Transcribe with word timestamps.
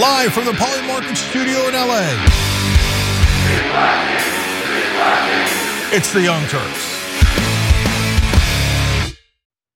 live 0.00 0.32
from 0.32 0.44
the 0.44 0.52
Polymarket 0.52 1.16
studio 1.16 1.68
in 1.68 1.74
LA. 1.74 2.02
It's 5.92 6.12
the 6.12 6.22
Young 6.22 6.44
Turks. 6.48 6.90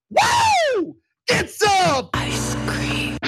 Woo! 0.09 0.95
Get 1.27 1.49
some! 1.49 2.09
Ice 2.13 2.55
cream. 2.67 3.18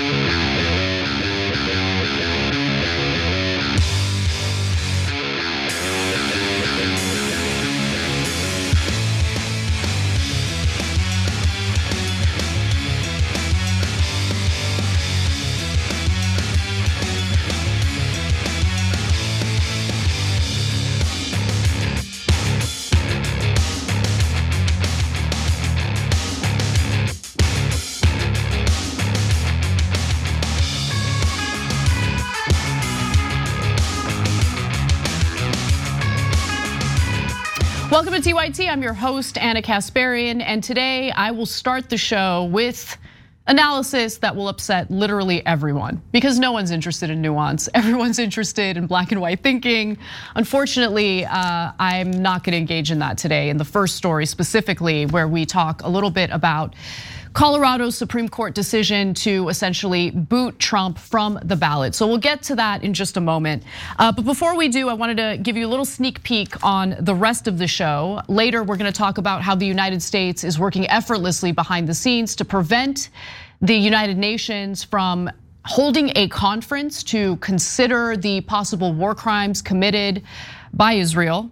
TYT. 38.32 38.70
I'm 38.70 38.82
your 38.82 38.94
host, 38.94 39.38
Ana 39.38 39.62
Kasparian, 39.62 40.42
and 40.42 40.64
today 40.64 41.12
I 41.12 41.32
will 41.32 41.46
start 41.46 41.90
the 41.90 41.98
show 41.98 42.46
with 42.46 42.98
analysis 43.48 44.20
that 44.20 44.34
will 44.34 44.48
upset 44.48 44.90
literally 44.90 45.46
everyone 45.46 46.02
because 46.14 46.40
no 46.40 46.54
one's 46.54 46.72
interested 46.72 47.10
in 47.10 47.22
nuance. 47.22 47.68
Everyone's 47.74 48.20
interested 48.20 48.78
in 48.78 48.88
black 48.88 49.12
and 49.12 49.20
white 49.20 49.44
thinking. 49.44 49.98
Unfortunately, 50.36 51.26
uh, 51.26 51.74
I'm 51.78 52.10
not 52.12 52.46
going 52.46 52.54
to 52.54 52.58
engage 52.58 52.90
in 52.90 53.00
that 53.00 53.18
today 53.18 53.50
in 53.50 53.58
the 53.58 53.66
first 53.66 53.98
story 53.98 54.26
specifically, 54.26 55.08
where 55.08 55.28
we 55.28 55.46
talk 55.46 55.84
a 55.84 55.90
little 55.90 56.12
bit 56.12 56.30
about 56.30 56.74
Colorado's 57.34 57.98
Supreme 57.98 58.28
Court 58.28 58.54
decision 58.54 59.14
to 59.14 59.48
essentially 59.48 60.12
boot 60.12 60.60
Trump 60.60 60.98
from 60.98 61.40
the 61.44 61.56
ballot. 61.56 61.96
So 61.96 62.06
we'll 62.06 62.18
get 62.18 62.44
to 62.44 62.56
that 62.56 62.84
in 62.84 62.94
just 62.94 63.16
a 63.16 63.22
moment. 63.22 63.64
Uh, 63.98 64.12
but 64.12 64.26
before 64.26 64.56
we 64.56 64.68
do, 64.68 64.90
I 64.90 64.94
wanted 64.94 65.18
to 65.18 65.38
give 65.42 65.56
you 65.56 65.66
a 65.66 65.70
little 65.70 65.86
sneak 65.86 66.22
peek 66.24 66.62
on 66.64 66.96
the 67.00 67.16
rest 67.16 67.48
of 67.48 67.58
the 67.58 67.68
show. 67.68 68.22
Later, 68.28 68.64
we're 68.64 68.76
going 68.76 68.92
to 68.92 68.98
talk 68.98 69.18
about 69.18 69.42
how 69.42 69.56
the 69.56 69.66
United 69.66 70.02
States 70.02 70.44
is 70.44 70.60
working 70.60 70.90
effortlessly 70.90 71.54
behind 71.54 71.88
the 71.88 71.94
scenes 71.94 72.36
to 72.36 72.46
prevent 72.46 73.10
the 73.62 73.76
United 73.76 74.18
Nations 74.18 74.84
from 74.84 75.30
holding 75.64 76.12
a 76.18 76.28
conference 76.28 77.04
to 77.04 77.38
consider 77.38 78.18
the 78.18 78.42
possible 78.42 78.94
war 78.94 79.16
crimes 79.16 79.62
committed 79.62 80.24
by 80.74 80.94
Israel. 80.94 81.50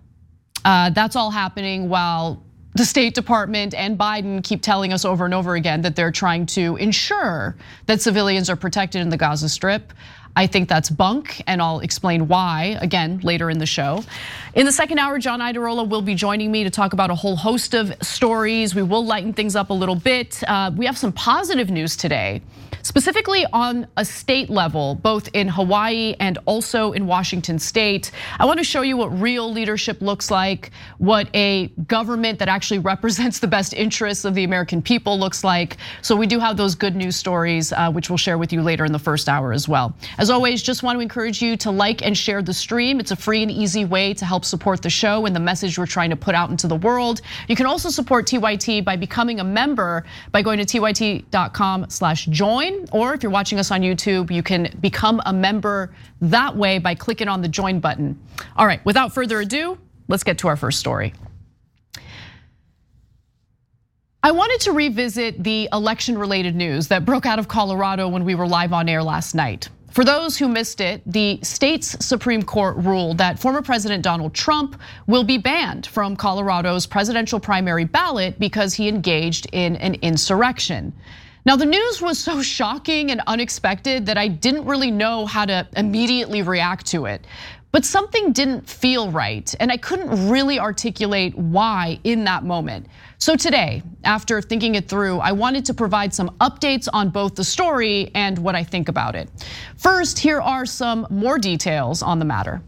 Uh, 0.65 0.89
that's 0.89 1.15
all 1.15 1.31
happening 1.31 1.87
while 1.87 2.43
the 2.79 2.85
State 2.85 3.13
Department 3.13 3.73
and 3.73 3.99
Biden 3.99 4.41
keep 4.41 4.61
telling 4.61 4.93
us 4.93 5.03
over 5.03 5.25
and 5.25 5.33
over 5.33 5.55
again 5.55 5.81
that 5.81 5.97
they're 5.97 6.13
trying 6.13 6.45
to 6.45 6.77
ensure 6.77 7.57
that 7.87 8.01
civilians 8.01 8.49
are 8.49 8.55
protected 8.55 9.01
in 9.01 9.09
the 9.09 9.17
Gaza 9.17 9.49
Strip. 9.49 9.91
I 10.37 10.47
think 10.47 10.69
that's 10.69 10.89
bunk, 10.89 11.43
and 11.45 11.61
I'll 11.61 11.81
explain 11.81 12.29
why 12.29 12.77
again 12.79 13.19
later 13.21 13.49
in 13.49 13.57
the 13.57 13.65
show. 13.65 14.05
In 14.53 14.65
the 14.65 14.71
second 14.71 14.97
hour, 14.97 15.19
John 15.19 15.41
Iadarola 15.41 15.89
will 15.89 16.01
be 16.01 16.15
joining 16.15 16.53
me 16.53 16.63
to 16.63 16.69
talk 16.69 16.93
about 16.93 17.09
a 17.09 17.15
whole 17.15 17.35
host 17.35 17.73
of 17.73 17.93
stories. 18.01 18.73
We 18.73 18.83
will 18.83 19.05
lighten 19.05 19.33
things 19.33 19.57
up 19.57 19.71
a 19.71 19.73
little 19.73 19.95
bit. 19.95 20.41
Uh, 20.47 20.71
we 20.73 20.85
have 20.85 20.97
some 20.97 21.11
positive 21.11 21.69
news 21.69 21.97
today 21.97 22.41
specifically 22.81 23.45
on 23.53 23.87
a 23.97 24.05
state 24.05 24.49
level, 24.49 24.95
both 24.95 25.29
in 25.33 25.47
Hawaii 25.47 26.15
and 26.19 26.37
also 26.45 26.91
in 26.91 27.07
Washington 27.07 27.59
state. 27.59 28.11
I 28.39 28.45
wanna 28.45 28.63
show 28.63 28.81
you 28.81 28.97
what 28.97 29.07
real 29.19 29.51
leadership 29.51 30.01
looks 30.01 30.31
like, 30.31 30.71
what 30.97 31.27
a 31.33 31.67
government 31.87 32.39
that 32.39 32.47
actually 32.47 32.79
represents 32.93 33.39
the 33.39 33.47
best 33.47 33.73
interests 33.73 34.25
of 34.25 34.33
the 34.35 34.43
American 34.43 34.81
people 34.81 35.19
looks 35.19 35.43
like. 35.43 35.77
So 36.01 36.15
we 36.15 36.27
do 36.27 36.39
have 36.39 36.57
those 36.57 36.75
good 36.75 36.95
news 36.95 37.15
stories, 37.15 37.71
uh, 37.71 37.91
which 37.91 38.09
we'll 38.09 38.17
share 38.17 38.37
with 38.37 38.51
you 38.51 38.61
later 38.61 38.85
in 38.85 38.91
the 38.91 38.99
first 38.99 39.29
hour 39.29 39.53
as 39.53 39.67
well. 39.67 39.95
As 40.17 40.29
always, 40.29 40.61
just 40.61 40.83
want 40.83 40.95
to 40.95 41.01
encourage 41.01 41.41
you 41.41 41.57
to 41.57 41.71
like 41.71 42.05
and 42.05 42.17
share 42.17 42.41
the 42.41 42.53
stream. 42.53 42.99
It's 42.99 43.11
a 43.11 43.15
free 43.15 43.41
and 43.41 43.51
easy 43.51 43.85
way 43.85 44.13
to 44.13 44.25
help 44.25 44.45
support 44.45 44.81
the 44.81 44.89
show 44.89 45.25
and 45.25 45.35
the 45.35 45.39
message 45.39 45.77
we're 45.77 45.85
trying 45.85 46.09
to 46.09 46.15
put 46.15 46.35
out 46.35 46.49
into 46.49 46.67
the 46.67 46.75
world. 46.75 47.21
You 47.47 47.55
can 47.55 47.65
also 47.65 47.89
support 47.89 48.25
TYT 48.25 48.83
by 48.83 48.95
becoming 48.95 49.39
a 49.39 49.43
member 49.43 50.05
by 50.31 50.41
going 50.41 50.63
to 50.63 50.65
tyt.com 50.65 51.89
slash 51.89 52.25
join 52.69 52.87
or 52.91 53.13
if 53.13 53.23
you're 53.23 53.31
watching 53.31 53.59
us 53.59 53.71
on 53.71 53.81
YouTube, 53.81 54.31
you 54.31 54.43
can 54.43 54.75
become 54.81 55.21
a 55.25 55.33
member 55.33 55.93
that 56.21 56.55
way 56.55 56.79
by 56.79 56.95
clicking 56.95 57.27
on 57.27 57.41
the 57.41 57.47
join 57.47 57.79
button. 57.79 58.19
All 58.55 58.65
right, 58.65 58.83
without 58.85 59.13
further 59.13 59.39
ado, 59.39 59.77
let's 60.07 60.23
get 60.23 60.37
to 60.39 60.47
our 60.47 60.55
first 60.55 60.79
story. 60.79 61.13
I 64.21 64.31
wanted 64.31 64.59
to 64.61 64.73
revisit 64.73 65.41
the 65.43 65.69
election 65.71 66.17
related 66.17 66.53
news 66.55 66.89
that 66.89 67.05
broke 67.05 67.25
out 67.25 67.39
of 67.39 67.47
Colorado 67.47 68.09
when 68.09 68.25
we 68.25 68.35
were 68.35 68.47
live 68.47 68.73
on 68.73 68.89
air 68.89 69.01
last 69.01 69.33
night. 69.33 69.69
For 69.91 70.03
those 70.03 70.37
who 70.37 70.47
missed 70.47 70.81
it, 70.81 71.01
the 71.05 71.39
state's 71.41 72.05
Supreme 72.05 72.43
Court 72.43 72.75
ruled 72.77 73.17
that 73.17 73.39
former 73.39 73.61
President 73.61 74.03
Donald 74.03 74.33
Trump 74.35 74.79
will 75.07 75.23
be 75.23 75.37
banned 75.37 75.87
from 75.87 76.15
Colorado's 76.15 76.85
presidential 76.85 77.39
primary 77.39 77.85
ballot 77.85 78.37
because 78.39 78.73
he 78.73 78.87
engaged 78.87 79.47
in 79.51 79.77
an 79.77 79.95
insurrection. 79.95 80.93
Now, 81.45 81.55
the 81.55 81.65
news 81.65 82.01
was 82.01 82.19
so 82.19 82.41
shocking 82.41 83.11
and 83.11 83.21
unexpected 83.25 84.05
that 84.07 84.17
I 84.17 84.27
didn't 84.27 84.65
really 84.65 84.91
know 84.91 85.25
how 85.25 85.45
to 85.45 85.67
immediately 85.75 86.41
react 86.41 86.85
to 86.87 87.05
it. 87.05 87.25
But 87.71 87.85
something 87.85 88.31
didn't 88.33 88.67
feel 88.67 89.11
right, 89.11 89.53
and 89.59 89.71
I 89.71 89.77
couldn't 89.77 90.29
really 90.29 90.59
articulate 90.59 91.37
why 91.37 91.99
in 92.03 92.23
that 92.23 92.43
moment. 92.43 92.87
So 93.19 93.35
today, 93.35 93.83
after 94.03 94.41
thinking 94.41 94.73
it 94.75 94.89
through, 94.89 95.19
I 95.19 95.31
wanted 95.31 95.65
to 95.65 95.73
provide 95.75 96.13
some 96.13 96.31
updates 96.41 96.87
on 96.91 97.09
both 97.09 97.35
the 97.35 97.43
story 97.43 98.09
and 98.15 98.39
what 98.39 98.55
I 98.55 98.63
think 98.63 98.89
about 98.89 99.15
it. 99.15 99.29
First, 99.77 100.17
here 100.17 100.41
are 100.41 100.65
some 100.65 101.05
more 101.11 101.37
details 101.37 102.01
on 102.01 102.17
the 102.17 102.25
matter. 102.25 102.61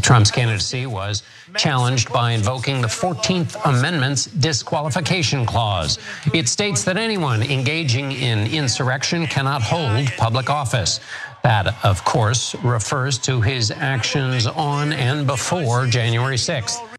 Trump's 0.00 0.30
candidacy 0.30 0.86
was 0.86 1.22
challenged 1.56 2.12
by 2.12 2.32
invoking 2.32 2.80
the 2.80 2.88
14th 2.88 3.60
Amendment's 3.64 4.26
disqualification 4.26 5.46
clause. 5.46 5.98
It 6.32 6.48
states 6.48 6.84
that 6.84 6.96
anyone 6.96 7.42
engaging 7.42 8.12
in 8.12 8.46
insurrection 8.52 9.26
cannot 9.26 9.62
hold 9.62 10.06
public 10.16 10.50
office. 10.50 11.00
That, 11.42 11.84
of 11.84 12.04
course, 12.04 12.54
refers 12.56 13.18
to 13.20 13.40
his 13.40 13.70
actions 13.70 14.46
on 14.46 14.92
and 14.92 15.26
before 15.26 15.86
January 15.86 16.36
6th. 16.36 16.89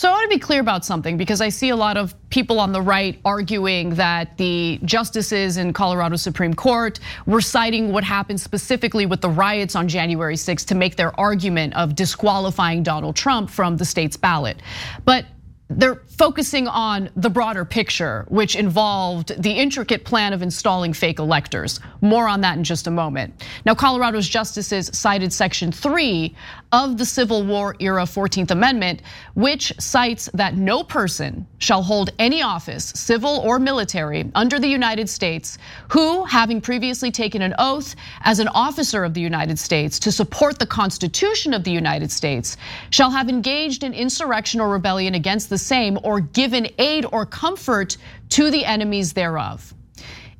So 0.00 0.08
I 0.08 0.12
want 0.12 0.30
to 0.30 0.34
be 0.34 0.40
clear 0.40 0.60
about 0.60 0.82
something 0.86 1.18
because 1.18 1.42
I 1.42 1.50
see 1.50 1.68
a 1.68 1.76
lot 1.76 1.98
of 1.98 2.14
people 2.30 2.58
on 2.58 2.72
the 2.72 2.80
right 2.80 3.20
arguing 3.22 3.96
that 3.96 4.38
the 4.38 4.80
justices 4.82 5.58
in 5.58 5.74
Colorado 5.74 6.16
Supreme 6.16 6.54
Court 6.54 6.98
were 7.26 7.42
citing 7.42 7.92
what 7.92 8.02
happened 8.02 8.40
specifically 8.40 9.04
with 9.04 9.20
the 9.20 9.28
riots 9.28 9.76
on 9.76 9.88
January 9.88 10.36
6th 10.36 10.64
to 10.68 10.74
make 10.74 10.96
their 10.96 11.12
argument 11.20 11.74
of 11.74 11.94
disqualifying 11.94 12.82
Donald 12.82 13.14
Trump 13.14 13.50
from 13.50 13.76
the 13.76 13.84
state's 13.84 14.16
ballot. 14.16 14.62
But 15.04 15.26
they're 15.70 16.02
focusing 16.08 16.66
on 16.66 17.10
the 17.14 17.30
broader 17.30 17.64
picture, 17.64 18.26
which 18.28 18.56
involved 18.56 19.40
the 19.40 19.52
intricate 19.52 20.04
plan 20.04 20.32
of 20.32 20.42
installing 20.42 20.92
fake 20.92 21.20
electors. 21.20 21.78
More 22.00 22.26
on 22.26 22.40
that 22.40 22.58
in 22.58 22.64
just 22.64 22.88
a 22.88 22.90
moment. 22.90 23.46
Now, 23.64 23.76
Colorado's 23.76 24.28
justices 24.28 24.90
cited 24.92 25.32
Section 25.32 25.70
3 25.70 26.34
of 26.72 26.98
the 26.98 27.04
Civil 27.04 27.44
War 27.44 27.74
era 27.80 28.04
14th 28.04 28.50
Amendment, 28.50 29.02
which 29.34 29.72
cites 29.78 30.28
that 30.34 30.56
no 30.56 30.84
person 30.84 31.46
shall 31.58 31.82
hold 31.82 32.10
any 32.18 32.42
office, 32.42 32.92
civil 32.94 33.38
or 33.38 33.58
military, 33.58 34.30
under 34.34 34.58
the 34.58 34.68
United 34.68 35.08
States 35.08 35.58
who, 35.88 36.24
having 36.24 36.60
previously 36.60 37.10
taken 37.10 37.42
an 37.42 37.54
oath 37.58 37.96
as 38.22 38.38
an 38.38 38.48
officer 38.48 39.04
of 39.04 39.14
the 39.14 39.20
United 39.20 39.58
States 39.58 39.98
to 39.98 40.12
support 40.12 40.58
the 40.58 40.66
Constitution 40.66 41.52
of 41.52 41.64
the 41.64 41.72
United 41.72 42.10
States, 42.10 42.56
shall 42.90 43.10
have 43.10 43.28
engaged 43.28 43.82
in 43.82 43.92
insurrection 43.92 44.60
or 44.60 44.68
rebellion 44.68 45.14
against 45.14 45.50
the 45.50 45.58
same 45.58 45.98
or 46.02 46.20
given 46.20 46.68
aid 46.78 47.04
or 47.10 47.26
comfort 47.26 47.96
to 48.28 48.50
the 48.50 48.64
enemies 48.64 49.12
thereof. 49.12 49.74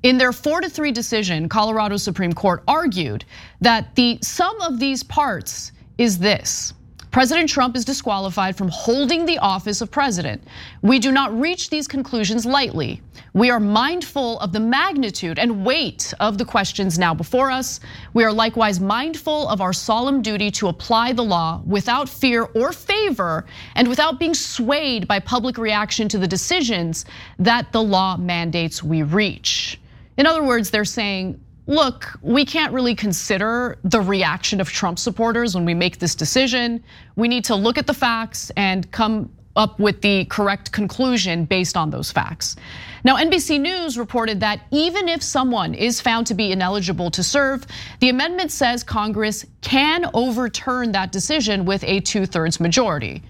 In 0.03 0.17
their 0.17 0.33
four 0.33 0.63
to 0.63 0.71
three 0.71 0.93
decision, 0.93 1.49
Colorado 1.49 1.99
Supreme 1.99 2.33
Court 2.33 2.63
argued 2.67 3.25
that 3.61 3.95
the 3.97 4.19
sum 4.23 4.59
of 4.63 4.79
these 4.79 5.03
parts 5.03 5.73
is 6.01 6.19
this 6.19 6.73
President 7.11 7.49
Trump 7.49 7.77
is 7.77 7.85
disqualified 7.85 8.57
from 8.57 8.69
holding 8.69 9.27
the 9.27 9.39
office 9.39 9.81
of 9.81 9.91
president. 9.91 10.43
We 10.81 11.01
do 11.01 11.11
not 11.11 11.39
reach 11.39 11.69
these 11.69 11.89
conclusions 11.89 12.47
lightly. 12.47 13.03
We 13.35 13.51
are 13.51 13.59
mindful 13.59 14.39
of 14.39 14.53
the 14.53 14.61
magnitude 14.61 15.41
and 15.41 15.65
weight 15.65 16.15
of 16.21 16.39
the 16.39 16.45
questions 16.45 17.01
now 17.01 17.13
before 17.13 17.51
us. 17.51 17.81
We 18.15 18.23
are 18.23 18.33
likewise 18.33 18.79
mindful 18.79 19.49
of 19.49 19.61
our 19.61 19.73
solemn 19.73 20.23
duty 20.23 20.53
to 20.53 20.69
apply 20.69 21.13
the 21.13 21.25
law 21.25 21.63
without 21.67 22.09
fear 22.09 22.45
or 22.55 22.73
favor 22.73 23.45
and 23.75 23.89
without 23.89 24.21
being 24.21 24.35
swayed 24.35 25.09
by 25.09 25.19
public 25.19 25.59
reaction 25.59 26.09
to 26.11 26.19
the 26.19 26.29
decisions 26.29 27.05
that 27.41 27.73
the 27.73 27.83
law 27.83 28.17
mandates 28.17 28.85
we 28.85 29.03
reach. 29.03 29.81
In 30.17 30.27
other 30.27 30.45
words, 30.45 30.71
they're 30.71 30.85
saying 30.85 31.41
look, 31.71 32.19
we 32.21 32.45
can't 32.45 32.73
really 32.73 32.97
consider 32.97 33.79
the 33.85 34.01
reaction 34.01 34.61
of 34.61 34.69
Trump 34.69 34.99
supporters 34.99 35.55
when 35.55 35.65
we 35.65 35.73
make 35.73 36.01
this 36.01 36.17
decision. 36.17 36.83
We 37.15 37.29
need 37.29 37.45
to 37.45 37.55
look 37.55 37.79
at 37.79 37.87
the 37.87 37.95
facts 37.95 38.51
and 38.57 38.91
come 38.91 39.31
up 39.55 39.79
with 39.79 40.01
the 40.01 40.25
correct 40.25 40.73
conclusion 40.73 41.45
based 41.45 41.77
on 41.77 41.91
those 41.91 42.11
facts. 42.11 42.57
Now, 43.05 43.17
NBC 43.17 43.61
News 43.61 43.99
reported 43.99 44.41
that 44.41 44.63
even 44.73 45.09
if 45.09 45.23
someone 45.23 45.75
is 45.75 46.01
found 46.01 46.27
to 46.27 46.35
be 46.35 46.51
ineligible 46.51 47.11
to 47.13 47.23
serve, 47.23 47.65
the 48.01 48.09
amendment 48.09 48.51
says 48.51 48.83
Congress 48.83 49.47
can 49.61 50.11
overturn 50.13 50.91
that 50.93 51.13
decision 51.13 51.65
with 51.65 51.85
a 51.85 52.01
two 52.01 52.27
thirds 52.27 52.59
majority. 52.59 53.23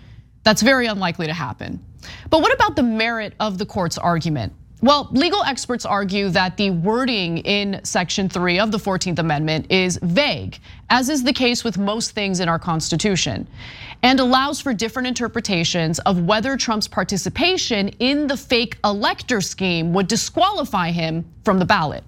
That's 0.45 0.63
very 0.63 0.87
unlikely 0.87 1.27
to 1.27 1.35
happen. 1.35 1.85
But 2.31 2.41
what 2.41 2.55
about 2.55 2.75
the 2.75 2.83
merit 2.83 3.35
of 3.39 3.59
the 3.59 3.67
court's 3.67 3.99
argument? 3.99 4.55
Well, 4.83 5.09
legal 5.11 5.43
experts 5.43 5.85
argue 5.85 6.31
that 6.31 6.57
the 6.57 6.71
wording 6.71 7.39
in 7.39 7.81
Section 7.85 8.31
3 8.31 8.59
of 8.61 8.73
the 8.73 8.79
14th 8.79 9.19
Amendment 9.19 9.71
is 9.71 9.99
vague, 10.03 10.59
as 10.89 11.11
is 11.11 11.23
the 11.23 11.35
case 11.35 11.63
with 11.63 11.77
most 11.77 12.13
things 12.13 12.41
in 12.41 12.49
our 12.49 12.59
Constitution, 12.59 13.47
and 14.03 14.19
allows 14.21 14.59
for 14.59 14.73
different 14.73 15.07
interpretations 15.07 15.99
of 16.01 16.23
whether 16.23 16.57
Trump's 16.57 16.89
participation 16.89 17.89
in 17.99 18.27
the 18.27 18.39
fake 18.39 18.79
elector 18.83 19.43
scheme 19.43 19.93
would 19.93 20.09
disqualify 20.09 20.91
him 20.91 21.27
from 21.45 21.59
the 21.59 21.67
ballot. 21.67 22.03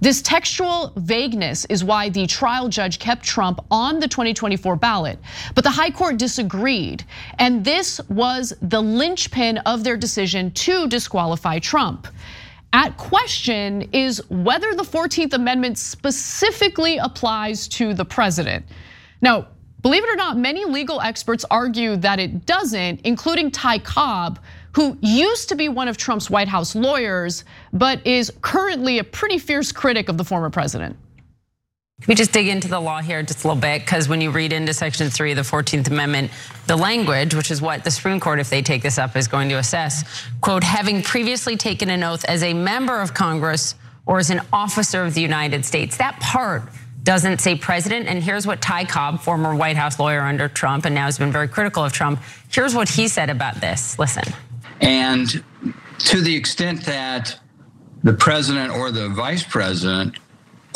This 0.00 0.20
textual 0.20 0.92
vagueness 0.96 1.64
is 1.66 1.82
why 1.82 2.08
the 2.10 2.26
trial 2.26 2.68
judge 2.68 2.98
kept 2.98 3.24
Trump 3.24 3.64
on 3.70 3.98
the 3.98 4.08
2024 4.08 4.76
ballot, 4.76 5.18
but 5.54 5.64
the 5.64 5.70
high 5.70 5.90
court 5.90 6.18
disagreed. 6.18 7.04
And 7.38 7.64
this 7.64 8.00
was 8.08 8.52
the 8.60 8.80
linchpin 8.80 9.58
of 9.58 9.84
their 9.84 9.96
decision 9.96 10.50
to 10.52 10.86
disqualify 10.88 11.58
Trump. 11.60 12.08
At 12.72 12.98
question 12.98 13.88
is 13.92 14.22
whether 14.28 14.74
the 14.74 14.82
14th 14.82 15.32
Amendment 15.32 15.78
specifically 15.78 16.98
applies 16.98 17.68
to 17.68 17.94
the 17.94 18.04
president. 18.04 18.66
Now, 19.22 19.48
believe 19.80 20.04
it 20.04 20.10
or 20.10 20.16
not, 20.16 20.36
many 20.36 20.66
legal 20.66 21.00
experts 21.00 21.44
argue 21.50 21.96
that 21.96 22.18
it 22.18 22.44
doesn't, 22.44 23.00
including 23.04 23.50
Ty 23.50 23.78
Cobb, 23.78 24.40
who 24.76 24.98
used 25.00 25.48
to 25.48 25.54
be 25.54 25.70
one 25.70 25.88
of 25.88 25.96
Trump's 25.96 26.28
White 26.28 26.48
House 26.48 26.74
lawyers, 26.74 27.44
but 27.72 28.06
is 28.06 28.30
currently 28.42 28.98
a 28.98 29.04
pretty 29.04 29.38
fierce 29.38 29.72
critic 29.72 30.10
of 30.10 30.18
the 30.18 30.24
former 30.24 30.50
president. 30.50 30.98
We 32.06 32.14
just 32.14 32.30
dig 32.30 32.46
into 32.46 32.68
the 32.68 32.78
law 32.78 33.00
here 33.00 33.22
just 33.22 33.42
a 33.42 33.48
little 33.48 33.58
bit? 33.58 33.80
Because 33.80 34.06
when 34.06 34.20
you 34.20 34.30
read 34.30 34.52
into 34.52 34.74
Section 34.74 35.08
3 35.08 35.30
of 35.30 35.36
the 35.36 35.42
14th 35.42 35.88
Amendment, 35.88 36.30
the 36.66 36.76
language, 36.76 37.34
which 37.34 37.50
is 37.50 37.62
what 37.62 37.84
the 37.84 37.90
Supreme 37.90 38.20
Court, 38.20 38.38
if 38.38 38.50
they 38.50 38.60
take 38.60 38.82
this 38.82 38.98
up, 38.98 39.16
is 39.16 39.28
going 39.28 39.48
to 39.48 39.54
assess, 39.54 40.26
quote, 40.42 40.62
having 40.62 41.00
previously 41.00 41.56
taken 41.56 41.88
an 41.88 42.02
oath 42.02 42.26
as 42.26 42.42
a 42.42 42.52
member 42.52 43.00
of 43.00 43.14
Congress 43.14 43.76
or 44.04 44.18
as 44.18 44.28
an 44.28 44.42
officer 44.52 45.02
of 45.02 45.14
the 45.14 45.22
United 45.22 45.64
States. 45.64 45.96
That 45.96 46.20
part 46.20 46.64
doesn't 47.02 47.40
say 47.40 47.54
president. 47.56 48.08
And 48.08 48.22
here's 48.22 48.46
what 48.46 48.60
Ty 48.60 48.84
Cobb, 48.84 49.20
former 49.20 49.56
White 49.56 49.76
House 49.78 49.98
lawyer 49.98 50.20
under 50.20 50.48
Trump, 50.48 50.84
and 50.84 50.94
now 50.94 51.06
has 51.06 51.16
been 51.16 51.32
very 51.32 51.48
critical 51.48 51.82
of 51.82 51.94
Trump, 51.94 52.20
here's 52.50 52.74
what 52.74 52.90
he 52.90 53.08
said 53.08 53.30
about 53.30 53.58
this. 53.62 53.98
Listen. 53.98 54.24
And 54.80 55.42
to 55.98 56.20
the 56.20 56.34
extent 56.34 56.84
that 56.84 57.38
the 58.02 58.12
president 58.12 58.72
or 58.72 58.90
the 58.90 59.08
vice 59.08 59.42
president 59.42 60.18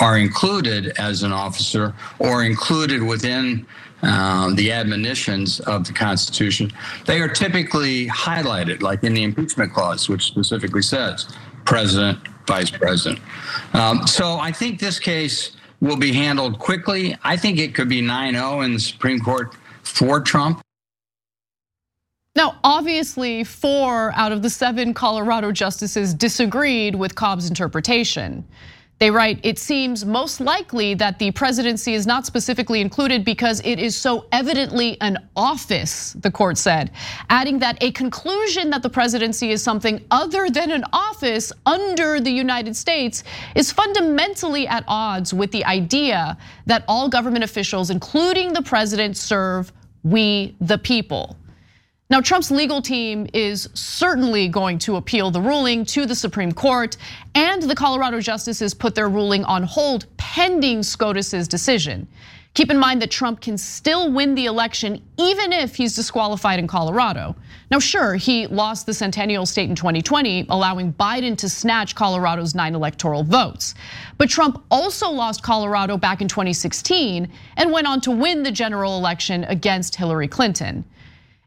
are 0.01 0.19
included 0.19 0.99
as 0.99 1.23
an 1.23 1.33
officer 1.33 1.95
or 2.19 2.45
included 2.45 3.03
within 3.03 3.67
um, 4.03 4.55
the 4.57 4.73
admonitions 4.73 5.61
of 5.61 5.87
the 5.87 5.93
Constitution, 5.93 6.71
they 7.05 7.21
are 7.21 7.29
typically 7.29 8.07
highlighted, 8.09 8.83
like 8.83 9.05
in 9.05 9.13
the 9.13 9.23
impeachment 9.23 9.73
clause, 9.75 10.09
which 10.09 10.25
specifically 10.25 10.83
says 10.83 11.29
president, 11.67 12.19
vice 12.47 12.71
president. 12.71 13.21
Um, 13.75 14.07
so 14.07 14.39
I 14.39 14.53
think 14.53 14.81
this 14.81 14.99
case 14.99 15.57
will 15.81 15.97
be 15.97 16.13
handled 16.13 16.59
quickly. 16.59 17.17
I 17.23 17.37
think 17.37 17.59
it 17.59 17.75
could 17.75 17.89
be 17.89 18.01
9 18.01 18.35
0 18.35 18.61
in 18.63 18.75
the 18.75 18.81
Supreme 18.81 19.21
Court 19.21 19.55
for 19.83 20.21
Trump. 20.21 20.63
Now, 22.37 22.61
obviously, 22.63 23.43
four 23.43 24.13
out 24.15 24.31
of 24.31 24.43
the 24.43 24.51
seven 24.51 24.95
Colorado 24.95 25.51
justices 25.51 26.15
disagreed 26.15 26.95
with 26.95 27.17
Cobb's 27.17 27.49
interpretation. 27.49 28.45
They 29.01 29.11
write, 29.11 29.41
it 29.43 29.59
seems 29.59 30.05
most 30.05 30.41
likely 30.41 30.95
that 30.95 31.19
the 31.19 31.33
presidency 31.33 31.95
is 31.95 32.07
not 32.07 32.27
specifically 32.27 32.83
included 32.83 33.25
because 33.25 33.61
it 33.65 33.81
is 33.81 33.97
so 33.97 34.27
evidently 34.31 35.01
an 35.01 35.19
office, 35.35 36.13
the 36.21 36.31
court 36.31 36.57
said, 36.57 36.93
adding 37.31 37.59
that 37.61 37.83
a 37.83 37.91
conclusion 37.93 38.71
that 38.71 38.83
the 38.83 38.91
presidency 38.91 39.51
is 39.51 39.61
something 39.61 40.05
other 40.13 40.51
than 40.51 40.71
an 40.71 40.85
office 40.93 41.51
under 41.67 42.21
the 42.21 42.31
United 42.31 42.77
States 42.77 43.25
is 43.57 43.73
fundamentally 43.73 44.69
at 44.69 44.85
odds 44.87 45.35
with 45.35 45.51
the 45.51 45.65
idea 45.65 46.37
that 46.67 46.85
all 46.87 47.09
government 47.09 47.43
officials, 47.43 47.91
including 47.91 48.53
the 48.53 48.63
president, 48.63 49.17
serve 49.17 49.73
we 50.05 50.55
the 50.61 50.79
people. 50.79 51.37
Now, 52.11 52.21
Trump's 52.21 52.51
legal 52.51 52.83
team 52.83 53.29
is 53.33 53.69
certainly 53.73 54.49
going 54.49 54.81
to 54.81 54.97
appeal 54.97 55.31
the 55.31 55.41
ruling 55.41 55.85
to 55.87 56.07
the 56.07 56.15
Supreme 56.17 56.51
Court, 56.51 56.97
and 57.37 57.63
the 57.63 57.75
Colorado 57.77 58.21
justices 58.21 58.75
put 58.75 58.97
their 58.97 59.09
ruling 59.09 59.45
on 59.45 59.63
hold 59.63 60.07
pending 60.17 60.83
SCOTUS's 60.83 61.47
decision. 61.47 62.09
Keep 62.55 62.73
in 62.73 62.79
mind 62.79 63.01
that 63.01 63.13
Trump 63.13 63.41
can 63.41 63.57
still 63.57 64.11
win 64.11 64.35
the 64.35 64.47
election 64.47 65.01
even 65.19 65.53
if 65.53 65.77
he's 65.77 65.95
disqualified 65.95 66.59
in 66.59 66.67
Colorado. 66.67 67.37
Now, 67.71 67.79
sure, 67.79 68.17
he 68.17 68.49
lost 68.49 68.87
the 68.87 68.93
Centennial 68.93 69.47
State 69.47 69.71
in 69.71 69.77
2020, 69.77 70.47
allowing 70.49 70.93
Biden 70.93 71.39
to 71.39 71.49
snatch 71.49 71.95
Colorado's 71.95 72.57
nine 72.57 72.75
electoral 72.75 73.23
votes. 73.23 73.77
But 74.19 74.29
Trump 74.29 74.65
also 74.69 75.09
lost 75.09 75.45
Colorado 75.45 75.97
back 75.97 76.21
in 76.21 76.27
2016 76.27 77.31
and 77.57 77.71
went 77.71 77.87
on 77.87 78.01
to 78.01 78.11
win 78.11 78.43
the 78.43 78.51
general 78.51 78.99
election 78.99 79.45
against 79.45 79.95
Hillary 79.95 80.27
Clinton. 80.27 80.85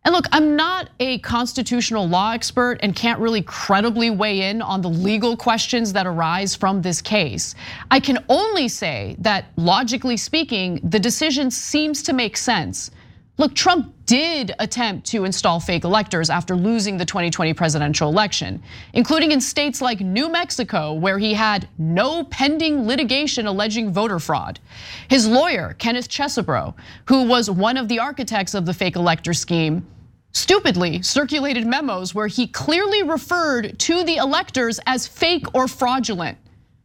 And 0.05 0.13
look, 0.13 0.25
I'm 0.33 0.57
not 0.57 0.89
a 0.99 1.19
constitutional 1.19 2.07
law 2.07 2.33
expert 2.33 2.79
and 2.81 2.93
can't 2.93 3.21
really 3.21 3.41
credibly 3.41 4.09
weigh 4.09 4.49
in 4.49 4.61
on 4.61 4.81
the 4.81 4.89
legal 4.89 5.37
questions 5.37 5.93
that 5.93 6.05
arise 6.05 6.53
from 6.53 6.81
this 6.81 7.01
case. 7.01 7.55
I 7.89 8.01
can 8.01 8.23
only 8.27 8.67
say 8.67 9.15
that 9.19 9.45
logically 9.55 10.17
speaking, 10.17 10.81
the 10.83 10.99
decision 10.99 11.49
seems 11.49 12.03
to 12.03 12.13
make 12.13 12.35
sense. 12.35 12.91
Look, 13.37 13.55
Trump 13.55 13.95
did 14.05 14.53
attempt 14.59 15.07
to 15.07 15.23
install 15.23 15.59
fake 15.59 15.85
electors 15.85 16.29
after 16.29 16.55
losing 16.55 16.97
the 16.97 17.05
2020 17.05 17.53
presidential 17.53 18.09
election, 18.09 18.61
including 18.93 19.31
in 19.31 19.41
states 19.41 19.81
like 19.81 20.01
New 20.01 20.29
Mexico, 20.29 20.93
where 20.93 21.17
he 21.17 21.33
had 21.33 21.67
no 21.79 22.25
pending 22.25 22.85
litigation 22.85 23.47
alleging 23.47 23.91
voter 23.91 24.19
fraud. 24.19 24.59
His 25.07 25.27
lawyer, 25.27 25.75
Kenneth 25.79 26.09
Chesebro, 26.09 26.75
who 27.05 27.23
was 27.23 27.49
one 27.49 27.77
of 27.77 27.87
the 27.87 27.97
architects 27.97 28.53
of 28.53 28.67
the 28.67 28.73
fake 28.73 28.97
elector 28.97 29.33
scheme, 29.33 29.87
stupidly 30.33 31.01
circulated 31.01 31.65
memos 31.65 32.13
where 32.13 32.27
he 32.27 32.47
clearly 32.47 33.03
referred 33.03 33.77
to 33.79 34.03
the 34.03 34.17
electors 34.17 34.79
as 34.85 35.07
fake 35.07 35.45
or 35.53 35.67
fraudulent, 35.67 36.37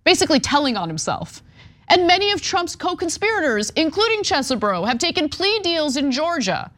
basically 0.05 0.39
telling 0.39 0.77
on 0.77 0.89
himself. 0.89 1.43
And 1.89 2.07
many 2.07 2.31
of 2.33 2.43
Trump's 2.43 2.77
co-conspirators, 2.77 3.71
including 3.71 4.23
Chesebro, 4.23 4.87
have 4.87 4.99
taken 4.99 5.29
plea 5.29 5.59
deals 5.61 5.97
in 5.97 6.13
Georgia. 6.13 6.71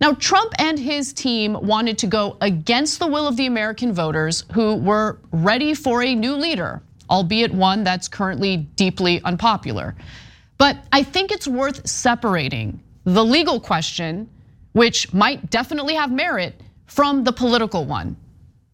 Now, 0.00 0.12
Trump 0.12 0.52
and 0.58 0.78
his 0.78 1.14
team 1.14 1.54
wanted 1.54 1.96
to 1.98 2.06
go 2.06 2.36
against 2.42 2.98
the 2.98 3.06
will 3.06 3.26
of 3.26 3.36
the 3.36 3.46
American 3.46 3.92
voters 3.92 4.44
who 4.52 4.76
were 4.76 5.18
ready 5.32 5.72
for 5.72 6.02
a 6.02 6.14
new 6.14 6.34
leader, 6.34 6.82
albeit 7.08 7.54
one 7.54 7.84
that's 7.84 8.06
currently 8.06 8.58
deeply 8.76 9.22
unpopular. 9.22 9.94
But 10.58 10.76
I 10.92 11.02
think 11.02 11.32
it's 11.32 11.48
worth 11.48 11.88
separating 11.88 12.80
the 13.04 13.24
legal 13.24 13.60
question 13.60 14.28
which 14.74 15.12
might 15.14 15.50
definitely 15.50 15.94
have 15.94 16.12
merit 16.12 16.60
from 16.86 17.24
the 17.24 17.32
political 17.32 17.86
one. 17.86 18.16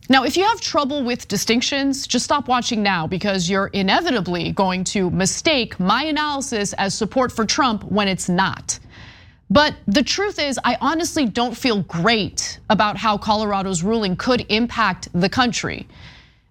Now, 0.08 0.24
if 0.24 0.36
you 0.36 0.42
have 0.42 0.60
trouble 0.60 1.04
with 1.04 1.28
distinctions, 1.28 2.06
just 2.06 2.24
stop 2.24 2.48
watching 2.48 2.82
now 2.82 3.06
because 3.06 3.48
you're 3.48 3.68
inevitably 3.68 4.50
going 4.50 4.82
to 4.84 5.08
mistake 5.10 5.78
my 5.78 6.02
analysis 6.04 6.72
as 6.72 6.94
support 6.94 7.30
for 7.30 7.46
Trump 7.46 7.84
when 7.84 8.08
it's 8.08 8.28
not. 8.28 8.80
But 9.50 9.76
the 9.86 10.02
truth 10.02 10.40
is, 10.40 10.58
I 10.64 10.76
honestly 10.80 11.26
don't 11.26 11.56
feel 11.56 11.82
great 11.82 12.58
about 12.70 12.96
how 12.96 13.18
Colorado's 13.18 13.82
ruling 13.82 14.16
could 14.16 14.46
impact 14.48 15.08
the 15.12 15.28
country. 15.28 15.86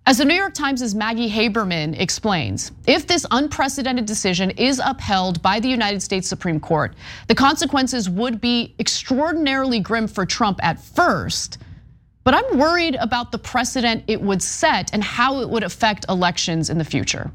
As 0.09 0.17
the 0.17 0.25
New 0.25 0.33
York 0.33 0.55
Times' 0.55 0.95
Maggie 0.95 1.29
Haberman 1.29 1.95
explains, 2.01 2.71
if 2.87 3.05
this 3.05 3.27
unprecedented 3.29 4.07
decision 4.07 4.49
is 4.49 4.81
upheld 4.83 5.39
by 5.43 5.59
the 5.59 5.69
United 5.69 6.01
States 6.01 6.27
Supreme 6.27 6.59
Court, 6.59 6.95
the 7.27 7.35
consequences 7.35 8.09
would 8.09 8.41
be 8.41 8.73
extraordinarily 8.79 9.79
grim 9.79 10.07
for 10.07 10.25
Trump 10.25 10.59
at 10.63 10.81
first. 10.81 11.59
But 12.23 12.33
I'm 12.33 12.57
worried 12.57 12.95
about 12.95 13.31
the 13.31 13.37
precedent 13.37 14.03
it 14.07 14.19
would 14.19 14.41
set 14.41 14.91
and 14.93 15.03
how 15.03 15.41
it 15.41 15.49
would 15.51 15.61
affect 15.61 16.07
elections 16.09 16.71
in 16.71 16.79
the 16.79 16.85
future. 16.85 17.29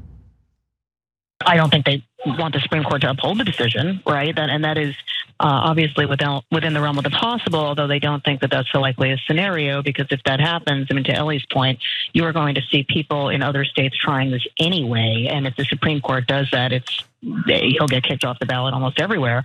I 1.45 1.55
don't 1.55 1.69
think 1.69 1.85
they 1.85 2.03
want 2.25 2.55
the 2.55 2.59
Supreme 2.59 2.83
Court 2.83 2.99
to 3.03 3.11
uphold 3.11 3.37
the 3.37 3.45
decision, 3.45 4.03
right? 4.05 4.37
And 4.37 4.65
that 4.65 4.77
is 4.77 4.93
Uh, 5.37 5.67
obviously 5.67 6.05
within 6.05 6.39
within 6.49 6.73
the 6.73 6.79
realm 6.79 6.97
of 6.97 7.03
the 7.03 7.09
possible. 7.09 7.59
Although 7.59 7.87
they 7.87 7.99
don't 7.99 8.23
think 8.23 8.39
that 8.39 8.51
that's 8.51 8.71
the 8.71 8.79
likeliest 8.79 9.27
scenario, 9.27 9.81
because 9.81 10.07
if 10.09 10.23
that 10.23 10.39
happens, 10.39 10.87
I 10.89 10.93
mean, 10.93 11.03
to 11.03 11.13
Elie's 11.13 11.45
point, 11.51 11.79
you 12.13 12.23
are 12.23 12.31
going 12.31 12.55
to 12.55 12.61
see 12.71 12.83
people 12.83 13.27
in 13.27 13.43
other 13.43 13.65
states 13.65 13.97
trying 13.97 14.31
this 14.31 14.47
anyway. 14.59 15.27
And 15.29 15.45
if 15.45 15.57
the 15.57 15.65
Supreme 15.65 15.99
Court 15.99 16.25
does 16.25 16.47
that, 16.51 16.71
it's 16.71 17.03
he'll 17.21 17.87
get 17.87 18.03
kicked 18.03 18.23
off 18.23 18.39
the 18.39 18.45
ballot 18.45 18.73
almost 18.73 19.01
everywhere. 19.01 19.43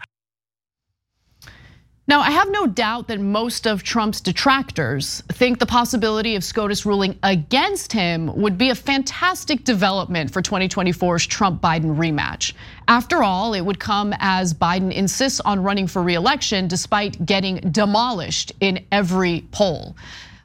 Now, 2.11 2.23
I 2.23 2.33
have 2.33 2.51
no 2.51 2.67
doubt 2.67 3.07
that 3.07 3.21
most 3.21 3.69
of 3.69 3.85
Trump's 3.85 4.21
detractors 4.21 5.23
think 5.29 5.61
the 5.61 5.65
possibility 5.65 6.35
of 6.35 6.43
SCOTUS 6.43 6.85
ruling 6.85 7.17
against 7.23 7.93
him 7.93 8.35
would 8.35 8.59
be 8.59 8.71
a 8.71 8.75
fantastic 8.75 9.63
development 9.63 10.33
for 10.33 10.43
2024's 10.43 11.25
Trump 11.29 11.63
Biden 11.63 11.97
rematch. 11.97 12.53
After 12.89 13.23
all, 13.23 13.55
it 13.55 13.61
would 13.61 13.79
come 13.79 14.13
as 14.19 14.53
Biden 14.53 14.93
insists 14.93 15.39
on 15.39 15.63
running 15.63 15.87
for 15.87 16.03
reelection 16.03 16.67
despite 16.67 17.25
getting 17.25 17.59
demolished 17.71 18.51
in 18.59 18.85
every 18.91 19.45
poll. 19.53 19.95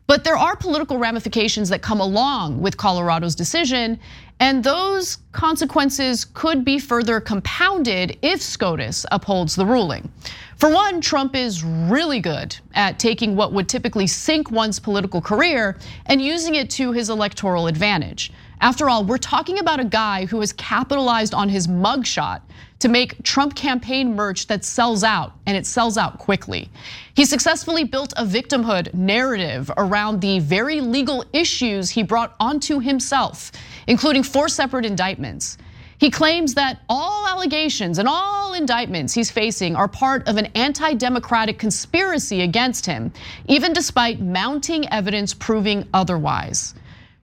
But 0.05 0.23
there 0.23 0.37
are 0.37 0.55
political 0.55 0.99
ramifications 0.99 1.69
that 1.69 1.81
come 1.81 1.99
along 1.99 2.61
with 2.61 2.77
Colorado's 2.77 3.33
decision, 3.33 3.99
and 4.39 4.63
those 4.63 5.17
consequences 5.31 6.25
could 6.25 6.65
be 6.65 6.77
further 6.77 7.19
compounded 7.19 8.17
if 8.21 8.41
SCOTUS 8.41 9.05
upholds 9.11 9.55
the 9.55 9.65
ruling. 9.65 10.11
For 10.57 10.69
one, 10.69 11.01
Trump 11.01 11.35
is 11.35 11.63
really 11.63 12.19
good 12.19 12.55
at 12.73 12.99
taking 12.99 13.35
what 13.35 13.53
would 13.53 13.69
typically 13.69 14.07
sink 14.07 14.51
one's 14.51 14.79
political 14.79 15.21
career 15.21 15.77
and 16.05 16.21
using 16.21 16.55
it 16.55 16.69
to 16.71 16.91
his 16.91 17.09
electoral 17.09 17.67
advantage. 17.67 18.31
After 18.61 18.89
all, 18.89 19.03
we're 19.03 19.17
talking 19.17 19.59
about 19.59 19.79
a 19.79 19.85
guy 19.85 20.25
who 20.25 20.39
has 20.39 20.53
capitalized 20.53 21.33
on 21.33 21.49
his 21.49 21.67
mugshot 21.67 22.41
to 22.85 22.91
make 22.91 23.23
Trump 23.23 23.55
campaign 23.55 24.15
merch 24.15 24.45
that 24.45 24.63
sells 24.63 25.03
out, 25.03 25.33
and 25.47 25.57
it 25.57 25.65
sells 25.65 25.97
out 25.97 26.19
quickly. 26.19 26.69
He 27.15 27.25
successfully 27.25 27.83
built 27.83 28.13
a 28.15 28.23
victimhood 28.23 28.93
narrative 28.93 29.71
around 29.75 30.21
the 30.21 30.37
very 30.37 30.81
legal 30.81 31.25
issues 31.33 31.89
he 31.89 32.03
brought 32.03 32.35
onto 32.39 32.79
himself, 32.79 33.51
including 33.87 34.21
four 34.21 34.47
separate 34.47 34.85
indictments. 34.85 35.57
He 35.97 36.11
claims 36.11 36.53
that 36.53 36.81
all 36.87 37.27
allegations 37.27 37.97
and 37.97 38.07
all 38.07 38.53
indictments 38.53 39.15
he's 39.15 39.31
facing 39.31 39.75
are 39.75 39.87
part 39.87 40.27
of 40.27 40.37
an 40.37 40.45
anti 40.53 40.93
democratic 40.93 41.57
conspiracy 41.57 42.43
against 42.43 42.85
him, 42.85 43.11
even 43.47 43.73
despite 43.73 44.19
mounting 44.19 44.87
evidence 44.89 45.33
proving 45.33 45.87
otherwise. 45.91 46.75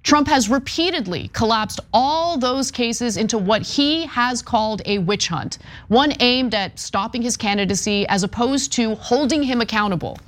Trump 0.02 0.26
has 0.26 0.48
repeatedly 0.48 1.28
collapsed 1.32 1.80
all 1.92 2.36
those 2.36 2.70
cases 2.70 3.16
into 3.16 3.38
what 3.38 3.62
he 3.62 4.04
has 4.06 4.42
called 4.42 4.82
a 4.84 4.98
witch 4.98 5.28
hunt, 5.28 5.58
one 5.88 6.12
aimed 6.20 6.54
at 6.54 6.78
stopping 6.78 7.22
his 7.22 7.36
candidacy 7.36 8.06
as 8.08 8.24
opposed 8.24 8.72
to 8.72 8.94
holding 8.96 9.42
him 9.42 9.60
accountable. 9.60 10.18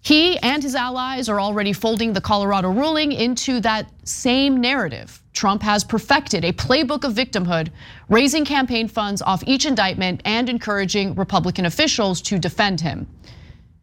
He 0.00 0.36
and 0.38 0.62
his 0.62 0.74
allies 0.74 1.28
are 1.28 1.40
already 1.40 1.72
folding 1.72 2.12
the 2.12 2.20
Colorado 2.20 2.70
ruling 2.70 3.12
into 3.12 3.60
that 3.60 3.88
same 4.04 4.60
narrative. 4.60 5.22
Trump 5.32 5.62
has 5.62 5.84
perfected 5.84 6.44
a 6.44 6.52
playbook 6.52 7.04
of 7.04 7.12
victimhood, 7.12 7.70
raising 8.08 8.44
campaign 8.44 8.88
funds 8.88 9.22
off 9.22 9.44
each 9.46 9.64
indictment 9.64 10.20
and 10.24 10.48
encouraging 10.48 11.14
Republican 11.14 11.66
officials 11.66 12.20
to 12.22 12.38
defend 12.38 12.80
him. 12.80 13.06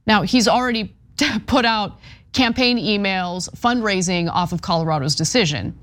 Now, 0.06 0.24
he's 0.24 0.48
already 0.48 0.96
put 1.46 1.66
out 1.66 2.00
campaign 2.34 2.78
emails, 2.78 3.50
fundraising 3.56 4.30
off 4.30 4.52
of 4.52 4.62
Colorado's 4.62 5.16
decision. 5.16 5.78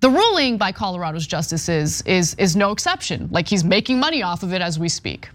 The 0.00 0.10
ruling 0.10 0.58
by 0.58 0.72
Colorado's 0.72 1.26
justices 1.26 2.02
is, 2.02 2.34
is 2.34 2.54
no 2.54 2.70
exception, 2.70 3.28
like 3.32 3.48
he's 3.48 3.64
making 3.64 3.98
money 3.98 4.22
off 4.22 4.42
of 4.42 4.52
it 4.52 4.62
as 4.62 4.78
we 4.78 4.88
speak. 4.88 5.28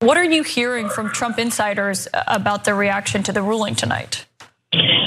What 0.00 0.16
are 0.16 0.24
you 0.24 0.42
hearing 0.42 0.88
from 0.88 1.10
Trump 1.10 1.38
insiders 1.38 2.06
uh, 2.12 2.22
about 2.26 2.64
the 2.64 2.74
reaction 2.74 3.22
to 3.24 3.32
the 3.32 3.42
ruling 3.42 3.74
tonight? 3.74 4.26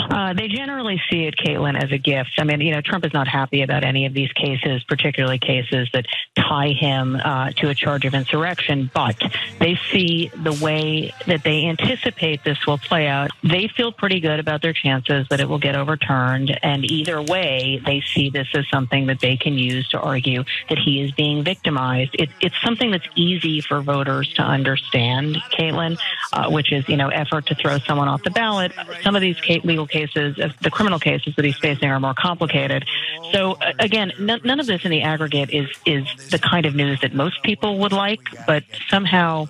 Uh, 0.09 0.33
they 0.33 0.47
generally 0.47 1.01
see 1.09 1.25
it, 1.25 1.35
Kaitlan, 1.37 1.81
as 1.81 1.91
a 1.91 1.97
gift. 1.97 2.31
I 2.39 2.43
mean, 2.43 2.61
you 2.61 2.71
know, 2.71 2.81
Trump 2.81 3.05
is 3.05 3.13
not 3.13 3.27
happy 3.27 3.61
about 3.61 3.83
any 3.83 4.05
of 4.05 4.13
these 4.13 4.31
cases, 4.33 4.83
particularly 4.83 5.39
cases 5.39 5.87
that 5.93 6.05
tie 6.37 6.69
him 6.69 7.15
uh, 7.15 7.51
to 7.57 7.69
a 7.69 7.75
charge 7.75 8.05
of 8.05 8.13
insurrection, 8.13 8.89
but 8.93 9.21
they 9.59 9.77
see 9.91 10.31
the 10.43 10.53
way 10.53 11.13
that 11.27 11.43
they 11.43 11.65
anticipate 11.65 12.43
this 12.43 12.57
will 12.65 12.77
play 12.77 13.07
out. 13.07 13.29
They 13.43 13.67
feel 13.67 13.91
pretty 13.91 14.19
good 14.19 14.39
about 14.39 14.61
their 14.61 14.73
chances 14.73 15.27
that 15.29 15.39
it 15.39 15.47
will 15.47 15.59
get 15.59 15.75
overturned. 15.75 16.57
And 16.63 16.89
either 16.89 17.21
way, 17.21 17.81
they 17.85 18.01
see 18.01 18.29
this 18.29 18.47
as 18.53 18.67
something 18.69 19.07
that 19.07 19.19
they 19.19 19.37
can 19.37 19.57
use 19.57 19.87
to 19.89 19.99
argue 19.99 20.43
that 20.69 20.77
he 20.77 21.01
is 21.01 21.11
being 21.11 21.43
victimized. 21.43 22.15
It, 22.17 22.29
it's 22.41 22.55
something 22.63 22.91
that's 22.91 23.07
easy 23.15 23.61
for 23.61 23.81
voters 23.81 24.33
to 24.35 24.41
understand, 24.41 25.37
Kaitlan, 25.51 25.99
uh, 26.33 26.49
which 26.49 26.71
is, 26.71 26.87
you 26.89 26.97
know, 26.97 27.09
effort 27.09 27.47
to 27.47 27.55
throw 27.55 27.79
someone 27.79 28.07
off 28.07 28.23
the 28.23 28.31
ballot. 28.31 28.71
Some 29.03 29.15
of 29.15 29.21
these 29.21 29.39
legal 29.63 29.87
cases, 29.87 30.35
the 30.35 30.71
criminal 30.71 30.99
cases 30.99 31.35
that 31.35 31.45
he's 31.45 31.57
facing 31.57 31.89
are 31.89 31.99
more 31.99 32.13
complicated. 32.13 32.85
So 33.31 33.57
again, 33.79 34.11
none 34.19 34.59
of 34.59 34.65
this 34.65 34.83
in 34.85 34.91
the 34.91 35.01
aggregate 35.01 35.51
is 35.51 35.67
is 35.85 36.05
the 36.29 36.39
kind 36.39 36.65
of 36.65 36.75
news 36.75 37.01
that 37.01 37.13
most 37.13 37.41
people 37.43 37.79
would 37.79 37.93
like, 37.93 38.19
but 38.47 38.63
somehow 38.89 39.47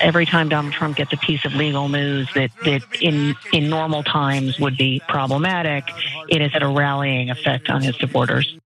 every 0.00 0.26
time 0.26 0.48
Donald 0.48 0.72
Trump 0.72 0.96
gets 0.96 1.12
a 1.12 1.16
piece 1.16 1.44
of 1.44 1.54
legal 1.54 1.88
news 1.88 2.28
that, 2.34 2.50
that 2.64 2.82
in 3.00 3.36
in 3.52 3.68
normal 3.68 4.02
times 4.02 4.58
would 4.58 4.76
be 4.76 5.00
problematic, 5.08 5.84
it 6.28 6.40
has 6.40 6.52
had 6.52 6.62
a 6.62 6.68
rallying 6.68 7.30
effect 7.30 7.68
on 7.68 7.82
his 7.82 7.96
supporters. 7.96 8.56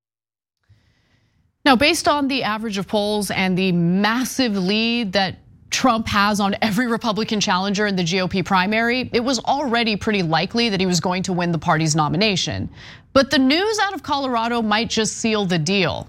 Now, 1.65 1.77
based 1.77 2.09
on 2.09 2.29
the 2.29 2.43
average 2.43 2.77
of 2.77 2.87
polls 2.87 3.31
and 3.31 3.57
the 3.57 3.73
massive 3.73 4.57
lead 4.57 5.15
that 5.15 5.39
Trump 5.75 6.07
has 6.07 6.39
on 6.39 6.55
every 6.63 6.87
Republican 6.87 7.41
challenger 7.41 7.89
in 7.89 7.97
the 7.97 8.05
GOP 8.05 8.45
primary, 8.45 9.11
it 9.13 9.19
was 9.19 9.41
already 9.41 9.97
pretty 9.97 10.23
likely 10.23 10.69
that 10.69 10.79
he 10.79 10.87
was 10.87 11.01
going 11.01 11.21
to 11.25 11.33
win 11.33 11.51
the 11.51 11.59
party's 11.59 11.97
nomination. 11.97 12.71
But 13.13 13.29
the 13.29 13.41
news 13.41 13.81
out 13.81 13.93
of 13.93 14.01
Colorado 14.01 14.63
might 14.63 14.89
just 14.89 15.17
seal 15.17 15.45
the 15.47 15.59
deal. 15.59 16.09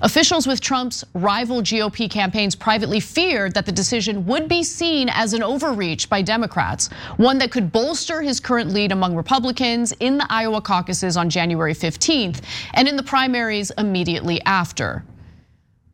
Officials 0.00 0.46
with 0.46 0.62
Trump's 0.62 1.04
rival 1.12 1.60
GOP 1.60 2.10
campaigns 2.10 2.56
privately 2.56 3.00
feared 3.00 3.52
that 3.52 3.66
the 3.66 3.72
decision 3.72 4.24
would 4.24 4.48
be 4.48 4.62
seen 4.62 5.10
as 5.10 5.34
an 5.34 5.42
overreach 5.42 6.08
by 6.08 6.22
Democrats, 6.22 6.88
one 7.18 7.36
that 7.36 7.52
could 7.52 7.70
bolster 7.70 8.22
his 8.22 8.40
current 8.40 8.70
lead 8.70 8.92
among 8.92 9.14
Republicans 9.14 9.92
in 10.00 10.16
the 10.16 10.26
Iowa 10.30 10.62
caucuses 10.62 11.18
on 11.18 11.28
January 11.28 11.74
15th 11.74 12.40
and 12.72 12.88
in 12.88 12.96
the 12.96 13.02
primaries 13.02 13.70
immediately 13.76 14.40
after. 14.46 15.04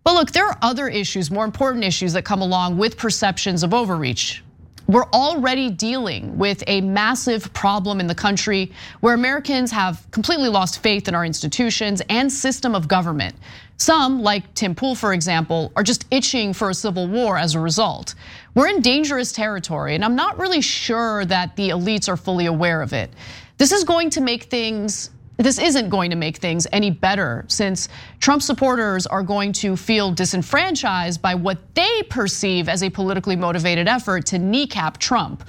But 0.04 0.14
look, 0.14 0.32
there 0.32 0.46
are 0.46 0.58
other 0.62 0.88
issues, 0.88 1.30
more 1.30 1.44
important 1.44 1.84
issues 1.84 2.12
that 2.14 2.24
come 2.24 2.40
along 2.40 2.78
with 2.78 2.96
perceptions 2.96 3.62
of 3.62 3.74
overreach. 3.74 4.42
We're 4.86 5.10
already 5.12 5.68
dealing 5.68 6.38
with 6.38 6.64
a 6.66 6.80
massive 6.80 7.52
problem 7.52 8.00
in 8.00 8.06
the 8.06 8.14
country 8.14 8.72
where 9.00 9.12
Americans 9.12 9.70
have 9.70 10.06
completely 10.12 10.48
lost 10.48 10.82
faith 10.82 11.08
in 11.08 11.14
our 11.14 11.26
institutions 11.26 12.00
and 12.08 12.32
system 12.32 12.74
of 12.74 12.88
government. 12.88 13.36
Some, 13.76 14.22
like 14.22 14.54
Tim 14.54 14.74
Pool, 14.74 14.94
for 14.94 15.12
example, 15.12 15.72
are 15.76 15.82
just 15.82 16.06
itching 16.10 16.54
for 16.54 16.70
a 16.70 16.74
civil 16.74 17.06
war 17.06 17.36
as 17.36 17.54
a 17.54 17.60
result. 17.60 18.14
We're 18.54 18.68
in 18.68 18.80
dangerous 18.80 19.30
territory, 19.30 19.94
and 19.94 20.02
I'm 20.02 20.16
not 20.16 20.38
really 20.38 20.62
sure 20.62 21.26
that 21.26 21.54
the 21.56 21.68
elites 21.68 22.08
are 22.08 22.16
fully 22.16 22.46
aware 22.46 22.80
of 22.80 22.94
it. 22.94 23.12
This 23.58 23.72
is 23.72 23.84
going 23.84 24.08
to 24.10 24.22
make 24.22 24.44
things 24.44 25.10
this 25.38 25.58
isn't 25.58 25.88
going 25.88 26.10
to 26.10 26.16
make 26.16 26.38
things 26.38 26.66
any 26.72 26.90
better 26.90 27.44
since 27.46 27.88
Trump 28.18 28.42
supporters 28.42 29.06
are 29.06 29.22
going 29.22 29.52
to 29.52 29.76
feel 29.76 30.10
disenfranchised 30.10 31.22
by 31.22 31.34
what 31.34 31.58
they 31.74 32.02
perceive 32.10 32.68
as 32.68 32.82
a 32.82 32.90
politically 32.90 33.36
motivated 33.36 33.86
effort 33.86 34.26
to 34.26 34.38
kneecap 34.38 34.98
Trump. 34.98 35.44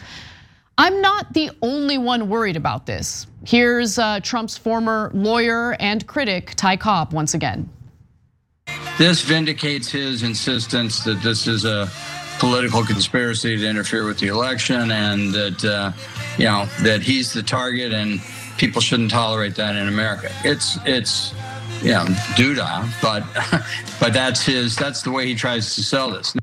I'm 0.78 1.02
not 1.02 1.34
the 1.34 1.52
only 1.62 1.98
one 1.98 2.30
worried 2.30 2.56
about 2.56 2.86
this. 2.86 3.28
Here's 3.46 3.98
uh, 3.98 4.20
Trump's 4.22 4.58
former 4.58 5.12
lawyer 5.14 5.76
and 5.80 6.06
critic, 6.06 6.54
Ty 6.56 6.78
Cobb, 6.78 7.12
once 7.12 7.34
again. 7.34 7.70
This 8.98 9.22
vindicates 9.22 9.90
his 9.90 10.24
insistence 10.24 11.04
that 11.04 11.22
this 11.24 11.48
is 11.48 11.66
a 11.66 11.90
political 12.38 12.86
conspiracy 12.86 13.58
to 13.58 13.68
interfere 13.68 14.06
with 14.06 14.20
the 14.20 14.28
election 14.28 14.92
and 14.92 15.34
that, 15.34 15.66
uh, 15.66 15.92
you 16.38 16.46
know, 16.46 16.66
that 16.84 17.02
he's 17.02 17.34
the 17.34 17.44
target 17.44 17.92
and 17.92 18.22
people 18.60 18.82
shouldn't 18.82 19.10
tolerate 19.10 19.56
that 19.56 19.76
in 19.76 19.88
America. 19.88 20.30
It's 20.44 20.78
it's 20.86 21.34
you 21.82 21.92
know 21.92 22.06
doodah, 22.36 23.02
but 23.02 23.24
but 24.00 24.14
that's 24.14 24.46
his 24.46 24.76
that's 24.76 25.02
the 25.02 25.12
way 25.12 25.26
he 25.26 25.34
tries 25.34 25.74
to 25.76 25.84
sell 25.84 26.12
this. 26.12 26.36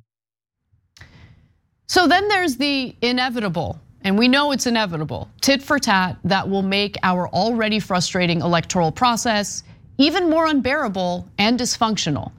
So 1.86 2.08
then 2.08 2.26
there's 2.28 2.56
the 2.56 2.96
inevitable, 3.00 3.78
and 4.02 4.18
we 4.18 4.26
know 4.26 4.50
it's 4.50 4.66
inevitable, 4.66 5.30
tit 5.40 5.62
for 5.62 5.78
tat 5.78 6.18
that 6.24 6.48
will 6.48 6.62
make 6.62 6.96
our 7.04 7.28
already 7.28 7.78
frustrating 7.78 8.40
electoral 8.40 8.90
process 8.90 9.62
even 9.98 10.28
more 10.28 10.46
unbearable 10.46 11.28
and 11.38 11.58
dysfunctional. 11.58 12.32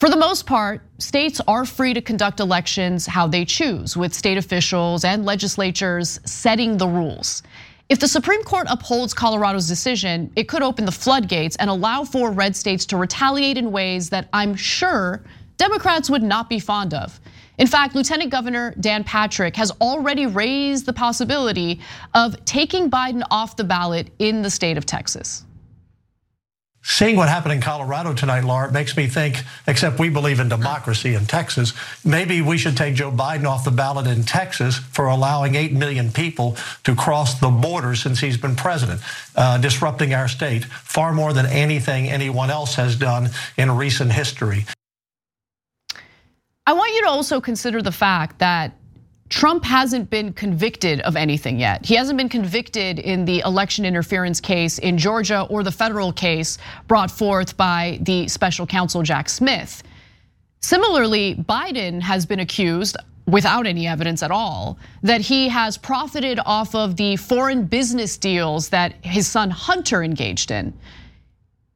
For 0.00 0.10
the 0.10 0.16
most 0.16 0.44
part, 0.44 0.82
states 0.98 1.40
are 1.48 1.64
free 1.64 1.94
to 1.94 2.00
conduct 2.02 2.40
elections 2.40 3.06
how 3.06 3.26
they 3.26 3.44
choose, 3.44 3.96
with 3.96 4.12
state 4.12 4.36
officials 4.36 5.04
and 5.04 5.24
legislatures 5.24 6.20
setting 6.24 6.76
the 6.76 6.86
rules. 6.86 7.42
If 7.90 7.98
the 7.98 8.08
Supreme 8.08 8.42
Court 8.44 8.66
upholds 8.70 9.12
Colorado's 9.12 9.68
decision, 9.68 10.32
it 10.36 10.48
could 10.48 10.62
open 10.62 10.86
the 10.86 10.92
floodgates 10.92 11.54
and 11.56 11.68
allow 11.68 12.04
for 12.04 12.30
red 12.30 12.56
states 12.56 12.86
to 12.86 12.96
retaliate 12.96 13.58
in 13.58 13.72
ways 13.72 14.08
that 14.08 14.26
I'm 14.32 14.54
sure 14.54 15.22
Democrats 15.58 16.08
would 16.08 16.22
not 16.22 16.48
be 16.48 16.58
fond 16.58 16.94
of. 16.94 17.20
In 17.58 17.66
fact, 17.66 17.94
Lieutenant 17.94 18.30
Governor 18.30 18.74
Dan 18.80 19.04
Patrick 19.04 19.54
has 19.56 19.70
already 19.82 20.24
raised 20.26 20.86
the 20.86 20.94
possibility 20.94 21.78
of 22.14 22.42
taking 22.46 22.90
Biden 22.90 23.22
off 23.30 23.56
the 23.56 23.64
ballot 23.64 24.10
in 24.18 24.40
the 24.40 24.50
state 24.50 24.78
of 24.78 24.86
Texas. 24.86 25.44
Seeing 26.86 27.16
what 27.16 27.30
happened 27.30 27.54
in 27.54 27.62
Colorado 27.62 28.12
tonight, 28.12 28.44
Laura, 28.44 28.70
makes 28.70 28.94
me 28.94 29.06
think, 29.06 29.42
except 29.66 29.98
we 29.98 30.10
believe 30.10 30.38
in 30.38 30.50
democracy 30.50 31.14
in 31.14 31.24
Texas, 31.24 31.72
maybe 32.04 32.42
we 32.42 32.58
should 32.58 32.76
take 32.76 32.94
Joe 32.94 33.10
Biden 33.10 33.46
off 33.46 33.64
the 33.64 33.70
ballot 33.70 34.06
in 34.06 34.22
Texas 34.22 34.76
for 34.76 35.06
allowing 35.06 35.54
8 35.54 35.72
million 35.72 36.12
people 36.12 36.58
to 36.82 36.94
cross 36.94 37.40
the 37.40 37.48
border 37.48 37.94
since 37.94 38.20
he's 38.20 38.36
been 38.36 38.54
president, 38.54 39.00
uh, 39.34 39.56
disrupting 39.56 40.12
our 40.12 40.28
state 40.28 40.66
far 40.66 41.14
more 41.14 41.32
than 41.32 41.46
anything 41.46 42.10
anyone 42.10 42.50
else 42.50 42.74
has 42.74 42.96
done 42.96 43.30
in 43.56 43.70
recent 43.70 44.12
history. 44.12 44.66
I 46.66 46.74
want 46.74 46.94
you 46.94 47.00
to 47.02 47.08
also 47.08 47.40
consider 47.40 47.80
the 47.80 47.92
fact 47.92 48.40
that 48.40 48.76
Trump 49.30 49.64
hasn't 49.64 50.10
been 50.10 50.32
convicted 50.32 51.00
of 51.00 51.16
anything 51.16 51.58
yet. 51.58 51.84
He 51.84 51.94
hasn't 51.94 52.18
been 52.18 52.28
convicted 52.28 52.98
in 52.98 53.24
the 53.24 53.40
election 53.40 53.84
interference 53.84 54.40
case 54.40 54.78
in 54.78 54.98
Georgia 54.98 55.46
or 55.48 55.62
the 55.62 55.72
federal 55.72 56.12
case 56.12 56.58
brought 56.86 57.10
forth 57.10 57.56
by 57.56 57.98
the 58.02 58.28
special 58.28 58.66
counsel 58.66 59.02
Jack 59.02 59.28
Smith. 59.28 59.82
Similarly, 60.60 61.34
Biden 61.36 62.00
has 62.00 62.26
been 62.26 62.40
accused 62.40 62.96
without 63.26 63.66
any 63.66 63.86
evidence 63.86 64.22
at 64.22 64.30
all 64.30 64.78
that 65.02 65.22
he 65.22 65.48
has 65.48 65.78
profited 65.78 66.38
off 66.44 66.74
of 66.74 66.96
the 66.96 67.16
foreign 67.16 67.64
business 67.64 68.18
deals 68.18 68.68
that 68.68 68.94
his 69.02 69.26
son 69.26 69.50
Hunter 69.50 70.02
engaged 70.02 70.50
in. 70.50 70.72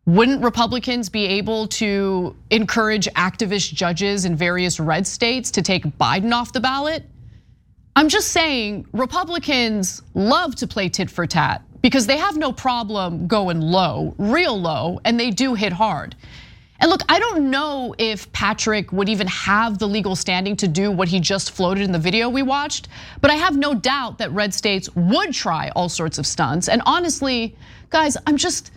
Wouldn't 0.05 0.43
Republicans 0.43 1.09
be 1.09 1.27
able 1.27 1.67
to 1.69 2.37
encourage 2.51 3.09
activist 3.09 3.73
judges 3.75 4.25
in 4.25 4.37
various 4.37 4.79
red 4.81 5.07
states 5.07 5.51
to 5.53 5.63
take 5.63 5.85
Biden 5.99 6.33
off 6.33 6.53
the 6.53 6.61
ballot? 6.61 7.05
I'm 7.99 8.09
just 8.09 8.29
saying 8.29 8.87
Republicans 8.93 10.03
love 10.15 10.55
to 10.55 10.69
play 10.69 10.89
tit 10.89 11.11
for 11.11 11.27
tat 11.27 11.63
because 11.83 12.07
they 12.07 12.17
have 12.17 12.37
no 12.37 12.53
problem 12.53 13.27
going 13.27 13.61
low, 13.61 14.15
real 14.19 14.57
low, 14.57 15.01
and 15.05 15.19
they 15.19 15.33
do 15.33 15.55
hit 15.55 15.73
hard. 15.73 16.15
And 16.79 16.91
look, 16.91 17.01
I 17.09 17.19
don't 17.19 17.51
know 17.51 17.97
if 17.99 18.31
Patrick 18.33 18.93
would 18.93 19.09
even 19.09 19.27
have 19.27 19.81
the 19.81 19.89
legal 19.89 20.15
standing 20.15 20.55
to 20.59 20.69
do 20.69 20.93
what 20.93 21.09
he 21.09 21.19
just 21.19 21.51
floated 21.51 21.83
in 21.83 21.91
the 21.91 21.99
video 21.99 22.29
we 22.29 22.41
watched, 22.41 22.87
but 23.21 23.33
I 23.33 23.35
have 23.35 23.57
no 23.57 23.75
doubt 23.75 24.19
that 24.19 24.31
red 24.31 24.55
states 24.55 24.89
would 24.95 25.35
try 25.35 25.73
all 25.75 25.89
sorts 25.89 26.19
of 26.19 26.27
stunts. 26.27 26.69
And 26.69 26.83
honestly, 26.87 27.57
guys, 27.91 28.17
I'm 28.29 28.37
just, 28.37 28.71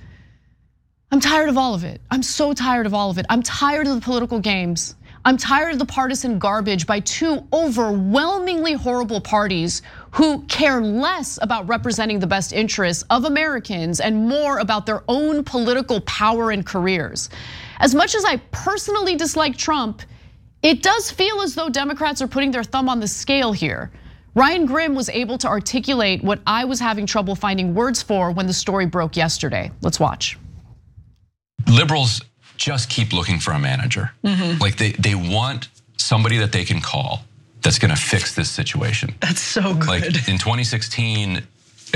I'm 1.12 1.20
tired 1.20 1.50
of 1.50 1.60
all 1.60 1.76
of 1.76 1.84
it. 1.84 2.02
I'm 2.10 2.24
so 2.24 2.54
tired 2.54 2.88
of 2.88 2.96
all 2.96 3.12
of 3.12 3.20
it. 3.20 3.28
I'm 3.30 3.44
tired 3.44 3.86
of 3.86 3.94
the 3.94 4.02
political 4.02 4.40
games. 4.40 4.96
I'm 5.24 5.38
tired 5.38 5.74
of 5.74 5.80
the 5.80 5.86
partisan 5.86 6.40
garbage 6.40 6.88
by 6.88 7.00
two 7.02 7.46
overwhelmingly 7.54 8.74
horrible 8.74 9.22
parties 9.22 9.84
who 10.12 10.42
care 10.46 10.82
less 10.82 11.38
about 11.44 11.68
representing 11.68 12.20
the 12.20 12.26
best 12.26 12.52
interests 12.54 13.04
of 13.12 13.26
Americans 13.26 14.00
and 14.00 14.28
more 14.28 14.58
about 14.58 14.88
their 14.88 15.04
own 15.08 15.44
political 15.44 16.02
power 16.02 16.50
and 16.50 16.66
careers. 16.66 17.30
As 17.80 17.94
much 17.94 18.16
as 18.16 18.26
I 18.26 18.38
personally 18.50 19.16
dislike 19.16 19.58
Trump, 19.58 20.02
it 20.64 20.82
does 20.82 21.12
feel 21.12 21.42
as 21.42 21.54
though 21.54 21.70
Democrats 21.70 22.22
are 22.24 22.28
putting 22.28 22.50
their 22.50 22.64
thumb 22.64 22.90
on 22.90 23.00
the 23.00 23.08
scale 23.08 23.54
here. 23.54 23.92
Ryan 24.34 24.66
Grim 24.66 24.96
was 24.96 25.10
able 25.10 25.38
to 25.40 25.48
articulate 25.48 26.24
what 26.24 26.40
I 26.48 26.66
was 26.66 26.80
having 26.80 27.06
trouble 27.06 27.36
finding 27.36 27.76
words 27.76 28.02
for 28.02 28.32
when 28.32 28.48
the 28.48 28.54
story 28.54 28.88
broke 28.88 29.16
yesterday. 29.16 29.72
Let's 29.82 30.00
watch. 30.00 30.40
Liberals 31.68 32.22
just 32.62 32.90
keep 32.90 33.12
looking 33.12 33.40
for 33.40 33.52
a 33.54 33.60
manager. 33.60 34.12
Mm-hmm. 34.24 34.62
Like 34.62 34.76
they 34.78 34.92
they 35.08 35.16
want 35.16 35.68
somebody 35.98 36.38
that 36.38 36.52
they 36.52 36.64
can 36.66 36.80
call 36.82 37.24
that's 37.64 37.80
going 37.80 37.94
to 37.98 38.02
fix 38.02 38.36
this 38.36 38.50
situation. 38.50 39.14
That's 39.20 39.42
so 39.42 39.74
good. 39.74 39.88
Like 39.88 40.04
in 40.30 40.38
2016 40.38 41.42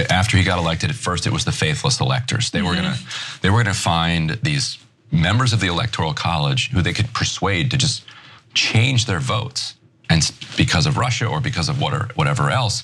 after 0.09 0.37
he 0.37 0.43
got 0.43 0.57
elected 0.59 0.89
at 0.89 0.95
first 0.95 1.25
it 1.27 1.33
was 1.33 1.45
the 1.45 1.51
faithless 1.51 1.99
electors. 2.01 2.49
They 2.51 2.61
were 2.61 2.73
Mm-hmm. 2.73 2.83
going 2.83 2.95
to 2.95 3.41
they 3.41 3.49
were 3.49 3.63
going 3.63 3.75
to 3.75 3.81
find 3.95 4.29
these 4.43 4.77
members 5.11 5.53
of 5.53 5.59
the 5.59 5.67
electoral 5.67 6.13
college 6.13 6.61
who 6.73 6.81
they 6.81 6.93
could 6.93 7.09
persuade 7.13 7.65
to 7.71 7.77
just 7.77 8.03
change 8.53 9.05
their 9.05 9.19
votes 9.19 9.75
and 10.09 10.21
because 10.57 10.85
of 10.89 10.97
Russia 10.97 11.25
or 11.27 11.39
because 11.41 11.69
of 11.69 11.75
whatever 12.19 12.49
else 12.49 12.83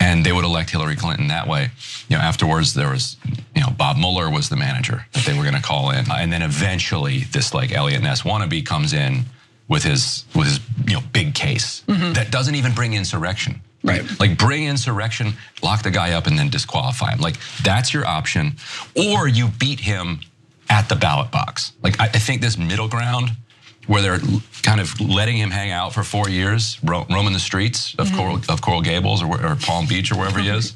and 0.00 0.24
they 0.24 0.32
would 0.32 0.44
elect 0.44 0.70
Hillary 0.70 0.96
Clinton 0.96 1.28
that 1.28 1.46
way. 1.46 1.70
You 2.08 2.16
know, 2.16 2.22
afterwards 2.22 2.74
there 2.74 2.90
was, 2.90 3.16
you 3.54 3.60
know, 3.60 3.70
Bob 3.70 3.96
Mueller 3.96 4.30
was 4.30 4.48
the 4.48 4.56
manager 4.56 5.06
that 5.12 5.24
they 5.24 5.36
were 5.36 5.42
going 5.42 5.54
to 5.54 5.62
call 5.62 5.90
in, 5.90 6.10
uh, 6.10 6.16
and 6.18 6.32
then 6.32 6.42
eventually 6.42 7.20
this 7.32 7.54
like 7.54 7.72
Eliot 7.72 8.02
Ness 8.02 8.22
wannabe 8.22 8.64
comes 8.64 8.92
in 8.92 9.24
with 9.68 9.84
his 9.84 10.24
with 10.34 10.46
his 10.46 10.60
you 10.86 10.94
know 10.94 11.02
big 11.12 11.34
case 11.34 11.82
mm-hmm. 11.86 12.12
that 12.14 12.30
doesn't 12.30 12.54
even 12.54 12.72
bring 12.72 12.94
insurrection. 12.94 13.60
Right. 13.84 14.02
Like 14.18 14.36
bring 14.36 14.64
insurrection, 14.64 15.34
lock 15.62 15.82
the 15.82 15.90
guy 15.90 16.12
up, 16.12 16.26
and 16.26 16.36
then 16.36 16.48
disqualify 16.48 17.12
him. 17.12 17.20
Like 17.20 17.36
that's 17.62 17.94
your 17.94 18.06
option, 18.06 18.56
or 18.96 19.28
you 19.28 19.48
beat 19.58 19.80
him 19.80 20.20
at 20.68 20.88
the 20.88 20.96
ballot 20.96 21.30
box. 21.30 21.72
Like 21.82 22.00
I, 22.00 22.04
I 22.04 22.18
think 22.18 22.40
this 22.40 22.58
middle 22.58 22.88
ground 22.88 23.30
where 23.88 24.02
they're 24.02 24.20
kind 24.62 24.80
of 24.80 25.00
letting 25.00 25.36
him 25.36 25.50
hang 25.50 25.70
out 25.70 25.94
for 25.94 26.04
four 26.04 26.28
years, 26.28 26.78
ro- 26.84 27.06
roaming 27.10 27.32
the 27.32 27.38
streets 27.40 27.94
of, 27.98 28.12
Coral, 28.12 28.38
of 28.48 28.60
Coral 28.60 28.82
Gables 28.82 29.22
or, 29.22 29.44
or 29.44 29.56
Palm 29.56 29.86
Beach 29.86 30.12
or 30.12 30.18
wherever 30.18 30.38
he 30.38 30.48
is. 30.48 30.74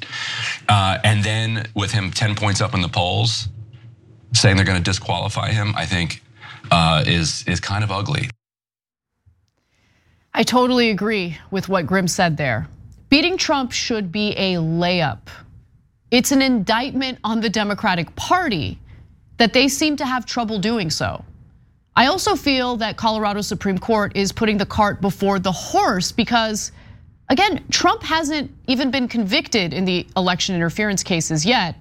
Uh, 0.67 0.97
and 1.03 1.23
then 1.23 1.67
with 1.75 1.91
him 1.91 2.09
10 2.09 2.35
points 2.35 2.59
up 2.59 2.73
in 2.73 2.81
the 2.81 2.89
polls, 2.89 3.47
saying 4.33 4.55
they're 4.55 4.65
going 4.65 4.79
to 4.79 4.83
disqualify 4.83 5.51
him, 5.51 5.73
I 5.77 5.85
think 5.85 6.23
uh, 6.71 7.03
is, 7.05 7.43
is 7.47 7.59
kind 7.59 7.83
of 7.83 7.91
ugly. 7.91 8.29
I 10.33 10.41
totally 10.41 10.89
agree 10.89 11.37
with 11.51 11.69
what 11.69 11.85
Grim 11.85 12.07
said 12.07 12.35
there. 12.35 12.67
Beating 13.09 13.37
Trump 13.37 13.71
should 13.71 14.11
be 14.11 14.31
a 14.31 14.55
layup. 14.55 15.27
It's 16.09 16.31
an 16.31 16.41
indictment 16.41 17.19
on 17.23 17.41
the 17.41 17.49
Democratic 17.49 18.15
Party 18.15 18.79
that 19.37 19.53
they 19.53 19.67
seem 19.67 19.97
to 19.97 20.05
have 20.05 20.25
trouble 20.25 20.57
doing 20.57 20.89
so. 20.89 21.23
I 21.95 22.07
also 22.07 22.35
feel 22.35 22.77
that 22.77 22.97
Colorado 22.97 23.41
Supreme 23.41 23.77
Court 23.77 24.13
is 24.15 24.31
putting 24.31 24.57
the 24.57 24.65
cart 24.65 24.99
before 24.99 25.37
the 25.37 25.51
horse 25.51 26.11
because, 26.11 26.71
again, 27.29 27.63
Trump 27.69 28.01
hasn't 28.01 28.51
even 28.67 28.89
been 28.89 29.07
convicted 29.07 29.73
in 29.73 29.85
the 29.85 30.07
election 30.17 30.55
interference 30.55 31.03
cases 31.03 31.45
yet. 31.45 31.75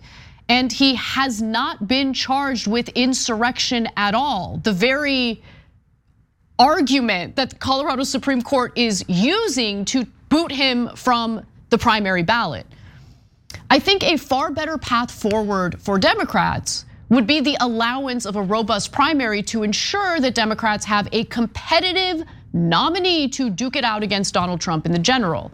And 0.49 0.71
he 0.71 0.97
has 0.97 1.41
not 1.41 1.89
been 1.89 2.13
charged 2.13 2.67
with 2.67 2.91
insurrection 2.91 3.89
at 3.97 4.15
all. 4.15 4.61
The 4.63 4.73
very 4.73 5.43
argument 6.59 7.37
that 7.37 7.51
the 7.51 7.57
Colorado 7.57 8.03
Supreme 8.03 8.43
Court 8.43 8.77
is 8.77 9.05
using 9.09 9.87
to 9.87 10.05
boot 10.29 10.53
him 10.53 10.91
from 10.95 11.47
the 11.71 11.79
primary 11.79 12.23
ballot. 12.23 12.67
I 13.71 13.79
think 13.79 14.03
a 14.03 14.19
far 14.19 14.51
better 14.51 14.77
path 14.77 15.11
forward 15.11 15.81
for 15.81 15.99
Democrats 15.99 16.85
would 17.15 17.27
be 17.27 17.41
the 17.41 17.57
allowance 17.61 18.25
of 18.25 18.37
a 18.37 18.43
robust 18.43 18.91
primary 18.91 19.43
to 19.43 19.63
ensure 19.63 20.19
that 20.21 20.35
Democrats 20.35 20.85
have 20.87 21.09
a 21.13 21.25
competitive 21.25 22.27
nominee 22.55 23.29
to 23.29 23.51
duke 23.51 23.77
it 23.77 23.85
out 23.85 24.03
against 24.03 24.33
Donald 24.33 24.61
Trump 24.61 24.87
in 24.87 24.93
the 24.93 24.99
general. 24.99 25.53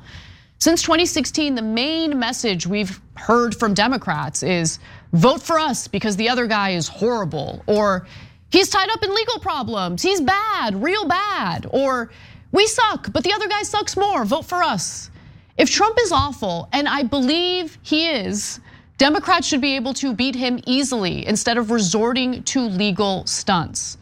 Since 0.59 0.83
2016, 0.83 1.57
the 1.57 1.63
main 1.63 2.19
message 2.19 2.67
we've 2.67 3.01
heard 3.15 3.57
from 3.57 3.75
Democrats 3.75 4.43
is 4.43 4.79
vote 5.13 5.43
for 5.43 5.59
us 5.59 5.89
because 5.89 6.17
the 6.17 6.29
other 6.29 6.47
guy 6.47 6.71
is 6.71 6.87
horrible, 6.87 7.63
or 7.67 8.07
he's 8.51 8.69
tied 8.69 8.91
up 8.91 9.03
in 9.03 9.13
legal 9.13 9.41
problems, 9.41 10.03
he's 10.03 10.21
bad, 10.21 10.81
real 10.81 11.07
bad, 11.07 11.67
or 11.71 12.11
we 12.53 12.67
suck, 12.67 13.13
but 13.13 13.25
the 13.25 13.33
other 13.33 13.49
guy 13.49 13.63
sucks 13.63 13.97
more, 13.97 14.25
vote 14.25 14.45
for 14.45 14.63
us. 14.63 15.11
If 15.57 15.71
Trump 15.71 15.97
is 16.01 16.13
awful, 16.13 16.69
and 16.73 16.87
I 16.87 17.03
believe 17.03 17.79
he 17.83 18.09
is, 18.09 18.61
Democrats 18.99 19.47
should 19.47 19.61
be 19.61 19.77
able 19.77 19.95
to 19.95 20.13
beat 20.13 20.35
him 20.35 20.59
easily 20.67 21.25
instead 21.25 21.57
of 21.57 21.71
resorting 21.71 22.43
to 22.43 22.63
legal 22.63 23.25
stunts. 23.27 23.97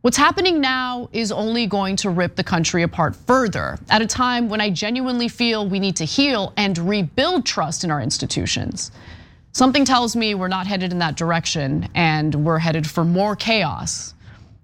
What's 0.00 0.16
happening 0.16 0.60
now 0.60 1.08
is 1.12 1.30
only 1.30 1.68
going 1.68 1.94
to 1.98 2.10
rip 2.10 2.34
the 2.34 2.42
country 2.42 2.82
apart 2.82 3.14
further 3.14 3.78
at 3.88 4.02
a 4.02 4.06
time 4.06 4.48
when 4.48 4.60
I 4.60 4.68
genuinely 4.68 5.28
feel 5.28 5.68
we 5.68 5.78
need 5.78 5.94
to 5.94 6.04
heal 6.04 6.52
and 6.56 6.76
rebuild 6.76 7.46
trust 7.46 7.84
in 7.84 7.90
our 7.92 8.00
institutions. 8.00 8.90
Something 9.52 9.84
tells 9.84 10.16
me 10.16 10.34
we're 10.34 10.48
not 10.48 10.66
headed 10.66 10.90
in 10.90 10.98
that 10.98 11.16
direction 11.16 11.88
and 11.94 12.34
we're 12.34 12.58
headed 12.58 12.84
for 12.84 13.04
more 13.04 13.36
chaos. 13.36 14.12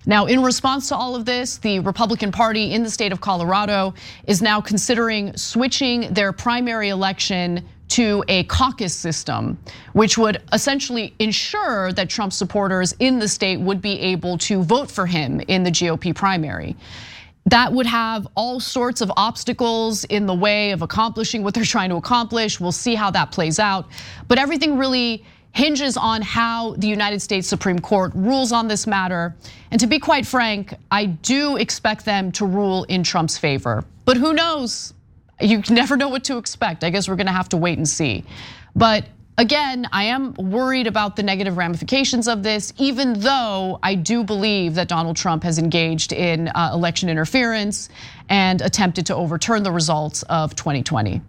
Now, 0.06 0.26
in 0.26 0.42
response 0.42 0.88
to 0.88 0.96
all 0.96 1.14
of 1.14 1.24
this, 1.24 1.58
the 1.58 1.78
Republican 1.78 2.32
Party 2.32 2.72
in 2.72 2.82
the 2.82 2.90
state 2.90 3.12
of 3.12 3.20
Colorado 3.20 3.94
is 4.26 4.42
now 4.42 4.60
considering 4.60 5.36
switching 5.36 6.12
their 6.12 6.32
primary 6.32 6.88
election 6.88 7.64
to 7.88 8.22
a 8.28 8.44
caucus 8.44 8.94
system, 8.94 9.58
which 9.92 10.18
would 10.18 10.42
essentially 10.52 11.14
ensure 11.18 11.92
that 11.92 12.08
Trump 12.08 12.32
supporters 12.32 12.94
in 13.00 13.18
the 13.18 13.28
state 13.28 13.58
would 13.58 13.80
be 13.80 13.98
able 14.00 14.38
to 14.38 14.62
vote 14.62 14.90
for 14.90 15.06
him 15.06 15.40
in 15.48 15.62
the 15.62 15.70
GOP 15.70 16.14
primary. 16.14 16.76
That 17.46 17.72
would 17.72 17.86
have 17.86 18.28
all 18.34 18.60
sorts 18.60 19.00
of 19.00 19.10
obstacles 19.16 20.04
in 20.04 20.26
the 20.26 20.34
way 20.34 20.72
of 20.72 20.82
accomplishing 20.82 21.42
what 21.42 21.54
they're 21.54 21.64
trying 21.64 21.88
to 21.88 21.96
accomplish. 21.96 22.60
We'll 22.60 22.72
see 22.72 22.94
how 22.94 23.10
that 23.12 23.32
plays 23.32 23.58
out. 23.58 23.88
But 24.26 24.38
everything 24.38 24.76
really 24.76 25.24
hinges 25.52 25.96
on 25.96 26.20
how 26.20 26.74
the 26.76 26.86
United 26.86 27.20
States 27.20 27.48
Supreme 27.48 27.78
Court 27.78 28.12
rules 28.14 28.52
on 28.52 28.68
this 28.68 28.86
matter. 28.86 29.34
And 29.70 29.80
to 29.80 29.86
be 29.86 29.98
quite 29.98 30.26
frank, 30.26 30.74
I 30.90 31.06
do 31.06 31.56
expect 31.56 32.04
them 32.04 32.32
to 32.32 32.44
rule 32.44 32.84
in 32.84 33.02
Trump's 33.02 33.38
favor. 33.38 33.82
But 34.04 34.18
who 34.18 34.34
knows? 34.34 34.92
You 35.40 35.62
never 35.70 35.96
know 35.96 36.08
what 36.08 36.24
to 36.24 36.38
expect. 36.38 36.84
I 36.84 36.90
guess 36.90 37.08
we're 37.08 37.16
gonna 37.16 37.32
have 37.32 37.48
to 37.50 37.56
wait 37.56 37.78
and 37.78 37.88
see. 37.88 38.24
But 38.74 39.06
again, 39.38 39.88
I 39.92 40.04
am 40.04 40.34
worried 40.34 40.86
about 40.86 41.16
the 41.16 41.22
negative 41.22 41.56
ramifications 41.56 42.28
of 42.28 42.42
this, 42.42 42.72
even 42.76 43.20
though 43.20 43.78
I 43.82 43.94
do 43.94 44.24
believe 44.24 44.74
that 44.74 44.88
Donald 44.88 45.16
Trump 45.16 45.42
has 45.44 45.58
engaged 45.58 46.12
in 46.12 46.48
uh, 46.48 46.70
election 46.74 47.08
interference 47.08 47.88
and 48.28 48.60
attempted 48.60 49.06
to 49.06 49.14
overturn 49.14 49.62
the 49.62 49.72
results 49.72 50.22
of 50.24 50.54
2020. 50.56 51.22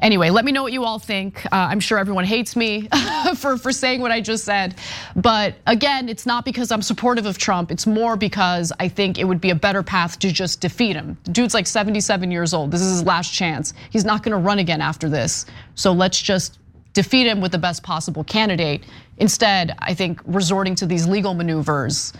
Anyway, 0.00 0.30
let 0.30 0.44
me 0.44 0.52
know 0.52 0.62
what 0.62 0.72
you 0.72 0.84
all 0.84 0.98
think. 0.98 1.44
Uh, 1.46 1.68
I'm 1.70 1.80
sure 1.80 1.98
everyone 1.98 2.24
hates 2.24 2.54
me 2.56 2.88
for, 3.36 3.56
for 3.56 3.72
saying 3.72 4.00
what 4.00 4.10
I 4.10 4.20
just 4.20 4.44
said. 4.44 4.76
But 5.14 5.54
again, 5.66 6.08
it's 6.08 6.26
not 6.26 6.44
because 6.44 6.70
I'm 6.70 6.82
supportive 6.82 7.26
of 7.26 7.38
Trump. 7.38 7.70
It's 7.70 7.86
more 7.86 8.16
because 8.16 8.72
I 8.78 8.88
think 8.88 9.18
it 9.18 9.24
would 9.24 9.40
be 9.40 9.50
a 9.50 9.54
better 9.54 9.82
path 9.82 10.18
to 10.20 10.30
just 10.32 10.60
defeat 10.60 10.96
him. 10.96 11.16
The 11.24 11.32
dude's 11.32 11.54
like 11.54 11.66
77 11.66 12.30
years 12.30 12.52
old. 12.52 12.70
This 12.70 12.82
is 12.82 12.90
his 12.90 13.04
last 13.04 13.32
chance. 13.32 13.72
He's 13.90 14.04
not 14.04 14.22
gonna 14.22 14.38
run 14.38 14.58
again 14.58 14.80
after 14.80 15.08
this. 15.08 15.46
So 15.74 15.92
let's 15.92 16.20
just 16.20 16.58
defeat 16.92 17.26
him 17.26 17.40
with 17.40 17.52
the 17.52 17.58
best 17.58 17.82
possible 17.82 18.24
candidate. 18.24 18.84
Instead, 19.18 19.74
I 19.78 19.94
think 19.94 20.20
resorting 20.24 20.74
to 20.76 20.86
these 20.86 21.06
legal 21.06 21.34
maneuvers 21.34 22.12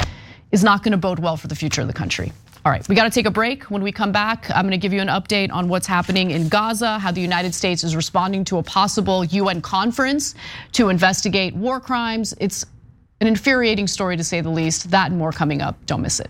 is 0.53 0.65
not 0.65 0.83
gonna 0.83 0.99
bode 0.99 1.19
well 1.19 1.37
for 1.37 1.49
the 1.49 1.57
future 1.57 1.83
of 1.83 1.87
the 1.87 1.93
country. 1.93 2.33
All 2.67 2.73
right, 2.73 2.89
we 2.89 2.97
got 2.97 3.05
to 3.05 3.11
take 3.11 3.27
a 3.27 3.31
break. 3.31 3.71
When 3.71 3.81
we 3.81 3.93
come 3.93 4.11
back, 4.11 4.51
I'm 4.51 4.65
going 4.65 4.73
to 4.73 4.77
give 4.77 4.93
you 4.93 5.01
an 5.01 5.07
update 5.07 5.53
on 5.53 5.69
what's 5.69 5.87
happening 5.87 6.33
in 6.33 6.49
Gaza, 6.49 6.99
how 6.99 7.13
the 7.13 7.21
United 7.21 7.55
States 7.55 7.85
is 7.85 7.95
responding 7.95 8.43
to 8.47 8.59
a 8.59 8.63
possible 8.65 9.25
UN 9.25 9.63
conference 9.63 10.35
to 10.73 10.89
investigate 10.89 11.55
war 11.55 11.79
crimes. 11.79 12.35
It's 12.41 12.67
an 13.21 13.29
infuriating 13.29 13.87
story 13.87 14.17
to 14.17 14.25
say 14.25 14.41
the 14.41 14.51
least. 14.51 14.91
That 14.91 15.13
and 15.13 15.17
more 15.17 15.31
coming 15.31 15.63
up. 15.63 15.77
Don't 15.87 16.03
miss 16.03 16.19
it. 16.19 16.29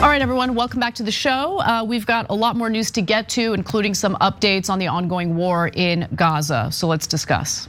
All 0.00 0.08
right, 0.08 0.22
everyone, 0.22 0.54
welcome 0.54 0.78
back 0.78 0.94
to 0.94 1.02
the 1.02 1.10
show. 1.10 1.58
Uh, 1.58 1.82
we've 1.82 2.06
got 2.06 2.26
a 2.30 2.34
lot 2.34 2.54
more 2.54 2.70
news 2.70 2.92
to 2.92 3.02
get 3.02 3.28
to, 3.30 3.52
including 3.52 3.94
some 3.94 4.14
updates 4.20 4.70
on 4.70 4.78
the 4.78 4.86
ongoing 4.86 5.34
war 5.34 5.72
in 5.74 6.06
Gaza. 6.14 6.68
So 6.70 6.86
let's 6.86 7.08
discuss. 7.08 7.68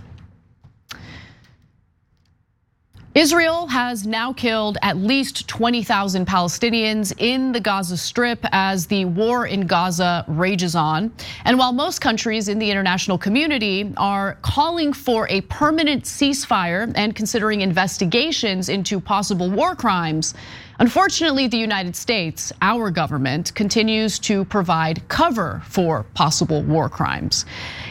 Israel 3.15 3.65
has 3.65 4.05
now 4.05 4.31
killed 4.31 4.77
at 4.83 4.95
least 4.97 5.47
20,000 5.47 6.27
Palestinians 6.27 7.11
in 7.17 7.51
the 7.51 7.59
Gaza 7.59 7.97
Strip 7.97 8.45
as 8.51 8.85
the 8.85 9.05
war 9.05 9.47
in 9.47 9.65
Gaza 9.65 10.23
rages 10.27 10.75
on. 10.75 11.11
And 11.45 11.57
while 11.57 11.73
most 11.73 11.99
countries 11.99 12.47
in 12.47 12.59
the 12.59 12.69
international 12.69 13.17
community 13.17 13.91
are 13.97 14.37
calling 14.43 14.93
for 14.93 15.27
a 15.29 15.41
permanent 15.41 16.03
ceasefire 16.03 16.91
and 16.93 17.15
considering 17.15 17.61
investigations 17.61 18.69
into 18.69 18.99
possible 18.99 19.49
war 19.49 19.75
crimes, 19.75 20.35
Unfortunately, 20.79 21.45
the 21.47 21.57
United 21.57 21.93
States, 21.93 22.53
our 22.61 22.89
government, 22.89 23.53
continues 23.53 24.17
to 24.19 24.45
provide 24.45 25.05
cover 25.09 25.61
for 25.65 26.03
possible 26.13 26.63
war 26.63 26.87
crimes. 26.87 27.45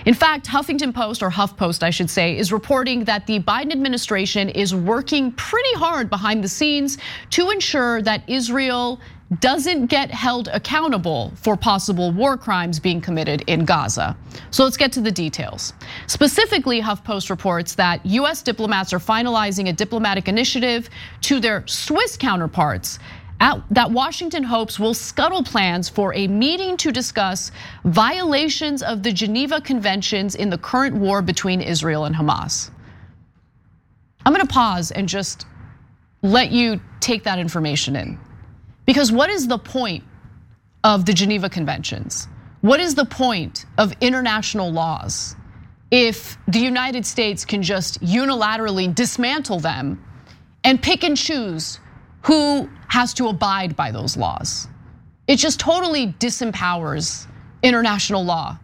In 0.06 0.14
fact, 0.14 0.46
Huffington 0.46 0.94
Post, 0.94 1.22
or 1.22 1.28
HuffPost, 1.30 1.82
I 1.82 1.90
should 1.90 2.08
say, 2.08 2.38
is 2.38 2.50
reporting 2.50 3.04
that 3.04 3.26
the 3.26 3.40
Biden 3.40 3.72
administration 3.72 4.48
is 4.48 4.74
working 4.74 5.32
pretty 5.32 5.74
hard 5.74 6.08
behind 6.08 6.42
the 6.42 6.48
scenes 6.48 6.96
to 7.30 7.50
ensure 7.50 8.00
that 8.00 8.22
Israel 8.26 9.00
doesn't 9.40 9.86
get 9.86 10.10
held 10.10 10.48
accountable 10.48 11.32
for 11.36 11.56
possible 11.56 12.10
war 12.12 12.38
crimes 12.38 12.80
being 12.80 13.00
committed 13.00 13.42
in 13.46 13.64
Gaza. 13.64 14.16
So 14.50 14.64
let's 14.64 14.78
get 14.78 14.90
to 14.92 15.02
the 15.02 15.10
details. 15.10 15.74
Specifically, 16.06 16.80
HuffPost 16.80 17.28
reports 17.28 17.74
that 17.74 18.04
US 18.06 18.42
diplomats 18.42 18.92
are 18.94 18.98
finalizing 18.98 19.68
a 19.68 19.72
diplomatic 19.72 20.28
initiative 20.28 20.88
to 21.22 21.40
their 21.40 21.66
Swiss 21.66 22.16
counterparts 22.16 22.98
that 23.70 23.90
Washington 23.90 24.42
hopes 24.42 24.80
will 24.80 24.94
scuttle 24.94 25.44
plans 25.44 25.88
for 25.88 26.12
a 26.14 26.26
meeting 26.26 26.76
to 26.78 26.90
discuss 26.90 27.52
violations 27.84 28.82
of 28.82 29.02
the 29.02 29.12
Geneva 29.12 29.60
Conventions 29.60 30.34
in 30.34 30.50
the 30.50 30.58
current 30.58 30.96
war 30.96 31.22
between 31.22 31.60
Israel 31.60 32.06
and 32.06 32.16
Hamas. 32.16 32.70
I'm 34.26 34.32
gonna 34.32 34.46
pause 34.46 34.90
and 34.90 35.08
just 35.08 35.46
let 36.22 36.50
you 36.50 36.80
take 36.98 37.22
that 37.24 37.38
information 37.38 37.94
in. 37.94 38.18
Because 38.88 39.12
what 39.12 39.28
is 39.28 39.46
the 39.46 39.58
point 39.58 40.02
of 40.82 41.04
the 41.04 41.12
Geneva 41.12 41.50
Conventions? 41.50 42.26
What 42.62 42.80
is 42.80 42.94
the 42.94 43.04
point 43.04 43.66
of 43.76 43.92
international 44.00 44.72
laws 44.72 45.36
if 45.90 46.38
the 46.48 46.58
United 46.58 47.04
States 47.04 47.44
can 47.44 47.62
just 47.62 48.00
unilaterally 48.00 48.94
dismantle 48.94 49.60
them 49.60 50.02
and 50.64 50.82
pick 50.82 51.04
and 51.04 51.18
choose 51.18 51.80
who 52.22 52.66
has 52.88 53.12
to 53.12 53.28
abide 53.28 53.76
by 53.76 53.90
those 53.90 54.16
laws? 54.16 54.68
It 55.26 55.36
just 55.36 55.60
totally 55.60 56.14
disempowers 56.14 57.26
international 57.62 58.24
law 58.24 58.58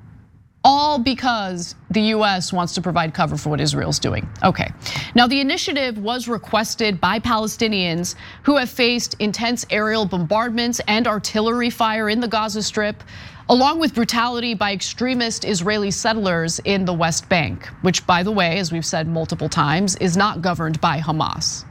all 0.64 0.98
because 0.98 1.74
the 1.90 2.00
US 2.14 2.53
wants 2.53 2.74
to 2.74 2.83
provide 2.83 3.12
cover 3.12 3.37
for 3.37 3.50
what 3.50 3.61
Israel's 3.61 3.98
doing. 3.98 4.27
Okay. 4.42 4.72
Now, 5.14 5.27
the 5.27 5.40
initiative 5.40 5.98
was 5.98 6.27
requested 6.27 7.00
by 7.00 7.20
Palestinians 7.20 8.14
who 8.42 8.57
have 8.57 8.70
faced 8.70 9.14
intense 9.18 9.66
aerial 9.70 10.07
bombardments 10.07 10.81
and 10.88 11.07
artillery 11.07 11.70
fire 11.70 12.09
in 12.09 12.20
the 12.20 12.29
Gaza 12.29 12.62
Strip, 12.62 13.05
along 13.50 13.79
with 13.79 13.94
brutality 13.94 14.55
by 14.55 14.72
extremist 14.72 15.44
Israeli 15.44 15.90
settlers 15.90 16.59
in 16.61 16.87
the 16.87 16.94
West 16.94 17.29
Bank, 17.29 17.66
which, 17.83 18.07
by 18.07 18.22
the 18.22 18.33
way, 18.33 18.59
as 18.59 18.72
we've 18.72 18.87
said 18.87 19.07
multiple 19.07 19.50
times, 19.50 19.96
is 19.96 20.16
not 20.16 20.40
governed 20.40 20.81
by 20.81 20.98
Hamas. 20.98 21.64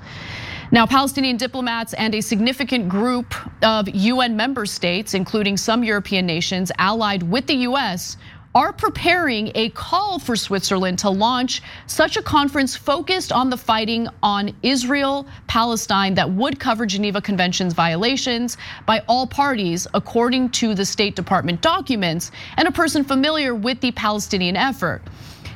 Now, 0.74 0.88
Palestinian 0.88 1.38
diplomats 1.38 1.94
and 1.94 2.16
a 2.16 2.22
significant 2.22 2.90
group 2.90 3.36
of 3.64 3.88
UN 3.90 4.36
member 4.36 4.66
states, 4.66 5.14
including 5.14 5.56
some 5.56 5.84
European 5.84 6.26
nations 6.26 6.72
allied 6.80 7.22
with 7.22 7.46
the 7.46 7.58
US, 7.70 8.18
are 8.56 8.72
preparing 8.72 9.52
a 9.56 9.70
call 9.70 10.20
for 10.20 10.36
Switzerland 10.36 11.00
to 11.00 11.10
launch 11.10 11.62
such 11.88 12.18
a 12.18 12.22
conference 12.22 12.76
focused 12.76 13.32
on 13.32 13.50
the 13.50 13.58
fighting 13.58 14.08
on 14.22 14.56
Israel, 14.62 15.26
Palestine 15.48 16.14
that 16.14 16.32
would 16.32 16.60
cover 16.60 16.86
Geneva 16.86 17.20
Convention's 17.20 17.74
violations 17.74 18.58
by 18.86 19.00
all 19.08 19.26
parties, 19.26 19.88
according 19.94 20.50
to 20.50 20.76
the 20.76 20.86
State 20.86 21.16
Department 21.16 21.62
documents 21.62 22.32
and 22.58 22.68
a 22.68 22.72
person 22.72 23.04
familiar 23.04 23.56
with 23.56 23.82
the 23.82 23.92
Palestinian 23.92 24.56
effort. 24.56 25.02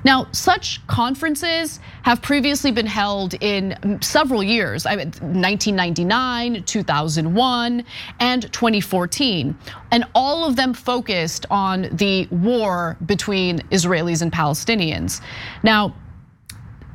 Now, 0.03 0.27
such 0.31 0.86
conferences 0.88 1.79
have 2.03 2.21
previously 2.21 2.71
been 2.71 2.86
held 2.86 3.33
in 3.41 3.99
several 4.01 4.43
years 4.43 4.86
1999, 4.86 6.63
2001, 6.63 7.83
and 8.19 8.53
2014. 8.53 9.57
And 9.91 10.05
all 10.13 10.45
of 10.45 10.55
them 10.55 10.73
focused 10.73 11.45
on 11.49 11.89
the 11.93 12.27
war 12.31 12.97
between 13.05 13.60
Israelis 13.69 14.21
and 14.21 14.31
Palestinians. 14.31 15.21
Now, 15.63 15.95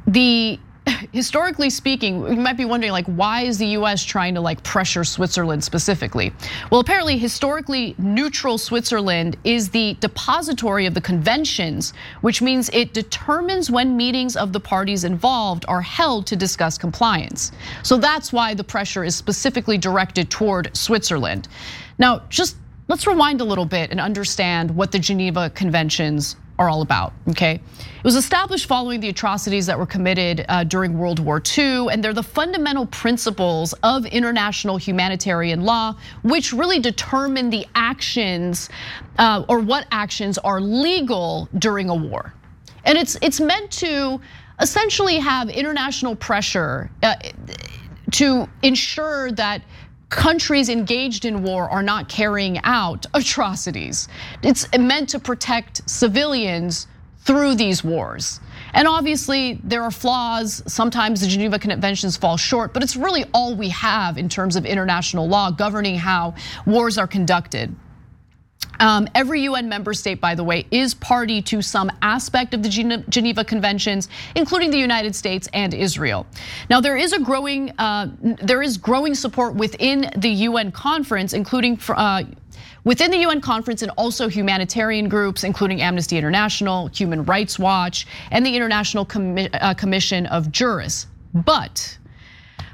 the 0.07 0.59
historically 1.13 1.71
speaking, 1.71 2.27
you 2.27 2.41
might 2.41 2.57
be 2.57 2.65
wondering 2.65 2.93
like 2.93 3.07
why 3.07 3.43
is 3.43 3.59
the 3.59 3.67
US 3.69 4.03
trying 4.03 4.35
to 4.35 4.41
like 4.41 4.63
pressure 4.63 5.05
Switzerland 5.05 5.63
specifically? 5.63 6.33
Well, 6.71 6.81
apparently 6.81 7.19
historically 7.19 7.95
neutral 7.99 8.59
Switzerland 8.59 9.37
is 9.45 9.71
the 9.71 9.97
depository 10.01 10.87
of 10.87 10.95
the 10.95 11.01
conventions, 11.01 11.93
which 12.21 12.43
means 12.43 12.69
it 12.71 12.95
determines 12.95 13.71
when 13.71 13.97
meetings 13.97 14.37
of 14.37 14.53
the 14.53 14.61
parties 14.61 15.05
involved 15.05 15.65
are 15.69 15.83
held 15.83 16.27
to 16.27 16.37
discuss 16.37 16.79
compliance. 16.79 17.53
So 17.83 17.97
that's 17.97 18.33
why 18.33 18.55
the 18.55 18.65
pressure 18.65 19.05
is 19.05 19.15
specifically 19.15 19.79
directed 19.79 20.31
toward 20.31 20.77
Switzerland. 20.77 21.49
Now, 21.99 22.23
just 22.29 22.57
let's 22.89 23.07
rewind 23.07 23.41
a 23.41 23.45
little 23.45 23.65
bit 23.65 23.91
and 23.91 24.01
understand 24.01 24.75
what 24.75 24.93
the 24.93 24.99
Geneva 24.99 25.51
Conventions 25.51 26.37
are 26.63 26.69
all 26.69 26.83
about, 26.83 27.13
okay? 27.31 27.55
It 27.55 28.05
was 28.05 28.15
established 28.15 28.67
following 28.67 29.01
the 29.01 29.09
atrocities 29.09 29.67
that 29.67 29.77
were 29.77 29.87
committed 29.87 30.45
uh, 30.49 30.63
during 30.63 30.97
World 30.97 31.19
War 31.19 31.43
II, 31.59 31.89
and 31.91 32.03
they're 32.03 32.13
the 32.13 32.23
fundamental 32.23 32.87
principles 32.87 33.73
of 33.83 34.07
international 34.07 34.77
humanitarian 34.77 35.63
law, 35.65 35.97
which 36.23 36.53
really 36.53 36.79
determine 36.79 37.51
the 37.51 37.67
actions 37.75 38.71
uh, 39.19 39.45
or 39.49 39.59
what 39.59 39.87
actions 39.91 40.39
are 40.39 40.61
legal 40.61 41.49
during 41.59 41.89
a 41.91 41.95
war. 41.95 42.33
And 42.85 42.97
it's 42.97 43.17
it's 43.23 43.41
meant 43.41 43.71
to 43.73 44.21
essentially 44.61 45.19
have 45.19 45.49
international 45.49 46.15
pressure 46.15 46.91
uh, 47.03 47.17
to 48.13 48.49
ensure 48.63 49.33
that 49.33 49.63
countries 50.13 50.69
engaged 50.69 51.25
in 51.25 51.43
war 51.43 51.71
are 51.71 51.83
not 51.83 52.07
carrying 52.07 52.59
out 52.65 53.07
atrocities. 53.15 54.09
It's 54.43 54.69
meant 54.77 55.09
to 55.09 55.19
protect 55.19 55.89
civilians 55.89 56.87
through 57.21 57.55
these 57.55 57.83
wars. 57.83 58.39
And 58.75 58.87
obviously, 58.87 59.59
there 59.65 59.83
are 59.83 59.91
flaws. 59.91 60.63
Sometimes 60.67 61.23
the 61.23 61.27
Geneva 61.27 61.59
Conventions 61.59 62.19
fall 62.19 62.37
short, 62.37 62.75
but 62.75 62.83
it's 62.83 62.95
really 62.95 63.25
all 63.33 63.57
we 63.57 63.71
have 63.71 64.19
in 64.19 64.29
terms 64.29 64.55
of 64.55 64.67
international 64.67 65.27
law 65.27 65.51
governing 65.51 65.97
how 65.97 66.35
wars 66.67 66.99
are 66.99 67.07
conducted. 67.07 67.75
Um, 68.83 69.09
every 69.15 69.43
UN 69.43 69.69
member 69.69 69.95
state, 69.95 70.21
by 70.21 70.35
the 70.35 70.43
way, 70.43 70.67
is 70.73 70.93
party 70.93 71.41
to 71.43 71.63
some 71.63 71.91
aspect 72.03 72.53
of 72.53 72.65
the 72.65 73.05
Geneva 73.09 73.45
Conventions, 73.45 74.09
including 74.35 74.73
the 74.73 74.79
United 74.79 75.15
States 75.15 75.49
and 75.55 75.73
Israel. 75.73 76.27
Now, 76.69 76.81
there 76.81 76.97
is 76.97 77.13
a 77.13 77.21
growing, 77.21 77.71
uh, 77.79 78.09
there 78.21 78.61
is 78.61 78.77
growing 78.77 79.15
support 79.15 79.55
within 79.55 80.11
the 80.17 80.31
UN 80.31 80.73
conference, 80.73 81.33
including 81.33 81.79
uh, 81.91 82.25
within 82.83 83.13
the 83.13 83.19
UN 83.19 83.41
conference 83.41 83.83
and 83.83 83.93
also 83.93 84.29
humanitarian 84.29 85.09
groups, 85.09 85.45
including 85.45 85.81
Amnesty 85.81 86.19
International, 86.19 86.89
Human 86.89 87.25
Rights 87.25 87.61
Watch, 87.61 88.09
and 88.33 88.45
the 88.45 88.57
International 88.57 89.07
uh, 89.15 89.75
Commission 89.75 90.27
of 90.27 90.51
Jurists. 90.51 91.07
But 91.35 91.99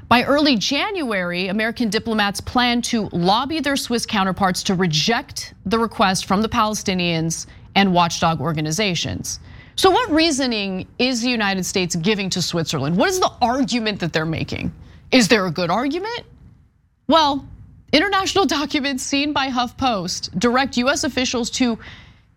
by 0.09 0.23
early 0.23 0.57
January, 0.57 1.47
American 1.47 1.87
diplomats 1.89 2.41
plan 2.41 2.81
to 2.81 3.09
lobby 3.11 3.59
their 3.59 3.75
Swiss 3.75 4.07
counterparts 4.07 4.63
to 4.63 4.73
reject 4.73 5.53
the 5.67 5.77
request 5.77 6.25
from 6.25 6.41
the 6.41 6.49
Palestinians 6.49 7.45
and 7.75 7.93
watchdog 7.93 8.41
organizations. 8.41 9.39
So, 9.75 9.91
what 9.91 10.09
reasoning 10.09 10.87
is 10.97 11.21
the 11.21 11.29
United 11.29 11.63
States 11.63 11.95
giving 11.95 12.29
to 12.31 12.41
Switzerland? 12.41 12.97
What 12.97 13.09
is 13.09 13.19
the 13.19 13.31
argument 13.39 13.99
that 13.99 14.11
they're 14.11 14.25
making? 14.25 14.73
Is 15.11 15.27
there 15.27 15.45
a 15.45 15.51
good 15.51 15.69
argument? 15.69 16.23
Well, 17.07 17.47
international 17.93 18.45
documents 18.59 19.03
seen 19.03 19.31
by 19.31 19.49
HuffPost 19.49 20.37
direct 20.39 20.75
US 20.77 21.03
officials 21.03 21.51
to 21.51 21.77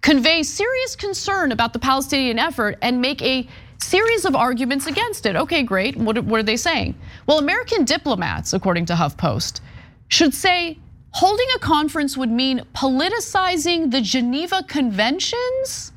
convey 0.03 0.43
serious 0.43 0.95
concern 0.95 1.53
about 1.53 1.73
the 1.73 1.79
Palestinian 1.79 2.39
effort 2.39 2.77
and 2.83 3.01
make 3.01 3.23
a 3.23 3.49
series 3.83 4.25
of 4.25 4.35
arguments 4.35 4.87
against 4.87 5.27
it. 5.27 5.37
Okay, 5.37 5.63
great. 5.63 5.97
What, 5.97 6.19
what 6.25 6.41
are 6.41 6.45
they 6.45 6.57
saying? 6.57 6.95
Well, 7.27 7.39
American 7.39 7.85
diplomats, 7.85 8.53
according 8.53 8.87
to 8.87 8.95
HuffPost, 8.95 9.61
should 10.09 10.35
say 10.35 10.79
holding 11.11 11.47
a 11.57 11.59
conference 11.59 12.17
would 12.17 12.31
mean 12.31 12.61
politicizing 12.75 13.91
the 13.91 14.01
Geneva 14.01 14.65
Conventions 14.69 15.93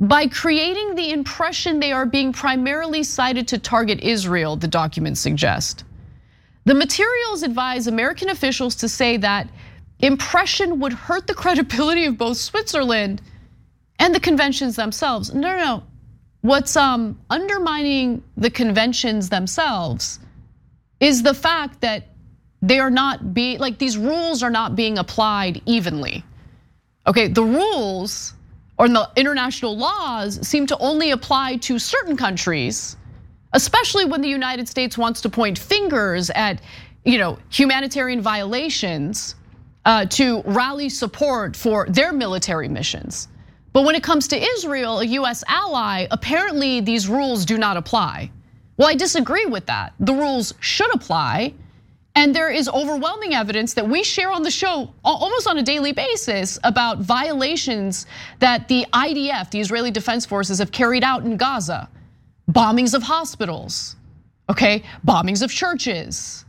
by 0.00 0.26
creating 0.26 0.94
the 0.96 1.12
impression 1.12 1.80
they 1.80 1.92
are 1.92 2.06
being 2.06 2.32
primarily 2.32 3.02
cited 3.02 3.48
to 3.48 3.58
target 3.58 4.00
Israel, 4.00 4.56
the 4.56 4.68
documents 4.68 5.20
suggest. 5.20 5.84
The 6.64 6.74
materials 6.74 7.42
advise 7.42 7.86
American 7.86 8.30
officials 8.30 8.74
to 8.76 8.88
say 8.88 9.16
that 9.18 9.48
impression 10.00 10.80
would 10.80 10.92
hurt 10.92 11.26
the 11.26 11.34
credibility 11.42 12.06
of 12.06 12.18
both 12.18 12.36
Switzerland 12.36 13.22
and 13.98 14.14
the 14.14 14.20
conventions 14.20 14.76
themselves. 14.76 15.32
No, 15.32 15.56
no, 15.56 15.64
no. 15.64 15.82
What's 16.44 16.76
um, 16.76 17.18
undermining 17.30 18.22
the 18.36 18.50
conventions 18.50 19.30
themselves 19.30 20.18
is 21.00 21.22
the 21.22 21.32
fact 21.32 21.80
that 21.80 22.08
they 22.60 22.78
are 22.80 22.90
not 22.90 23.32
being 23.32 23.58
like 23.60 23.78
these 23.78 23.96
rules 23.96 24.42
are 24.42 24.50
not 24.50 24.76
being 24.76 24.98
applied 24.98 25.62
evenly. 25.64 26.22
Okay, 27.06 27.28
the 27.28 27.42
rules 27.42 28.34
or 28.76 28.90
the 28.90 29.08
international 29.16 29.74
laws 29.74 30.46
seem 30.46 30.66
to 30.66 30.76
only 30.80 31.12
apply 31.12 31.56
to 31.62 31.78
certain 31.78 32.14
countries, 32.14 32.98
especially 33.54 34.04
when 34.04 34.20
the 34.20 34.28
United 34.28 34.68
States 34.68 34.98
wants 34.98 35.22
to 35.22 35.30
point 35.30 35.58
fingers 35.58 36.28
at, 36.28 36.60
you 37.06 37.16
know, 37.16 37.38
humanitarian 37.48 38.20
violations 38.20 39.34
uh, 39.86 40.04
to 40.10 40.42
rally 40.44 40.90
support 40.90 41.56
for 41.56 41.86
their 41.88 42.12
military 42.12 42.68
missions. 42.68 43.28
But 43.74 43.84
when 43.84 43.96
it 43.96 44.04
comes 44.04 44.28
to 44.28 44.40
Israel, 44.40 45.00
a 45.00 45.04
US 45.04 45.42
ally, 45.48 46.06
apparently 46.12 46.80
these 46.80 47.08
rules 47.08 47.44
do 47.44 47.58
not 47.58 47.76
apply. 47.76 48.30
Well, 48.76 48.88
I 48.88 48.94
disagree 48.94 49.46
with 49.46 49.66
that. 49.66 49.92
The 49.98 50.14
rules 50.14 50.54
should 50.60 50.94
apply. 50.94 51.54
And 52.14 52.32
there 52.32 52.50
is 52.50 52.68
overwhelming 52.68 53.34
evidence 53.34 53.74
that 53.74 53.88
we 53.88 54.04
share 54.04 54.30
on 54.30 54.44
the 54.44 54.50
show 54.50 54.94
almost 55.04 55.48
on 55.48 55.58
a 55.58 55.62
daily 55.62 55.92
basis 55.92 56.60
about 56.62 56.98
violations 56.98 58.06
that 58.38 58.68
the 58.68 58.86
IDF, 58.92 59.50
the 59.50 59.58
Israeli 59.58 59.90
Defense 59.90 60.24
Forces, 60.24 60.60
have 60.60 60.70
carried 60.70 61.02
out 61.02 61.24
in 61.24 61.36
Gaza. 61.36 61.88
Bombings 62.48 62.94
of 62.94 63.02
hospitals, 63.02 63.96
okay? 64.48 64.84
Bombings 65.04 65.42
of 65.42 65.50
churches. 65.50 66.44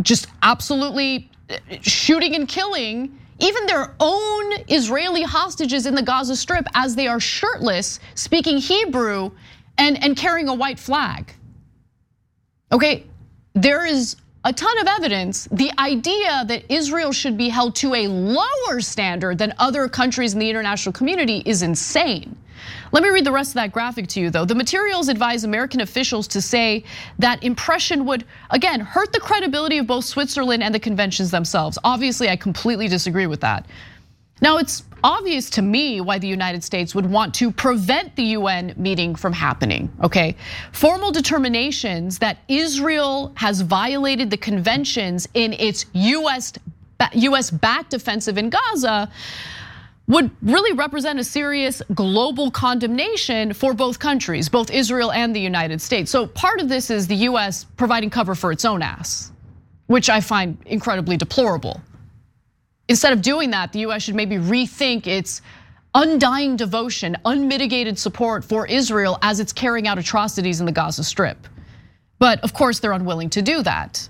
Just 0.00 0.28
absolutely 0.42 1.30
uh, 1.50 1.58
shooting 1.82 2.34
and 2.34 2.48
killing 2.48 3.18
even 3.40 3.66
their 3.66 3.94
own 4.00 4.52
Israeli 4.68 5.22
hostages 5.22 5.86
in 5.86 5.94
the 5.94 6.02
Gaza 6.02 6.36
Strip 6.36 6.66
as 6.74 6.94
they 6.94 7.08
are 7.08 7.20
shirtless, 7.20 8.00
speaking 8.14 8.58
Hebrew 8.58 9.30
and, 9.78 10.02
and 10.02 10.16
carrying 10.16 10.48
a 10.48 10.54
white 10.54 10.78
flag. 10.78 11.34
Okay, 12.72 13.06
there 13.54 13.86
is 13.86 14.16
a 14.44 14.52
ton 14.52 14.78
of 14.78 14.86
evidence. 14.86 15.48
The 15.52 15.70
idea 15.78 16.44
that 16.46 16.64
Israel 16.72 17.12
should 17.12 17.36
be 17.36 17.48
held 17.48 17.74
to 17.76 17.94
a 17.94 18.06
lower 18.06 18.80
standard 18.80 19.38
than 19.38 19.52
other 19.58 19.88
countries 19.88 20.32
in 20.32 20.38
the 20.38 20.48
international 20.48 20.92
community 20.92 21.42
is 21.44 21.62
insane. 21.62 22.36
Let 22.92 23.02
me 23.02 23.08
read 23.08 23.24
the 23.24 23.32
rest 23.32 23.50
of 23.50 23.54
that 23.54 23.72
graphic 23.72 24.08
to 24.08 24.20
you 24.20 24.30
though. 24.30 24.44
The 24.44 24.54
materials 24.54 25.08
advise 25.08 25.44
American 25.44 25.80
officials 25.80 26.26
to 26.28 26.40
say 26.40 26.84
that 27.18 27.42
impression 27.42 28.04
would, 28.06 28.24
again, 28.50 28.80
hurt 28.80 29.12
the 29.12 29.20
credibility 29.20 29.78
of 29.78 29.86
both 29.86 30.04
Switzerland 30.04 30.62
and 30.62 30.74
the 30.74 30.80
conventions 30.80 31.30
themselves. 31.30 31.78
Obviously, 31.84 32.28
I 32.28 32.36
completely 32.36 32.88
disagree 32.88 33.26
with 33.26 33.40
that. 33.40 33.66
Now, 34.42 34.56
it's 34.56 34.84
obvious 35.04 35.50
to 35.50 35.62
me 35.62 36.00
why 36.00 36.18
the 36.18 36.26
United 36.26 36.64
States 36.64 36.94
would 36.94 37.06
want 37.06 37.34
to 37.34 37.50
prevent 37.50 38.16
the 38.16 38.24
UN 38.24 38.74
meeting 38.76 39.14
from 39.14 39.32
happening, 39.32 39.90
okay? 40.02 40.34
Formal 40.72 41.10
determinations 41.10 42.18
that 42.18 42.38
Israel 42.48 43.32
has 43.36 43.60
violated 43.60 44.30
the 44.30 44.36
conventions 44.36 45.28
in 45.34 45.52
its 45.54 45.86
US 45.92 46.52
US 47.14 47.50
backed 47.50 47.94
offensive 47.94 48.36
in 48.36 48.50
Gaza 48.50 49.10
would 50.10 50.28
really 50.42 50.72
represent 50.72 51.20
a 51.20 51.24
serious 51.24 51.80
global 51.94 52.50
condemnation 52.50 53.52
for 53.52 53.72
both 53.72 54.00
countries, 54.00 54.48
both 54.48 54.68
Israel 54.68 55.12
and 55.12 55.34
the 55.34 55.40
United 55.40 55.80
States. 55.80 56.10
So 56.10 56.26
part 56.26 56.60
of 56.60 56.68
this 56.68 56.90
is 56.90 57.06
the 57.06 57.14
US 57.30 57.62
providing 57.76 58.10
cover 58.10 58.34
for 58.34 58.50
its 58.50 58.64
own 58.64 58.82
ass, 58.82 59.30
which 59.86 60.10
I 60.10 60.20
find 60.20 60.58
incredibly 60.66 61.16
deplorable. 61.16 61.80
Instead 62.88 63.12
of 63.12 63.22
doing 63.22 63.52
that, 63.52 63.72
the 63.72 63.86
US 63.86 64.02
should 64.02 64.16
maybe 64.16 64.34
rethink 64.34 65.06
its 65.06 65.42
undying 65.94 66.56
devotion, 66.56 67.16
unmitigated 67.24 67.96
support 67.96 68.44
for 68.44 68.66
Israel 68.66 69.16
as 69.22 69.38
it's 69.38 69.52
carrying 69.52 69.86
out 69.86 69.96
atrocities 69.96 70.58
in 70.58 70.66
the 70.66 70.72
Gaza 70.72 71.04
Strip. 71.04 71.46
But 72.18 72.40
of 72.40 72.52
course, 72.52 72.80
they're 72.80 72.92
unwilling 72.92 73.30
to 73.30 73.42
do 73.42 73.62
that. 73.62 74.08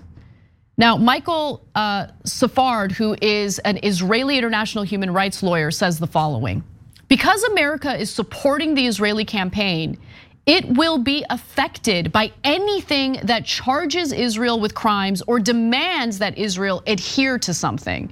Now, 0.77 0.97
Michael 0.97 1.65
uh, 1.75 2.07
Sfard, 2.25 2.91
who 2.91 3.15
is 3.21 3.59
an 3.59 3.79
Israeli 3.83 4.37
international 4.37 4.83
human 4.83 5.11
rights 5.11 5.43
lawyer, 5.43 5.71
says 5.71 5.99
the 5.99 6.07
following 6.07 6.63
Because 7.07 7.43
America 7.43 7.95
is 7.95 8.09
supporting 8.09 8.73
the 8.73 8.87
Israeli 8.87 9.25
campaign, 9.25 9.97
it 10.45 10.65
will 10.75 10.97
be 10.97 11.23
affected 11.29 12.11
by 12.11 12.31
anything 12.43 13.19
that 13.23 13.45
charges 13.45 14.11
Israel 14.11 14.59
with 14.59 14.73
crimes 14.73 15.21
or 15.27 15.39
demands 15.39 16.17
that 16.19 16.37
Israel 16.37 16.81
adhere 16.87 17.37
to 17.39 17.53
something. 17.53 18.11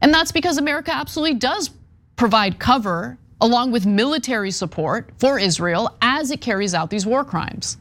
And 0.00 0.14
that's 0.14 0.32
because 0.32 0.58
America 0.58 0.92
absolutely 0.92 1.38
does 1.38 1.70
provide 2.16 2.58
cover 2.58 3.18
along 3.40 3.70
with 3.70 3.86
military 3.86 4.50
support 4.50 5.10
for 5.18 5.38
Israel 5.38 5.96
as 6.00 6.30
it 6.30 6.40
carries 6.40 6.74
out 6.74 6.90
these 6.90 7.06
war 7.06 7.24
crimes. 7.24 7.76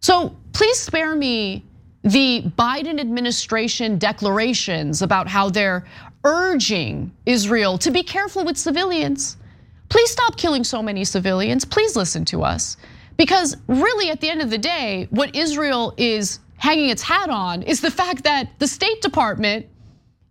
So 0.00 0.36
please 0.52 0.78
spare 0.78 1.14
me 1.14 1.64
the 2.04 2.42
Biden 2.56 3.00
administration 3.00 3.98
declarations 3.98 5.02
about 5.02 5.28
how 5.28 5.50
they're 5.50 5.84
urging 6.24 7.12
Israel 7.26 7.78
to 7.78 7.90
be 7.90 8.02
careful 8.02 8.44
with 8.44 8.56
civilians. 8.56 9.36
Please 9.88 10.10
stop 10.10 10.36
killing 10.36 10.64
so 10.64 10.82
many 10.82 11.04
civilians. 11.04 11.64
Please 11.64 11.96
listen 11.96 12.24
to 12.26 12.42
us. 12.42 12.76
Because 13.16 13.56
really, 13.66 14.10
at 14.10 14.20
the 14.20 14.30
end 14.30 14.42
of 14.42 14.50
the 14.50 14.58
day, 14.58 15.08
what 15.10 15.34
Israel 15.34 15.94
is 15.96 16.40
hanging 16.56 16.90
its 16.90 17.02
hat 17.02 17.30
on 17.30 17.62
is 17.62 17.80
the 17.80 17.90
fact 17.90 18.24
that 18.24 18.50
the 18.58 18.66
State 18.66 19.00
Department 19.02 19.66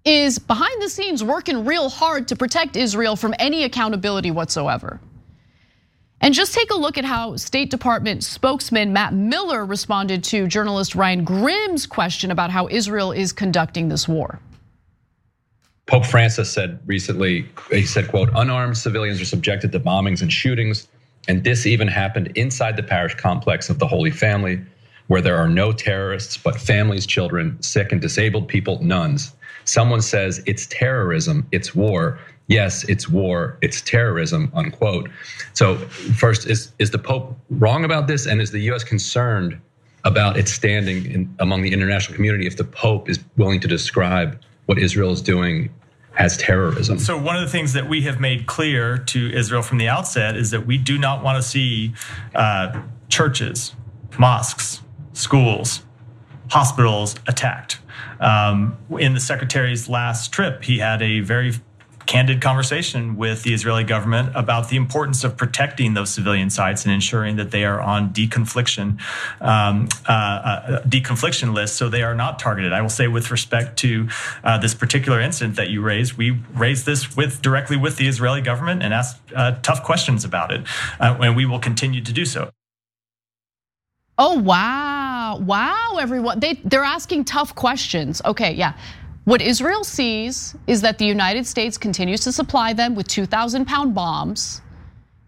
is 0.06 0.40
behind 0.40 0.82
the 0.82 0.90
scenes 0.90 1.24
working 1.24 1.66
real 1.66 1.90
hard 1.90 2.30
to 2.30 2.36
protect 2.36 2.78
Israel 2.78 3.16
from 3.16 3.34
any 3.40 3.66
accountability 3.66 4.32
whatsoever. 4.32 5.02
And 6.20 6.34
just 6.34 6.54
take 6.54 6.72
a 6.72 6.76
look 6.76 6.98
at 6.98 7.06
how 7.06 7.36
State 7.36 7.70
Department 7.70 8.24
spokesman 8.24 8.92
Matt 8.92 9.14
Miller 9.14 9.66
responded 9.66 10.24
to 10.26 10.48
journalist 10.48 10.96
Ryan 10.96 11.24
Grim's 11.24 11.86
question 11.86 12.32
about 12.32 12.50
how 12.50 12.68
Israel 12.70 13.12
is 13.12 13.32
conducting 13.32 13.90
this 13.90 14.08
war. 14.08 14.40
Pope 15.86 16.06
Francis 16.06 16.52
said 16.52 16.80
recently, 16.86 17.48
he 17.70 17.86
said, 17.86 18.10
quote, 18.10 18.30
unarmed 18.36 18.78
civilians 18.78 19.22
are 19.22 19.26
subjected 19.26 19.72
to 19.72 19.80
bombings 19.80 20.22
and 20.22 20.34
shootings. 20.34 20.88
And 21.30 21.44
this 21.44 21.66
even 21.66 21.88
happened 21.88 22.32
inside 22.36 22.76
the 22.76 22.84
parish 22.84 23.16
complex 23.16 23.70
of 23.70 23.80
the 23.80 23.88
Holy 23.88 24.12
Family, 24.12 24.62
where 25.08 25.22
there 25.22 25.38
are 25.38 25.48
no 25.48 25.72
terrorists, 25.72 26.36
but 26.36 26.60
families, 26.60 27.06
children, 27.06 27.62
sick 27.62 27.92
and 27.92 28.02
disabled 28.02 28.48
people, 28.48 28.82
nuns. 28.84 29.34
Someone 29.68 30.02
says 30.02 30.42
it's 30.46 30.66
terrorism, 30.68 31.48
it's 31.52 31.76
war. 31.76 32.20
Yes, 32.48 32.86
it's 32.86 33.10
war, 33.10 33.58
it's 33.62 33.82
terrorism, 33.82 34.52
unquote. 34.54 35.10
So, 35.54 35.76
first, 35.76 36.48
is, 36.48 36.72
is 36.80 36.92
the 36.92 37.00
Pope 37.00 37.38
wrong 37.50 37.84
about 37.84 38.08
this? 38.08 38.26
And 38.26 38.40
is 38.40 38.52
the 38.52 38.62
US 38.72 38.84
concerned 38.84 39.60
about 40.06 40.38
its 40.38 40.54
standing 40.54 41.06
in, 41.12 41.36
among 41.40 41.62
the 41.62 41.74
international 41.74 42.16
community 42.16 42.48
if 42.48 42.56
the 42.56 42.64
Pope 42.64 43.10
is 43.10 43.20
willing 43.36 43.60
to 43.60 43.68
describe 43.68 44.40
what 44.66 44.78
Israel 44.78 45.12
is 45.12 45.22
doing 45.22 45.70
as 46.18 46.38
terrorism. 46.38 46.98
So, 46.98 47.18
one 47.18 47.36
of 47.36 47.42
the 47.42 47.50
things 47.50 47.74
that 47.74 47.90
we 47.90 48.02
have 48.04 48.20
made 48.20 48.48
clear 48.48 48.98
to 48.98 49.32
Israel 49.34 49.62
from 49.62 49.78
the 49.78 49.90
outset 49.90 50.36
is 50.36 50.52
that 50.52 50.66
we 50.66 50.78
do 50.78 50.98
not 50.98 51.24
want 51.24 51.42
to 51.42 51.48
see 51.48 51.94
uh, 52.34 52.82
churches, 53.10 53.76
mosques, 54.18 54.82
schools, 55.14 55.82
hospitals 56.50 57.16
attacked. 57.28 57.80
Um, 58.20 58.78
in 58.98 59.14
the 59.14 59.20
secretary's 59.20 59.88
last 59.90 60.32
trip, 60.32 60.64
he 60.64 60.80
had 60.80 61.02
a 61.02 61.20
very 61.20 61.54
candid 62.08 62.42
conversation 62.42 63.18
with 63.18 63.44
the 63.44 63.54
Israeli 63.54 63.84
government 63.84 64.32
about 64.34 64.70
the 64.70 64.78
importance 64.78 65.24
of 65.26 65.36
protecting 65.36 65.94
those 65.94 66.10
civilian 66.10 66.50
sites 66.50 66.86
and 66.86 66.94
ensuring 66.94 67.36
that 67.36 67.52
they 67.52 67.66
are 67.66 67.82
on 67.82 68.10
deconfliction 68.12 69.00
um, 69.42 69.90
uh, 70.08 70.12
uh, 70.12 70.82
deconfliction 70.84 71.54
lists 71.54 71.78
so 71.78 71.90
they 71.90 72.02
are 72.02 72.16
not 72.16 72.40
targeted. 72.40 72.72
I 72.72 72.82
will 72.82 72.90
say, 72.90 73.08
with 73.08 73.30
respect 73.30 73.78
to 73.80 74.08
uh, 74.44 74.58
this 74.58 74.74
particular 74.74 75.20
incident 75.20 75.58
that 75.58 75.70
you 75.70 75.82
raised, 75.82 76.14
we 76.14 76.40
raised 76.54 76.86
this 76.86 77.16
with 77.16 77.42
directly 77.42 77.76
with 77.76 77.98
the 77.98 78.08
Israeli 78.08 78.42
government 78.42 78.82
and 78.82 78.94
asked 78.94 79.20
uh, 79.36 79.60
tough 79.62 79.84
questions 79.84 80.24
about 80.24 80.52
it, 80.52 80.66
uh, 81.00 81.18
and 81.20 81.36
we 81.36 81.46
will 81.46 81.60
continue 81.60 82.02
to 82.02 82.14
do 82.14 82.26
so. 82.26 82.50
Oh 84.18 84.40
wow, 84.40 84.97
wow, 85.40 85.98
everyone! 86.00 86.40
They 86.40 86.56
they're 86.66 86.84
asking 86.84 87.26
tough 87.26 87.56
questions. 87.56 88.22
Okay, 88.26 88.54
yeah. 88.54 88.74
What 89.26 89.42
Israel 89.42 89.84
sees 89.84 90.56
is 90.68 90.80
that 90.82 90.98
the 90.98 91.06
United 91.06 91.46
States 91.46 91.78
continues 91.78 92.22
to 92.22 92.32
supply 92.32 92.72
them 92.72 92.96
with 92.96 93.10
2,000 93.10 93.66
pound 93.66 93.94
bombs, 93.94 94.62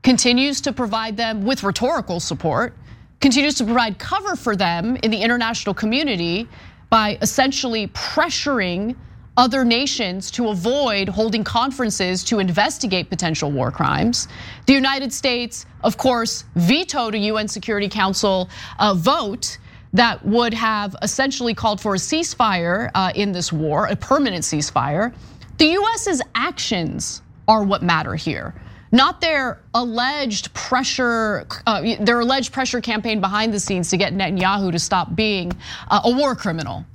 continues 0.04 0.62
to 0.62 0.72
provide 0.72 1.18
them 1.18 1.44
with 1.44 1.64
rhetorical 1.64 2.22
support, 2.22 2.74
continues 3.20 3.56
to 3.56 3.66
provide 3.66 4.00
cover 4.00 4.38
for 4.38 4.56
them 4.56 4.96
in 5.04 5.12
the 5.12 5.22
international 5.22 5.76
community 5.76 6.48
by 6.90 7.18
essentially 7.22 7.88
pressuring 7.90 8.96
other 9.36 9.64
nations 9.64 10.32
to 10.32 10.50
avoid 10.50 11.08
holding 11.08 11.44
conferences 11.44 12.24
to 12.26 12.40
investigate 12.40 13.10
potential 13.10 13.52
war 13.52 13.72
crimes. 13.72 14.28
The 14.66 14.74
United 14.74 15.14
States, 15.14 15.66
of 15.84 15.98
course, 15.98 16.44
vetoed 16.56 17.16
a 17.16 17.20
UN 17.20 17.48
Security 17.48 17.88
Council 17.88 18.50
uh, 18.80 18.94
vote 18.94 19.58
that 19.94 20.24
would 20.26 20.54
have 20.54 20.96
essentially 21.02 21.54
called 21.54 21.82
for 21.82 21.96
a 21.96 21.98
ceasefire 21.98 22.92
uh, 22.94 23.12
in 23.16 23.32
this 23.32 23.52
war, 23.52 23.88
a 23.88 23.96
permanent 23.96 24.44
ceasefire. 24.44 25.14
The 25.58 25.68
US's 25.72 26.22
actions 26.36 27.22
are 27.48 27.64
what 27.64 27.82
matter 27.82 28.16
here 28.16 28.54
not 28.92 29.22
their 29.22 29.62
alleged 29.74 30.54
pressure, 30.54 31.46
uh, 31.68 31.96
their 32.00 32.22
alleged 32.22 32.52
pressure 32.52 32.82
campaign 32.82 33.22
behind 33.22 33.54
the 33.54 33.60
scenes 33.60 33.90
to 33.90 33.98
get 33.98 34.14
Netanyahu 34.14 34.72
to 34.72 34.80
stop 34.80 35.16
being 35.16 35.52
uh, 35.90 36.02
a 36.06 36.12
war 36.12 36.36
criminal. 36.36 36.86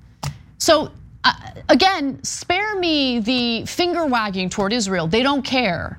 So 0.59 0.91
again, 1.69 2.23
spare 2.23 2.77
me 2.77 3.21
the 3.21 3.65
finger 3.67 4.07
wagging 4.07 4.51
toward 4.51 4.73
Israel. 4.73 5.07
They 5.07 5.23
don't 5.23 5.43
care. 5.43 5.99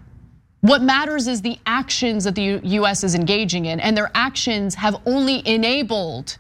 What 0.62 0.82
matters 0.82 1.28
is 1.28 1.42
the 1.42 1.60
actions 1.66 2.24
that 2.24 2.36
the 2.36 2.60
US 2.64 3.04
is 3.04 3.16
engaging 3.16 3.66
in, 3.66 3.80
and 3.80 3.96
their 3.96 4.12
actions 4.16 4.76
have 4.76 4.96
only 5.06 5.48
enabled 5.48 6.38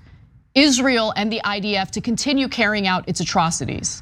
Israel 0.55 1.13
and 1.15 1.31
the 1.31 1.41
IDF 1.43 1.91
to 1.91 2.01
continue 2.01 2.47
carrying 2.47 2.87
out 2.87 3.07
its 3.07 3.19
atrocities. 3.19 4.01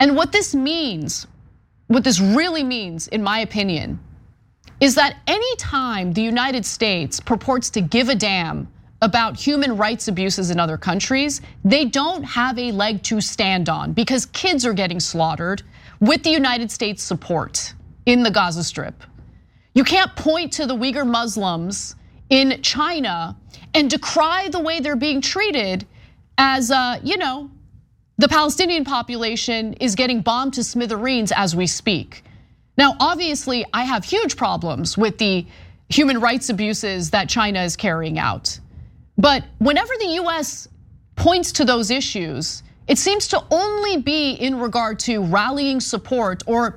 And 0.00 0.16
what 0.16 0.32
this 0.32 0.54
means, 0.54 1.26
what 1.86 2.04
this 2.04 2.20
really 2.20 2.64
means, 2.64 3.08
in 3.08 3.22
my 3.22 3.40
opinion, 3.40 4.00
is 4.80 4.94
that 4.96 5.16
anytime 5.26 6.12
the 6.12 6.22
United 6.22 6.66
States 6.66 7.20
purports 7.20 7.70
to 7.70 7.80
give 7.80 8.08
a 8.08 8.14
damn 8.14 8.68
about 9.00 9.36
human 9.36 9.76
rights 9.76 10.08
abuses 10.08 10.50
in 10.50 10.58
other 10.58 10.76
countries, 10.76 11.40
they 11.64 11.84
don't 11.84 12.22
have 12.24 12.58
a 12.58 12.72
leg 12.72 13.02
to 13.04 13.20
stand 13.20 13.68
on 13.68 13.92
because 13.92 14.26
kids 14.26 14.66
are 14.66 14.72
getting 14.72 15.00
slaughtered 15.00 15.62
with 16.00 16.22
the 16.22 16.30
United 16.30 16.70
States 16.70 17.02
support 17.02 17.74
in 18.06 18.22
the 18.22 18.30
Gaza 18.30 18.64
Strip. 18.64 19.02
You 19.74 19.84
can't 19.84 20.14
point 20.16 20.52
to 20.54 20.66
the 20.66 20.74
Uyghur 20.74 21.06
Muslims 21.06 21.94
in 22.30 22.60
China 22.62 23.36
and 23.74 23.90
decry 23.90 24.48
the 24.48 24.60
way 24.60 24.80
they're 24.80 24.96
being 24.96 25.20
treated 25.20 25.86
as, 26.36 26.70
uh, 26.70 26.98
you 27.02 27.16
know, 27.16 27.50
the 28.18 28.28
Palestinian 28.28 28.84
population 28.84 29.74
is 29.74 29.94
getting 29.94 30.20
bombed 30.20 30.54
to 30.54 30.64
smithereens 30.64 31.32
as 31.32 31.54
we 31.54 31.66
speak. 31.66 32.24
Now, 32.76 32.96
obviously, 33.00 33.64
I 33.72 33.84
have 33.84 34.04
huge 34.04 34.36
problems 34.36 34.98
with 34.98 35.18
the 35.18 35.46
human 35.88 36.20
rights 36.20 36.48
abuses 36.48 37.10
that 37.10 37.28
China 37.28 37.62
is 37.62 37.76
carrying 37.76 38.18
out. 38.18 38.58
But 39.16 39.44
whenever 39.58 39.92
the 39.98 40.20
US 40.22 40.68
points 41.16 41.52
to 41.52 41.64
those 41.64 41.90
issues, 41.90 42.62
it 42.86 42.98
seems 42.98 43.28
to 43.28 43.44
only 43.50 43.98
be 43.98 44.32
in 44.32 44.58
regard 44.58 44.98
to 45.00 45.24
rallying 45.24 45.80
support 45.80 46.42
or 46.46 46.76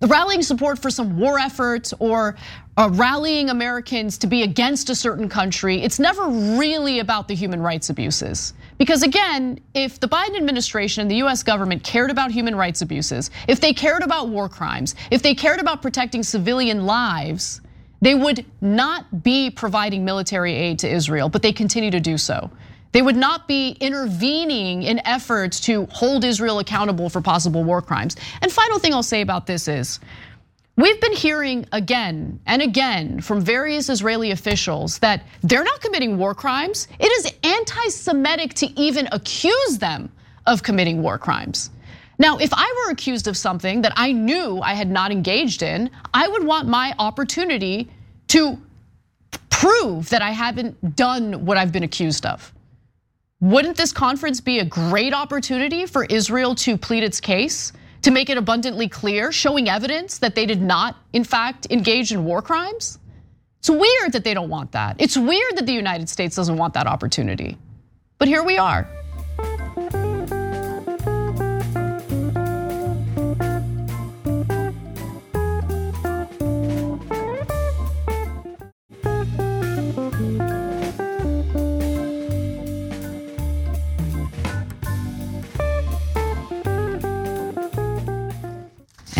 rallying 0.00 0.42
support 0.42 0.78
for 0.78 0.90
some 0.90 1.18
war 1.18 1.38
effort 1.38 1.92
or 1.98 2.36
uh, 2.76 2.88
rallying 2.92 3.50
Americans 3.50 4.16
to 4.18 4.26
be 4.26 4.42
against 4.42 4.88
a 4.88 4.94
certain 4.94 5.28
country. 5.28 5.82
It's 5.82 5.98
never 5.98 6.26
really 6.26 7.00
about 7.00 7.28
the 7.28 7.34
human 7.34 7.60
rights 7.60 7.90
abuses. 7.90 8.54
Because 8.78 9.02
again, 9.02 9.60
if 9.74 10.00
the 10.00 10.08
Biden 10.08 10.36
administration 10.36 11.02
and 11.02 11.10
the 11.10 11.16
US 11.16 11.42
government 11.42 11.84
cared 11.84 12.10
about 12.10 12.30
human 12.30 12.56
rights 12.56 12.80
abuses, 12.80 13.30
if 13.46 13.60
they 13.60 13.74
cared 13.74 14.02
about 14.02 14.28
war 14.28 14.48
crimes, 14.48 14.94
if 15.10 15.22
they 15.22 15.34
cared 15.34 15.60
about 15.60 15.82
protecting 15.82 16.22
civilian 16.22 16.86
lives, 16.86 17.60
they 18.00 18.14
would 18.14 18.44
not 18.60 19.22
be 19.22 19.50
providing 19.50 20.04
military 20.04 20.54
aid 20.54 20.78
to 20.80 20.88
Israel, 20.90 21.28
but 21.28 21.42
they 21.42 21.52
continue 21.52 21.90
to 21.90 22.00
do 22.00 22.16
so. 22.18 22.50
They 22.90 23.00
would 23.00 23.16
not 23.16 23.48
be 23.48 23.70
intervening 23.80 24.82
in 24.82 25.00
efforts 25.06 25.60
to 25.60 25.86
hold 25.86 26.24
Israel 26.24 26.58
accountable 26.58 27.08
for 27.08 27.20
possible 27.20 27.64
war 27.64 27.80
crimes. 27.80 28.16
And 28.42 28.52
final 28.52 28.78
thing 28.78 28.92
I'll 28.92 29.02
say 29.02 29.22
about 29.22 29.46
this 29.46 29.68
is 29.68 29.98
we've 30.76 31.00
been 31.00 31.14
hearing 31.14 31.66
again 31.72 32.40
and 32.46 32.62
again 32.62 33.20
from 33.20 33.40
various 33.40 33.88
Israeli 33.88 34.30
officials 34.30 34.98
that 34.98 35.24
they're 35.42 35.64
not 35.64 35.80
committing 35.80 36.18
war 36.18 36.34
crimes. 36.34 36.88
It 36.98 37.06
is 37.06 37.32
anti 37.42 37.88
Semitic 37.88 38.54
to 38.54 38.80
even 38.80 39.08
accuse 39.12 39.78
them 39.78 40.10
of 40.46 40.62
committing 40.62 41.02
war 41.02 41.18
crimes. 41.18 41.70
Now, 42.18 42.38
if 42.38 42.50
I 42.52 42.84
were 42.84 42.92
accused 42.92 43.26
of 43.26 43.36
something 43.36 43.82
that 43.82 43.92
I 43.96 44.12
knew 44.12 44.60
I 44.60 44.74
had 44.74 44.90
not 44.90 45.10
engaged 45.10 45.62
in, 45.62 45.90
I 46.12 46.28
would 46.28 46.44
want 46.44 46.68
my 46.68 46.94
opportunity 46.98 47.88
to 48.28 48.58
prove 49.50 50.08
that 50.10 50.22
I 50.22 50.30
haven't 50.30 50.96
done 50.96 51.44
what 51.44 51.56
I've 51.56 51.72
been 51.72 51.82
accused 51.82 52.26
of. 52.26 52.52
Wouldn't 53.40 53.76
this 53.76 53.92
conference 53.92 54.40
be 54.40 54.60
a 54.60 54.64
great 54.64 55.12
opportunity 55.12 55.86
for 55.86 56.04
Israel 56.04 56.54
to 56.56 56.76
plead 56.76 57.02
its 57.02 57.20
case, 57.20 57.72
to 58.02 58.10
make 58.10 58.30
it 58.30 58.36
abundantly 58.36 58.88
clear, 58.88 59.32
showing 59.32 59.68
evidence 59.68 60.18
that 60.18 60.34
they 60.34 60.46
did 60.46 60.60
not, 60.60 60.96
in 61.12 61.24
fact, 61.24 61.66
engage 61.70 62.12
in 62.12 62.24
war 62.24 62.42
crimes? 62.42 62.98
It's 63.60 63.70
weird 63.70 64.12
that 64.12 64.24
they 64.24 64.34
don't 64.34 64.48
want 64.48 64.72
that. 64.72 64.96
It's 64.98 65.16
weird 65.16 65.56
that 65.56 65.66
the 65.66 65.72
United 65.72 66.08
States 66.08 66.34
doesn't 66.34 66.56
want 66.56 66.74
that 66.74 66.86
opportunity. 66.86 67.56
But 68.18 68.28
here 68.28 68.42
we 68.42 68.58
are. 68.58 68.88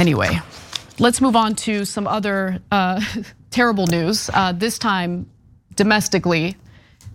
Anyway, 0.02 0.36
let's 0.98 1.20
move 1.20 1.36
on 1.36 1.54
to 1.54 1.84
some 1.84 2.08
other 2.08 2.58
uh, 2.72 3.00
terrible 3.52 3.86
news, 3.86 4.28
uh, 4.34 4.50
this 4.50 4.76
time 4.76 5.30
domestically, 5.76 6.56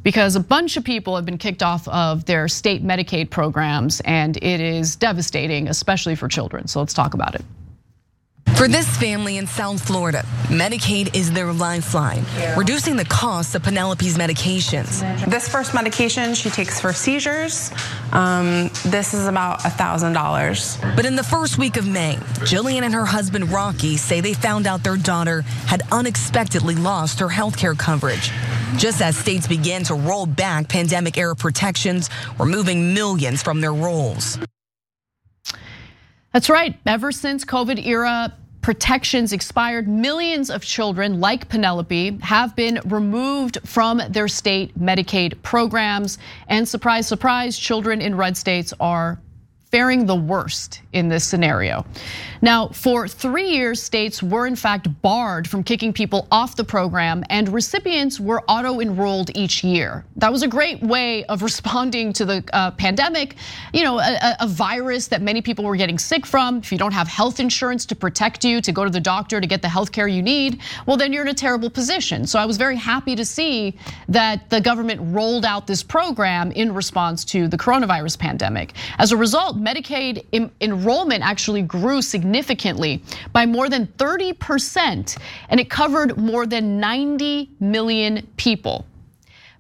because 0.04 0.38
a 0.38 0.40
bunch 0.40 0.78
of 0.78 0.86
people 0.86 1.14
have 1.18 1.26
been 1.26 1.38
kicked 1.38 1.62
off 1.62 1.86
of 1.90 2.24
their 2.24 2.48
state 2.48 2.86
Medicaid 2.86 3.30
programs, 3.30 4.00
and 4.06 4.38
it 4.38 4.62
is 4.62 4.96
devastating, 4.96 5.68
especially 5.68 6.16
for 6.16 6.30
children. 6.30 6.66
So 6.70 6.80
let's 6.80 6.94
talk 6.94 7.14
about 7.14 7.36
it. 7.36 7.44
For 8.58 8.68
this 8.68 8.88
family 8.98 9.38
in 9.38 9.46
South 9.46 9.86
Florida, 9.86 10.26
Medicaid 10.48 11.16
is 11.16 11.32
their 11.32 11.54
lifeline, 11.54 12.26
reducing 12.58 12.96
the 12.96 13.06
cost 13.06 13.54
of 13.54 13.62
Penelope's 13.62 14.18
medications. 14.18 15.02
This 15.30 15.48
first 15.48 15.76
medication 15.76 16.34
she 16.34 16.50
takes 16.50 16.82
for 16.82 16.92
seizures, 16.92 17.72
um, 18.14 18.72
this 18.84 19.14
is 19.14 19.28
about 19.28 19.60
$1,000. 19.60 20.96
But 20.96 21.06
in 21.06 21.16
the 21.16 21.24
first 21.24 21.60
week 21.60 21.78
of 21.78 21.88
May, 21.88 22.16
Jillian 22.50 22.82
and 22.82 22.96
her 22.96 23.06
husband 23.06 23.52
Rocky 23.52 23.96
say 23.96 24.22
they 24.22 24.34
found 24.34 24.66
out 24.66 24.84
their 24.84 24.98
daughter 24.98 25.42
had 25.68 25.84
unexpectedly 25.92 26.74
lost 26.74 27.20
her 27.20 27.30
health 27.30 27.58
care 27.58 27.76
coverage. 27.76 28.32
Just 28.78 29.04
as 29.04 29.16
states 29.16 29.46
began 29.46 29.84
to 29.84 29.94
roll 29.94 30.26
back 30.26 30.68
pandemic 30.68 31.20
era 31.20 31.36
protections, 31.36 32.10
removing 32.40 32.96
millions 32.96 33.44
from 33.44 33.62
their 33.62 33.74
rolls. 33.74 34.40
That's 36.34 36.50
right. 36.50 36.76
Ever 36.88 37.12
since 37.12 37.46
COVID 37.46 37.86
era 37.86 38.34
protections 38.68 39.32
expired, 39.32 39.88
millions 39.88 40.50
of 40.50 40.62
children 40.62 41.22
like 41.22 41.48
Penelope 41.48 42.18
have 42.22 42.54
been 42.54 42.82
removed 42.84 43.58
from 43.64 44.02
their 44.10 44.28
state 44.28 44.78
Medicaid 44.78 45.42
programs. 45.42 46.18
And 46.50 46.68
surprise, 46.68 47.08
surprise, 47.08 47.58
children 47.58 48.02
in 48.02 48.16
red 48.16 48.36
states 48.36 48.74
are 48.82 49.22
faring 49.72 50.06
the 50.06 50.16
worst 50.16 50.82
in 50.94 51.10
this 51.10 51.26
scenario. 51.26 51.86
Now, 52.42 52.70
for 52.70 53.08
three 53.08 53.50
years, 53.50 53.82
states 53.82 54.24
were 54.24 54.48
in 54.48 54.56
fact 54.56 54.88
barred 55.02 55.48
from 55.48 55.64
kicking 55.64 55.92
people 55.92 56.28
off 56.32 56.56
the 56.56 56.64
program, 56.64 57.24
and 57.30 57.50
recipients 57.50 58.20
were 58.20 58.44
auto 58.48 58.80
enrolled 58.80 59.36
each 59.36 59.64
year. 59.64 60.06
That 60.16 60.32
was 60.32 60.44
a 60.44 60.48
great 60.48 60.82
way 60.82 61.26
of 61.26 61.42
responding 61.50 62.14
to 62.14 62.26
the 62.26 62.44
uh, 62.54 62.72
pandemic, 62.72 63.36
you 63.74 63.84
know, 63.84 64.00
a, 64.00 64.38
a, 64.40 64.48
virus 64.48 65.08
that 65.08 65.22
many 65.22 65.42
people 65.42 65.66
were 65.66 65.76
getting 65.76 66.00
sick 66.00 66.26
from. 66.26 66.60
If 66.60 66.72
you 66.72 66.78
don't 66.78 66.94
have 66.94 67.08
health 67.08 67.40
insurance 67.40 67.86
to 67.88 67.96
protect 67.96 68.46
you, 68.46 68.62
to 68.62 68.72
go 68.72 68.86
to 68.86 68.90
the 68.90 69.00
doctor, 69.00 69.42
to 69.42 69.48
get 69.48 69.62
the 69.62 69.70
health 69.70 69.92
care 69.92 70.08
you 70.08 70.22
need, 70.22 70.62
well, 70.86 70.96
then 70.96 71.12
you're 71.12 71.24
in 71.24 71.28
a 71.28 71.34
terrible 71.34 71.70
position. 71.70 72.26
So 72.26 72.40
I 72.40 72.46
was 72.46 72.58
very 72.58 72.78
happy 72.78 73.16
to 73.16 73.26
see 73.26 73.78
that 74.08 74.50
the 74.50 74.62
government 74.62 75.02
rolled 75.14 75.44
out 75.44 75.68
this 75.68 75.84
program 75.84 76.52
in 76.54 76.74
response 76.74 77.26
to 77.26 77.48
the 77.48 77.58
coronavirus 77.58 78.18
pandemic. 78.18 78.74
As 78.98 79.12
a 79.12 79.18
result, 79.18 79.57
Medicaid 79.58 80.26
enrollment 80.62 81.24
actually 81.24 81.62
grew 81.62 82.02
significantly 82.02 83.02
by 83.34 83.46
more 83.46 83.70
than 83.70 83.88
30%, 83.88 85.18
and 85.50 85.60
it 85.60 85.70
covered 85.70 86.18
more 86.18 86.46
than 86.46 86.80
90 86.80 87.50
million 87.60 88.28
people. 88.38 88.86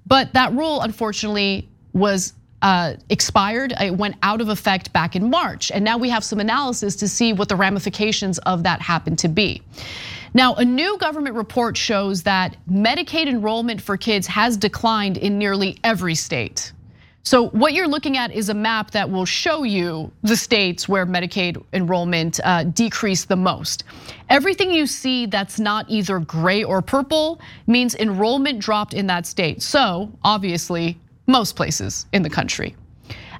But 0.06 0.34
that 0.34 0.54
rule, 0.54 0.82
unfortunately, 0.82 1.68
was 1.93 2.34
uh, 2.62 2.93
expired. 3.10 3.74
It 3.80 3.95
went 3.95 4.16
out 4.24 4.41
of 4.41 4.50
effect 4.50 4.91
back 4.93 5.16
in 5.16 5.30
March. 5.30 5.72
And 5.72 5.84
now 5.84 5.98
we 5.98 6.10
have 6.10 6.24
some 6.24 6.39
analysis 6.39 6.95
to 6.98 7.08
see 7.08 7.34
what 7.34 7.50
the 7.50 7.56
ramifications 7.56 8.39
of 8.39 8.64
that 8.64 8.82
happen 8.82 9.16
to 9.18 9.28
be. 9.28 9.62
Now, 10.34 10.56
a 10.56 10.66
new 10.66 10.98
government 10.98 11.36
report 11.36 11.78
shows 11.78 12.24
that 12.24 12.58
Medicaid 12.70 13.28
enrollment 13.28 13.82
for 13.82 13.98
kids 13.98 14.28
has 14.28 14.58
declined 14.58 15.18
in 15.18 15.38
nearly 15.38 15.78
every 15.84 16.16
state. 16.16 16.72
So 17.28 17.50
what 17.50 17.74
you're 17.74 17.90
looking 17.90 18.16
at 18.16 18.32
is 18.32 18.48
a 18.48 18.54
map 18.54 18.92
that 18.92 19.12
will 19.12 19.26
show 19.26 19.64
you 19.64 20.14
the 20.24 20.38
states 20.38 20.88
where 20.88 21.06
Medicaid 21.06 21.62
enrollment 21.74 22.40
uh, 22.42 22.64
decreased 22.64 23.28
the 23.28 23.36
most. 23.36 23.84
Everything 24.30 24.72
you 24.72 24.88
see 24.88 25.26
that's 25.26 25.60
not 25.60 25.86
either 25.90 26.20
gray 26.20 26.64
or 26.64 26.82
purple 26.82 27.42
means 27.68 27.96
enrollment 27.96 28.60
dropped 28.60 28.94
in 28.94 29.08
that 29.08 29.26
state. 29.26 29.62
So 29.62 30.10
obviously, 30.24 30.98
most 31.28 31.58
places 31.58 32.06
in 32.14 32.22
the 32.22 32.30
country. 32.30 32.78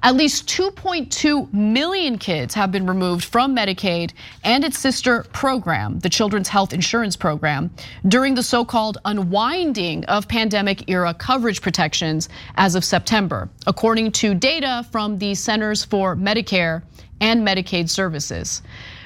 At 0.04 0.16
least 0.16 0.48
2.2 0.48 1.52
million 1.54 2.18
kids 2.18 2.54
have 2.54 2.72
been 2.72 2.86
removed 2.86 3.26
from 3.26 3.56
Medicaid 3.56 4.12
and 4.44 4.64
its 4.64 4.78
sister 4.78 5.26
program, 5.34 6.00
the 6.00 6.10
Children's 6.10 6.50
Health 6.50 6.74
Insurance 6.74 7.16
Program, 7.16 7.72
during 8.08 8.36
the 8.36 8.44
so 8.44 8.64
called 8.64 9.00
unwinding 9.06 10.06
of 10.06 10.28
pandemic 10.28 10.90
era 10.90 11.14
coverage 11.14 11.62
protections 11.62 12.30
as 12.56 12.76
of 12.76 12.86
September, 12.86 13.50
according 13.66 14.12
to 14.14 14.34
data 14.34 14.86
from 14.92 15.18
the 15.18 15.34
Centers 15.34 15.84
for 15.84 16.16
Medicare 16.16 16.84
and 17.20 17.46
Medicaid 17.46 17.90
Services. 17.90 18.62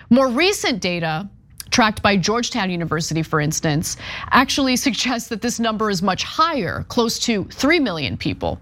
More 0.09 0.27
recent 0.27 0.81
data 0.81 1.29
tracked 1.69 2.01
by 2.01 2.17
Georgetown 2.17 2.69
University, 2.69 3.23
for 3.23 3.39
instance, 3.39 3.95
actually 4.29 4.75
suggests 4.87 5.29
that 5.29 5.41
this 5.41 5.59
number 5.59 5.89
is 5.89 6.01
much 6.01 6.23
higher, 6.23 6.85
close 6.89 7.17
to 7.19 7.45
3 7.45 7.79
million 7.79 8.17
people. 8.17 8.59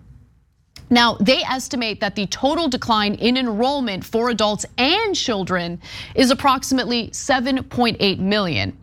Now, 0.90 1.16
they 1.20 1.44
estimate 1.44 2.00
that 2.00 2.16
the 2.16 2.26
total 2.28 2.68
decline 2.68 3.16
in 3.16 3.38
enrollment 3.38 4.04
for 4.04 4.30
adults 4.30 4.66
and 4.78 5.16
children 5.16 5.82
is 6.16 6.32
approximately 6.32 7.10
7.8 7.10 8.20
million, 8.20 8.78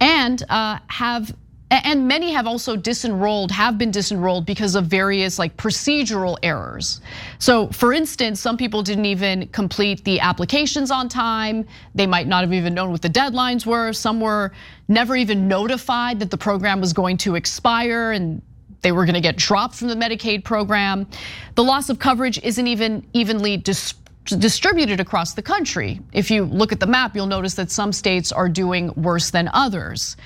and 0.00 0.42
uh, 0.48 0.78
have 0.88 1.34
and 1.68 2.06
many 2.06 2.30
have 2.30 2.46
also 2.46 2.76
disenrolled, 2.76 3.50
have 3.50 3.76
been 3.76 3.90
disenrolled 3.90 4.46
because 4.46 4.76
of 4.76 4.86
various 4.86 5.36
like 5.36 5.56
procedural 5.56 6.36
errors. 6.42 7.00
So, 7.40 7.68
for 7.68 7.92
instance, 7.92 8.40
some 8.40 8.56
people 8.56 8.82
didn't 8.84 9.06
even 9.06 9.48
complete 9.48 10.04
the 10.04 10.20
applications 10.20 10.92
on 10.92 11.08
time. 11.08 11.66
They 11.94 12.06
might 12.06 12.28
not 12.28 12.42
have 12.42 12.52
even 12.52 12.72
known 12.72 12.92
what 12.92 13.02
the 13.02 13.10
deadlines 13.10 13.66
were. 13.66 13.92
Some 13.92 14.20
were 14.20 14.52
never 14.86 15.16
even 15.16 15.48
notified 15.48 16.20
that 16.20 16.30
the 16.30 16.38
program 16.38 16.80
was 16.80 16.92
going 16.92 17.16
to 17.18 17.34
expire 17.34 18.12
and 18.12 18.42
they 18.86 18.92
were 18.92 19.04
going 19.04 19.14
to 19.14 19.20
get 19.20 19.34
dropped 19.34 19.74
from 19.74 19.88
the 19.88 19.96
Medicaid 19.96 20.44
program. 20.44 21.08
The 21.56 21.64
loss 21.64 21.90
of 21.90 21.98
coverage 21.98 22.38
isn't 22.44 22.68
even 22.68 23.04
evenly 23.14 23.56
distributed 23.56 25.00
across 25.00 25.34
the 25.34 25.42
country. 25.42 26.00
If 26.12 26.30
you 26.30 26.44
look 26.44 26.70
at 26.70 26.78
the 26.78 26.86
map, 26.86 27.16
you'll 27.16 27.26
notice 27.26 27.54
that 27.54 27.72
some 27.72 27.92
states 27.92 28.30
are 28.30 28.48
doing 28.48 28.92
worse 28.94 29.30
than 29.30 29.50
others. 29.52 30.16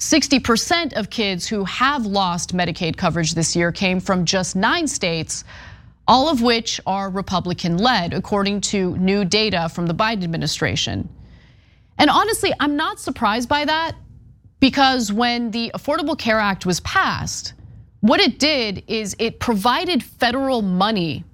60% 0.00 0.98
of 0.98 1.08
kids 1.08 1.46
who 1.46 1.64
have 1.64 2.04
lost 2.04 2.54
Medicaid 2.54 2.98
coverage 2.98 3.32
this 3.32 3.56
year 3.56 3.72
came 3.72 4.00
from 4.00 4.26
just 4.26 4.54
nine 4.54 4.86
states, 4.86 5.42
all 6.06 6.28
of 6.28 6.42
which 6.42 6.78
are 6.86 7.08
Republican 7.08 7.78
led, 7.78 8.12
according 8.12 8.60
to 8.60 8.98
new 8.98 9.24
data 9.24 9.70
from 9.70 9.86
the 9.86 9.94
Biden 9.94 10.24
administration. 10.24 11.08
And 11.96 12.10
honestly, 12.10 12.52
I'm 12.60 12.76
not 12.76 13.00
surprised 13.00 13.48
by 13.48 13.64
that 13.64 13.96
because 14.58 15.10
when 15.10 15.52
the 15.52 15.70
Affordable 15.74 16.18
Care 16.18 16.38
Act 16.38 16.66
was 16.66 16.80
passed, 16.80 17.54
what 18.00 18.20
it 18.20 18.38
did 18.38 18.82
is 18.86 19.14
it 19.18 19.40
provided 19.40 20.02
federal 20.02 20.62
money 20.62 21.24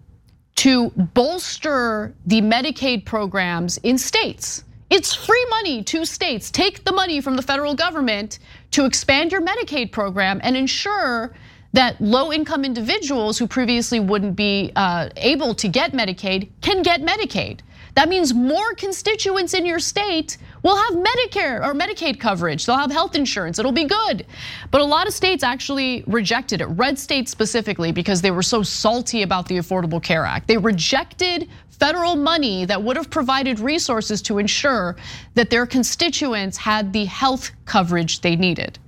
to 0.57 0.91
bolster 0.91 2.15
the 2.27 2.41
Medicaid 2.41 3.05
programs 3.05 3.79
in 3.79 3.99
states. 3.99 4.65
It's 4.89 5.15
free 5.15 5.47
money 5.51 5.83
to 5.85 6.05
states. 6.05 6.51
Take 6.51 6.85
the 6.85 6.93
money 6.93 7.21
from 7.21 7.37
the 7.37 7.43
federal 7.43 7.75
government 7.75 8.39
to 8.71 8.85
expand 8.85 9.33
your 9.33 9.43
Medicaid 9.43 9.93
program 9.93 10.41
and 10.43 10.57
ensure 10.57 11.35
that 11.73 12.01
low 12.01 12.33
income 12.33 12.65
individuals 12.65 13.39
who 13.39 13.47
previously 13.47 14.01
wouldn't 14.01 14.35
be 14.35 14.73
uh, 14.77 15.11
able 15.17 15.55
to 15.55 15.69
get 15.69 15.93
Medicaid 15.93 16.49
can 16.63 16.83
get 16.83 17.03
Medicaid. 17.03 17.61
That 17.95 18.09
means 18.09 18.33
more 18.33 18.75
constituents 18.75 19.55
in 19.55 19.67
your 19.67 19.79
state 19.79 20.39
will 20.63 20.77
have 20.77 20.95
Medicare 20.95 21.65
or 21.65 21.75
Medicaid 21.75 22.19
coverage. 22.19 22.67
They'll 22.67 22.77
have 22.79 22.91
health 22.91 23.15
insurance. 23.15 23.59
It'll 23.59 23.73
be 23.73 23.85
good. 23.85 24.27
But 24.71 24.81
a 24.81 24.85
lot 24.85 25.07
of 25.07 25.13
states 25.13 25.43
actually 25.43 26.05
rejected 26.07 26.61
it. 26.61 26.67
Red 26.67 26.99
states 26.99 27.31
specifically 27.31 27.93
because 27.93 28.21
they 28.23 28.31
were 28.31 28.43
so 28.43 28.63
salty 28.63 29.23
about 29.23 29.49
the 29.49 29.59
Affordable 29.59 30.03
Care 30.03 30.25
Act. 30.25 30.49
They 30.49 30.57
rejected 30.57 31.49
federal 31.71 32.17
money 32.17 32.65
that 32.65 32.83
would 32.83 32.97
have 32.97 33.11
provided 33.11 33.61
resources 33.61 34.23
to 34.23 34.39
ensure 34.39 34.97
that 35.35 35.51
their 35.51 35.67
constituents 35.67 36.57
had 36.57 36.93
the 36.93 37.05
health 37.05 37.51
coverage 37.67 38.21
they 38.23 38.37
needed. 38.37 38.79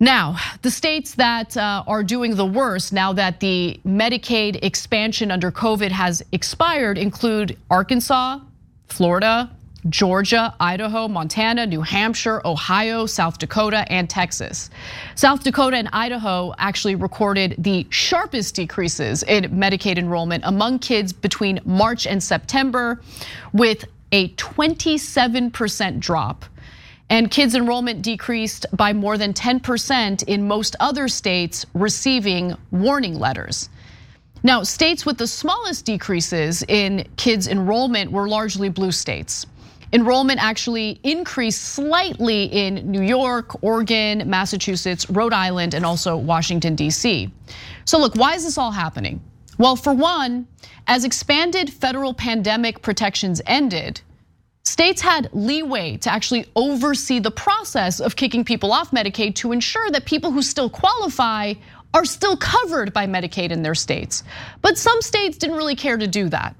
Now, 0.00 0.36
the 0.62 0.70
states 0.70 1.14
that 1.14 1.56
uh, 1.56 1.84
are 1.86 2.02
doing 2.02 2.34
the 2.34 2.44
worst 2.44 2.92
now 2.92 3.12
that 3.14 3.40
the 3.40 3.80
Medicaid 3.86 4.58
expansion 4.62 5.30
under 5.30 5.50
COVID 5.50 5.90
has 5.90 6.22
expired 6.32 6.98
include 6.98 7.56
Arkansas, 7.70 8.40
Florida, 8.88 9.50
Georgia, 9.88 10.54
Idaho, 10.60 11.08
Montana, 11.08 11.66
New 11.66 11.82
Hampshire, 11.82 12.40
Ohio, 12.44 13.06
South 13.06 13.38
Dakota, 13.38 13.84
and 13.92 14.08
Texas. 14.08 14.70
South 15.14 15.44
Dakota 15.44 15.76
and 15.76 15.88
Idaho 15.92 16.54
actually 16.58 16.94
recorded 16.94 17.56
the 17.58 17.86
sharpest 17.90 18.54
decreases 18.54 19.22
in 19.24 19.44
Medicaid 19.44 19.98
enrollment 19.98 20.44
among 20.46 20.78
kids 20.78 21.12
between 21.12 21.60
March 21.64 22.06
and 22.06 22.22
September, 22.22 23.00
with 23.52 23.84
a 24.12 24.28
27% 24.30 25.98
drop 26.00 26.44
and 27.10 27.30
kids' 27.30 27.54
enrollment 27.54 28.00
decreased 28.02 28.64
by 28.72 28.92
more 28.92 29.18
than 29.18 29.34
10% 29.34 30.22
in 30.24 30.48
most 30.48 30.74
other 30.80 31.08
states 31.08 31.66
receiving 31.74 32.56
warning 32.70 33.18
letters. 33.18 33.68
Now, 34.42 34.62
states 34.62 35.06
with 35.06 35.18
the 35.18 35.26
smallest 35.26 35.84
decreases 35.84 36.62
in 36.68 37.06
kids' 37.16 37.48
enrollment 37.48 38.12
were 38.12 38.28
largely 38.28 38.68
blue 38.68 38.92
states. 38.92 39.46
Enrollment 39.94 40.42
actually 40.42 40.98
increased 41.04 41.62
slightly 41.62 42.46
in 42.46 42.90
New 42.90 43.00
York, 43.00 43.62
Oregon, 43.62 44.28
Massachusetts, 44.28 45.08
Rhode 45.08 45.32
Island, 45.32 45.72
and 45.72 45.86
also 45.86 46.16
Washington, 46.16 46.74
D.C. 46.74 47.30
So, 47.84 47.98
look, 47.98 48.16
why 48.16 48.34
is 48.34 48.42
this 48.42 48.58
all 48.58 48.72
happening? 48.72 49.22
Well, 49.56 49.76
for 49.76 49.94
one, 49.94 50.48
as 50.88 51.04
expanded 51.04 51.72
federal 51.72 52.12
pandemic 52.12 52.82
protections 52.82 53.40
ended, 53.46 54.00
States 54.64 55.00
had 55.00 55.28
leeway 55.32 55.98
to 55.98 56.10
actually 56.10 56.46
oversee 56.56 57.20
the 57.20 57.30
process 57.30 58.00
of 58.00 58.16
kicking 58.16 58.44
people 58.44 58.72
off 58.72 58.90
Medicaid 58.90 59.36
to 59.36 59.52
ensure 59.52 59.90
that 59.90 60.06
people 60.06 60.32
who 60.32 60.42
still 60.42 60.70
qualify 60.70 61.54
are 61.92 62.04
still 62.04 62.36
covered 62.36 62.92
by 62.92 63.06
Medicaid 63.06 63.52
in 63.52 63.62
their 63.62 63.74
states. 63.74 64.24
But 64.60 64.76
some 64.76 65.00
states 65.02 65.36
didn't 65.36 65.56
really 65.56 65.76
care 65.76 65.98
to 65.98 66.08
do 66.08 66.28
that. 66.30 66.56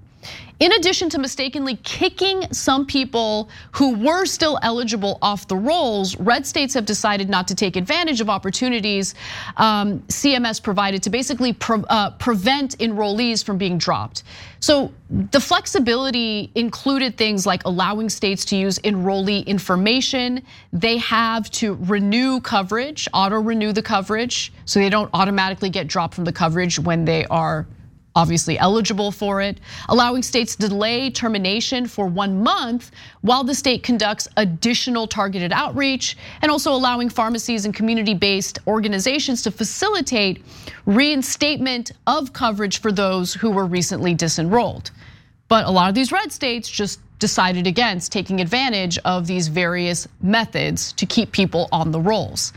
In 0.60 0.72
addition 0.72 1.08
to 1.10 1.18
mistakenly 1.18 1.76
kicking 1.82 2.50
some 2.52 2.86
people 2.86 3.48
who 3.72 3.96
were 3.96 4.24
still 4.24 4.58
eligible 4.62 5.18
off 5.20 5.48
the 5.48 5.56
rolls, 5.56 6.16
red 6.16 6.46
states 6.46 6.74
have 6.74 6.86
decided 6.86 7.28
not 7.28 7.48
to 7.48 7.56
take 7.56 7.74
advantage 7.74 8.20
of 8.20 8.30
opportunities 8.30 9.16
um, 9.56 10.00
CMS 10.08 10.62
provided 10.62 11.02
to 11.02 11.10
basically 11.10 11.56
uh, 11.68 12.10
prevent 12.12 12.78
enrollees 12.78 13.44
from 13.44 13.58
being 13.58 13.78
dropped. 13.78 14.22
So 14.60 14.92
the 15.10 15.40
flexibility 15.40 16.50
included 16.54 17.18
things 17.18 17.44
like 17.46 17.64
allowing 17.64 18.08
states 18.08 18.44
to 18.46 18.56
use 18.56 18.78
enrollee 18.78 19.44
information. 19.46 20.42
They 20.72 20.98
have 20.98 21.50
to 21.50 21.74
renew 21.80 22.40
coverage, 22.40 23.08
auto 23.12 23.40
renew 23.40 23.72
the 23.72 23.82
coverage, 23.82 24.52
so 24.64 24.78
they 24.78 24.88
don't 24.88 25.10
automatically 25.12 25.68
get 25.68 25.88
dropped 25.88 26.14
from 26.14 26.24
the 26.24 26.32
coverage 26.32 26.78
when 26.78 27.04
they 27.04 27.26
are 27.26 27.66
obviously 28.14 28.58
eligible 28.58 29.10
for 29.10 29.40
it, 29.40 29.58
allowing 29.88 30.22
states 30.22 30.54
to 30.56 30.68
delay 30.68 31.10
termination 31.10 31.86
for 31.86 32.06
one 32.06 32.42
month 32.42 32.90
while 33.22 33.44
the 33.44 33.54
state 33.54 33.82
conducts 33.82 34.28
additional 34.36 35.06
targeted 35.06 35.52
outreach, 35.52 36.16
and 36.42 36.50
also 36.50 36.72
allowing 36.72 37.08
pharmacies 37.08 37.64
and 37.64 37.74
community 37.74 38.14
based 38.14 38.58
organizations 38.66 39.42
to 39.42 39.50
facilitate 39.50 40.44
reinstatement 40.86 41.92
of 42.06 42.32
coverage 42.32 42.80
for 42.80 42.92
those 42.92 43.34
who 43.34 43.50
were 43.50 43.66
recently 43.66 44.14
disenrolled. 44.14 44.90
But 45.48 45.66
a 45.66 45.70
lot 45.70 45.88
of 45.88 45.94
these 45.94 46.12
red 46.12 46.32
states 46.32 46.68
just 46.68 47.00
decided 47.18 47.66
against 47.66 48.12
taking 48.12 48.40
advantage 48.40 48.98
of 48.98 49.26
these 49.26 49.48
various 49.48 50.06
methods 50.20 50.92
to 50.92 51.06
keep 51.06 51.32
people 51.32 51.68
on 51.72 51.90
the 51.90 52.00
rolls. 52.00 52.52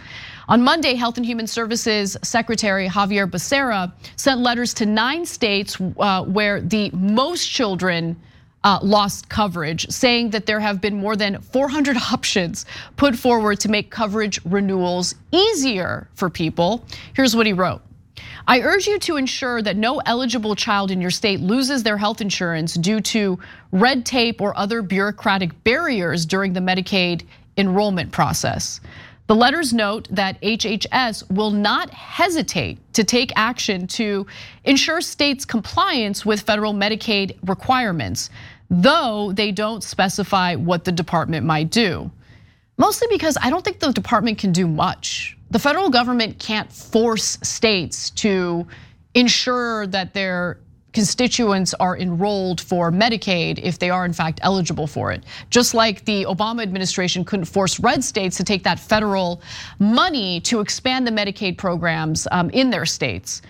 On 0.49 0.63
Monday, 0.63 0.93
Health 0.93 1.17
and 1.17 1.25
Human 1.25 1.45
Services 1.45 2.15
Secretary 2.23 2.87
Xavier 2.87 3.27
Becerra 3.27 3.91
sent 4.15 4.39
letters 4.39 4.73
to 4.75 4.85
nine 4.85 5.25
states 5.25 5.77
uh, 5.99 6.23
where 6.23 6.61
the 6.61 6.89
most 6.91 7.49
children 7.51 8.15
uh, 8.63 8.79
lost 8.81 9.27
coverage, 9.27 9.89
saying 9.89 10.29
that 10.29 10.45
there 10.45 10.61
have 10.61 10.79
been 10.79 10.95
more 10.95 11.17
than 11.17 11.41
400 11.41 11.97
options 12.13 12.65
put 12.95 13.17
forward 13.17 13.59
to 13.59 13.69
make 13.69 13.91
coverage 13.91 14.39
renewals 14.45 15.15
easier 15.33 16.07
for 16.15 16.29
people. 16.29 16.85
Here's 17.13 17.35
what 17.35 17.45
he 17.45 17.51
wrote. 17.51 17.81
I 18.47 18.61
urge 18.61 18.87
you 18.87 18.99
to 18.99 19.17
ensure 19.17 19.61
that 19.61 19.75
no 19.75 20.01
eligible 20.05 20.55
child 20.55 20.91
in 20.91 21.01
your 21.01 21.11
state 21.11 21.41
loses 21.41 21.83
their 21.83 21.97
health 21.97 22.21
insurance 22.21 22.75
due 22.75 23.01
to 23.01 23.37
red 23.73 24.05
tape 24.05 24.39
or 24.39 24.57
other 24.57 24.81
bureaucratic 24.81 25.65
barriers 25.65 26.25
during 26.25 26.53
the 26.53 26.61
Medicaid 26.61 27.25
enrollment 27.57 28.13
process. 28.13 28.79
The 29.28 29.36
letters 29.36 29.73
note 29.73 30.07
that 30.09 30.41
HHS 30.41 31.30
will 31.30 31.51
not 31.51 31.89
hesitate 31.89 32.80
to 32.93 33.03
take 33.03 33.34
action 33.36 33.86
to 33.88 34.25
ensure 34.63 35.01
states' 35.01 35.43
compliance 35.43 36.25
with 36.25 36.41
federal 36.41 36.73
Medicaid 36.73 37.38
requirements, 37.43 38.30
though 38.69 39.34
they 39.34 39.51
don't 39.51 39.84
specify 39.84 40.55
what 40.55 40.86
the 40.86 40.93
department 40.93 41.45
might 41.45 41.69
do. 41.71 42.09
Mostly 42.78 43.07
because 43.09 43.38
I 43.41 43.49
don't 43.49 43.65
think 43.65 43.80
the 43.80 43.91
department 43.91 44.38
can 44.38 44.53
do 44.53 44.65
much. 44.65 45.38
The 45.51 45.59
federal 45.59 45.89
government 45.89 46.39
can't 46.39 46.71
force 46.71 47.38
states 47.43 48.11
to 48.11 48.65
ensure 49.13 49.88
that 49.88 50.13
their 50.13 50.59
constituents 50.93 51.73
are 51.75 51.97
enrolled 51.97 52.61
for 52.61 52.91
Medicaid 52.91 53.59
if 53.61 53.79
they 53.79 53.89
are 53.89 54.05
in 54.05 54.13
fact 54.13 54.39
eligible 54.43 54.88
for 54.88 55.11
it. 55.11 55.23
Just 55.49 55.73
like 55.73 56.05
the 56.05 56.25
Obama 56.25 56.63
administration 56.63 57.23
couldn't 57.23 57.45
force 57.45 57.79
red 57.79 58.03
states 58.03 58.38
to 58.38 58.43
take 58.43 58.63
that 58.63 58.79
federal 58.79 59.41
money 59.79 60.39
to 60.41 60.59
expand 60.59 61.05
the 61.05 61.11
Medicaid 61.11 61.57
programs 61.57 62.27
um, 62.31 62.49
in 62.51 62.69
their 62.69 62.85
states. 62.85 63.41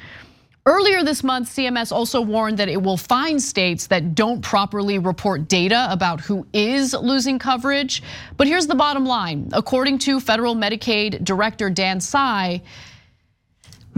Earlier 0.67 1.01
this 1.01 1.23
month, 1.23 1.55
CMS 1.55 1.93
also 1.93 2.19
warned 2.19 2.57
that 2.57 2.67
it 2.67 2.81
will 2.83 2.97
fine 2.97 3.39
states 3.39 3.87
that 3.87 4.15
don't 4.15 4.41
properly 4.41 4.99
report 4.99 5.47
data 5.47 5.87
about 5.89 6.19
who 6.19 6.45
is 6.51 6.93
losing 6.93 7.39
coverage. 7.39 8.03
But 8.35 8.47
here's 8.47 8.67
the 8.67 8.75
bottom 8.75 9.05
line. 9.05 9.47
According 9.53 9.99
to 9.99 10.19
federal 10.19 10.55
Medicaid 10.55 11.23
Director 11.23 11.69
Dan 11.69 12.01
Tsai, 12.01 12.61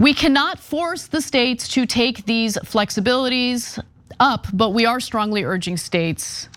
we 0.00 0.14
cannot 0.14 0.58
force 0.58 1.08
the 1.08 1.20
states 1.20 1.68
to 1.68 1.84
take 1.84 2.24
these 2.24 2.56
flexibilities 2.64 3.78
up, 4.18 4.46
but 4.50 4.70
we 4.70 4.86
are 4.86 4.98
strongly 4.98 5.44
urging 5.44 5.76
states 5.76 6.48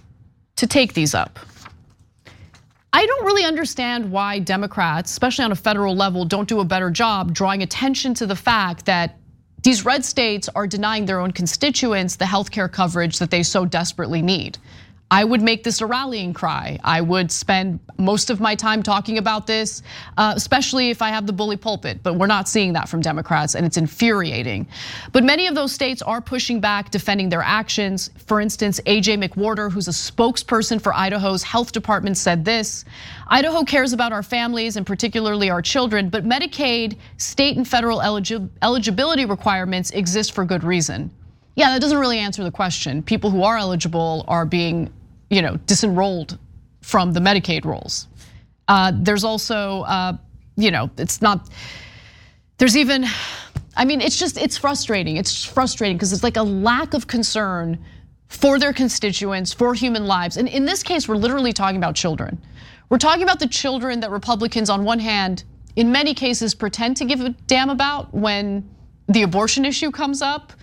to 0.55 0.65
take 0.65 0.93
these 0.93 1.13
up. 1.13 1.37
I 2.93 3.05
don't 3.05 3.25
really 3.25 3.43
understand 3.43 4.09
why 4.09 4.39
Democrats, 4.39 5.11
especially 5.11 5.43
on 5.43 5.51
a 5.51 5.55
federal 5.55 5.93
level, 5.93 6.23
don't 6.23 6.47
do 6.47 6.61
a 6.61 6.65
better 6.65 6.89
job 6.89 7.33
drawing 7.33 7.63
attention 7.63 8.13
to 8.13 8.25
the 8.25 8.35
fact 8.35 8.85
that 8.85 9.17
these 9.61 9.83
red 9.83 10.05
states 10.05 10.47
are 10.55 10.65
denying 10.65 11.05
their 11.05 11.19
own 11.19 11.31
constituents 11.33 12.15
the 12.15 12.25
health 12.25 12.49
care 12.49 12.69
coverage 12.69 13.19
that 13.19 13.29
they 13.29 13.43
so 13.43 13.65
desperately 13.65 14.21
need. 14.21 14.57
I 15.12 15.24
would 15.24 15.43
make 15.43 15.64
this 15.64 15.80
a 15.80 15.86
rallying 15.86 16.34
cry. 16.34 16.80
I 16.84 16.99
would 16.99 17.32
spend 17.32 17.80
most 17.99 18.32
of 18.32 18.39
my 18.39 18.56
time 18.56 18.82
talking 18.82 19.20
about 19.20 19.45
this, 19.45 19.84
uh, 20.18 20.34
especially 20.36 20.89
if 20.89 21.04
I 21.04 21.10
have 21.10 21.28
the 21.28 21.34
bully 21.34 21.56
pulpit. 21.56 22.01
But 22.01 22.16
we're 22.16 22.26
not 22.26 22.49
seeing 22.49 22.74
that 22.74 22.89
from 22.89 23.01
Democrats, 23.01 23.54
and 23.54 23.64
it's 23.64 23.78
infuriating. 23.78 24.68
But 25.12 25.24
many 25.24 25.45
of 25.45 25.54
those 25.54 25.72
states 25.72 26.01
are 26.01 26.20
pushing 26.20 26.60
back, 26.60 26.89
defending 26.89 27.30
their 27.30 27.43
actions. 27.43 28.10
For 28.26 28.41
instance, 28.41 28.80
AJ 28.88 29.24
McWhorter, 29.24 29.72
who's 29.72 29.88
a 29.88 29.91
spokesperson 29.91 30.82
for 30.82 30.93
Idaho's 30.95 31.43
health 31.43 31.74
department, 31.74 32.18
said 32.18 32.43
this 32.43 32.84
Idaho 33.28 33.64
cares 33.64 33.93
about 33.93 34.14
our 34.14 34.24
families 34.24 34.78
and 34.78 34.86
particularly 34.86 35.49
our 35.49 35.62
children, 35.62 36.10
but 36.10 36.26
Medicaid, 36.26 36.97
state 37.18 37.56
and 37.56 37.68
federal 37.68 38.01
eligibility 38.01 39.26
requirements 39.26 39.91
exist 39.91 40.32
for 40.32 40.43
good 40.43 40.64
reason. 40.64 41.12
Yeah, 41.56 41.72
that 41.74 41.82
doesn't 41.82 41.97
really 41.97 42.20
answer 42.20 42.43
the 42.43 42.51
question. 42.51 43.04
People 43.04 43.30
who 43.30 43.43
are 43.43 43.58
eligible 43.58 44.26
are 44.28 44.45
being 44.45 44.91
you 45.34 45.41
know, 45.41 45.58
disenrolled 45.66 46.38
from 46.82 47.12
the 47.12 47.20
Medicaid 47.20 47.66
rolls. 47.66 48.08
Uh, 48.68 48.91
there's 48.95 49.24
also, 49.24 49.82
uh, 49.82 50.16
you 50.56 50.72
know, 50.72 50.89
it's 50.97 51.22
not, 51.22 51.49
there's 52.58 52.78
even, 52.78 53.06
I 53.76 53.84
mean, 53.86 53.99
it's 53.99 54.18
just, 54.18 54.38
it's 54.38 54.58
frustrating. 54.58 55.18
It's 55.18 55.43
frustrating 55.43 55.97
because 55.97 56.14
it's 56.14 56.24
like 56.24 56.38
a 56.38 56.43
lack 56.43 56.93
of 56.93 57.08
concern 57.08 57.84
for 58.28 58.60
their 58.60 58.74
constituents, 58.74 59.54
for 59.54 59.74
human 59.74 60.06
lives. 60.06 60.38
And 60.38 60.47
in 60.47 60.66
this 60.66 60.84
case, 60.84 61.08
we're 61.08 61.18
literally 61.18 61.51
talking 61.51 61.78
about 61.78 61.95
children. 61.95 62.39
We're 62.89 62.97
talking 62.99 63.24
about 63.24 63.39
the 63.39 63.47
children 63.47 63.99
that 64.01 64.12
Republicans, 64.12 64.70
on 64.70 64.84
one 64.84 64.99
hand, 64.99 65.43
in 65.76 65.91
many 65.91 66.14
cases 66.14 66.54
pretend 66.54 66.97
to 66.97 67.06
give 67.06 67.22
a 67.22 67.30
damn 67.47 67.70
about 67.70 68.14
when 68.14 68.70
the 69.08 69.24
abortion 69.24 69.66
issue 69.66 69.89
comes 69.89 70.22
up. 70.22 70.54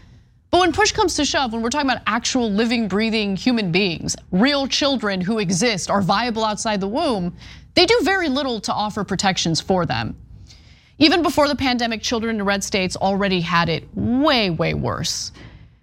But 0.51 0.61
when 0.61 0.73
push 0.73 0.91
comes 0.93 1.15
to 1.15 1.25
shove, 1.25 1.53
when 1.53 1.63
we're 1.63 1.71
talking 1.71 1.89
about 1.89 2.03
actual 2.07 2.51
living, 2.51 2.89
breathing 2.89 3.37
human 3.37 3.71
beings, 3.71 4.17
real 4.33 4.67
children 4.67 5.21
who 5.21 5.39
exist, 5.39 5.91
are 5.91 6.03
viable 6.03 6.45
outside 6.45 6.81
the 6.81 6.89
womb, 6.89 7.37
they 7.75 7.87
do 7.87 7.99
very 8.03 8.29
little 8.29 8.61
to 8.63 8.73
offer 8.73 9.05
protections 9.05 9.61
for 9.61 9.87
them. 9.87 10.17
Even 10.99 11.23
before 11.23 11.49
the 11.49 11.55
pandemic, 11.55 12.03
children 12.03 12.37
in 12.37 12.45
red 12.45 12.65
states 12.65 12.97
already 12.97 13.41
had 13.41 13.69
it 13.69 13.89
way, 13.95 14.51
way 14.51 14.75
worse. 14.75 15.33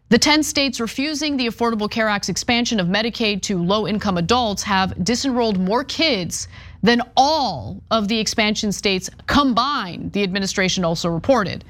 The 0.09 0.17
10 0.17 0.43
states 0.43 0.79
refusing 0.79 1.35
the 1.35 1.47
Affordable 1.47 1.89
Care 1.89 2.07
Act's 2.07 2.29
expansion 2.29 2.79
of 2.79 2.87
Medicaid 2.87 3.41
to 3.43 3.61
low 3.61 3.87
income 3.87 4.17
adults 4.17 4.63
have 4.63 4.93
disenrolled 5.03 5.59
more 5.59 5.83
kids 5.83 6.47
than 6.83 7.01
all 7.17 7.81
of 7.89 8.07
the 8.07 8.19
expansion 8.19 8.71
states 8.71 9.09
combined, 9.25 10.13
the 10.13 10.23
administration 10.23 10.85
also 10.85 11.09
reported. 11.09 11.65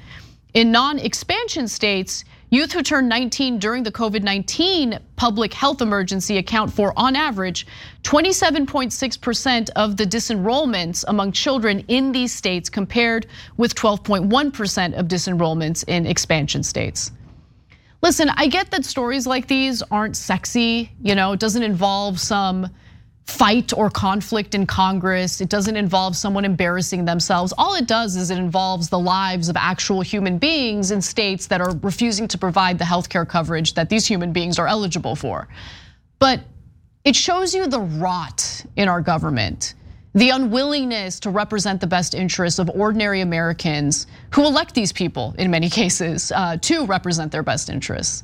In 0.54 0.70
non 0.70 0.98
expansion 0.98 1.66
states, 1.66 2.24
Youth 2.50 2.72
who 2.72 2.82
turned 2.82 3.10
19 3.10 3.58
during 3.58 3.82
the 3.82 3.92
COVID 3.92 4.22
19 4.22 4.98
public 5.16 5.52
health 5.52 5.82
emergency 5.82 6.38
account 6.38 6.72
for, 6.72 6.94
on 6.96 7.14
average, 7.14 7.66
27.6% 8.04 9.70
of 9.76 9.98
the 9.98 10.04
disenrollments 10.04 11.04
among 11.08 11.32
children 11.32 11.84
in 11.88 12.10
these 12.12 12.34
states, 12.34 12.70
compared 12.70 13.26
with 13.58 13.74
12.1% 13.74 14.98
of 14.98 15.06
disenrollments 15.08 15.84
in 15.88 16.06
expansion 16.06 16.62
states. 16.62 17.10
Listen, 18.00 18.30
I 18.30 18.46
get 18.46 18.70
that 18.70 18.84
stories 18.84 19.26
like 19.26 19.46
these 19.46 19.82
aren't 19.90 20.16
sexy, 20.16 20.90
you 21.02 21.14
know, 21.14 21.32
it 21.32 21.40
doesn't 21.40 21.62
involve 21.62 22.18
some 22.18 22.68
fight 23.28 23.74
or 23.74 23.90
conflict 23.90 24.54
in 24.54 24.64
Congress. 24.64 25.42
It 25.42 25.50
doesn't 25.50 25.76
involve 25.76 26.16
someone 26.16 26.46
embarrassing 26.46 27.04
themselves. 27.04 27.52
All 27.58 27.74
it 27.74 27.86
does 27.86 28.16
is 28.16 28.30
it 28.30 28.38
involves 28.38 28.88
the 28.88 28.98
lives 28.98 29.50
of 29.50 29.56
actual 29.56 30.00
human 30.00 30.38
beings 30.38 30.90
in 30.92 31.02
states 31.02 31.46
that 31.48 31.60
are 31.60 31.76
refusing 31.82 32.26
to 32.28 32.38
provide 32.38 32.78
the 32.78 32.86
healthcare 32.86 33.28
coverage 33.28 33.74
that 33.74 33.90
these 33.90 34.06
human 34.06 34.32
beings 34.32 34.58
are 34.58 34.66
eligible 34.66 35.14
for. 35.14 35.46
But 36.18 36.40
it 37.04 37.14
shows 37.14 37.54
you 37.54 37.66
the 37.66 37.80
rot 37.80 38.64
in 38.76 38.88
our 38.88 39.02
government, 39.02 39.74
the 40.14 40.30
unwillingness 40.30 41.20
to 41.20 41.30
represent 41.30 41.82
the 41.82 41.86
best 41.86 42.14
interests 42.14 42.58
of 42.58 42.70
ordinary 42.70 43.20
Americans 43.20 44.06
who 44.30 44.46
elect 44.46 44.74
these 44.74 44.90
people 44.90 45.34
in 45.38 45.50
many 45.50 45.68
cases 45.80 46.32
uh, 46.32 46.56
to 46.62 46.86
represent 46.86 47.30
their 47.30 47.42
best 47.42 47.68
interests. 47.68 48.22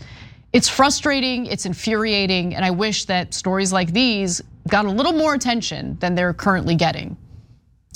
It's 0.54 0.68
frustrating, 0.68 1.44
it's 1.44 1.66
infuriating, 1.66 2.54
and 2.54 2.64
I 2.64 2.70
wish 2.70 3.04
that 3.04 3.34
stories 3.34 3.70
like 3.70 3.92
these 3.92 4.40
got 4.68 4.84
a 4.86 4.90
little 4.90 5.12
more 5.12 5.34
attention 5.34 5.96
than 6.00 6.14
they're 6.14 6.34
currently 6.34 6.74
getting. 6.74 7.16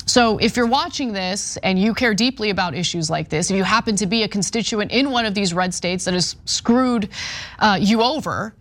So 0.08 0.38
if 0.38 0.56
you're 0.56 0.66
watching 0.66 1.12
this 1.12 1.58
and 1.58 1.78
you 1.78 1.92
care 1.92 2.14
deeply 2.14 2.48
about 2.48 2.74
issues 2.74 3.10
like 3.10 3.28
this, 3.28 3.50
if 3.50 3.56
you 3.56 3.62
happen 3.62 3.94
to 3.96 4.06
be 4.06 4.22
a 4.22 4.28
constituent 4.28 4.90
in 4.90 5.10
one 5.10 5.26
of 5.26 5.34
these 5.34 5.52
red 5.52 5.74
states 5.74 6.06
that 6.06 6.14
has 6.14 6.36
screwed 6.46 7.10
uh, 7.58 7.78
you 7.78 8.02
over, 8.02 8.54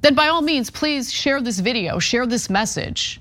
then 0.00 0.14
by 0.14 0.28
all 0.28 0.40
means, 0.40 0.70
please 0.70 1.12
share 1.12 1.42
this 1.42 1.58
video, 1.58 1.98
share 1.98 2.26
this 2.26 2.48
message. 2.48 3.20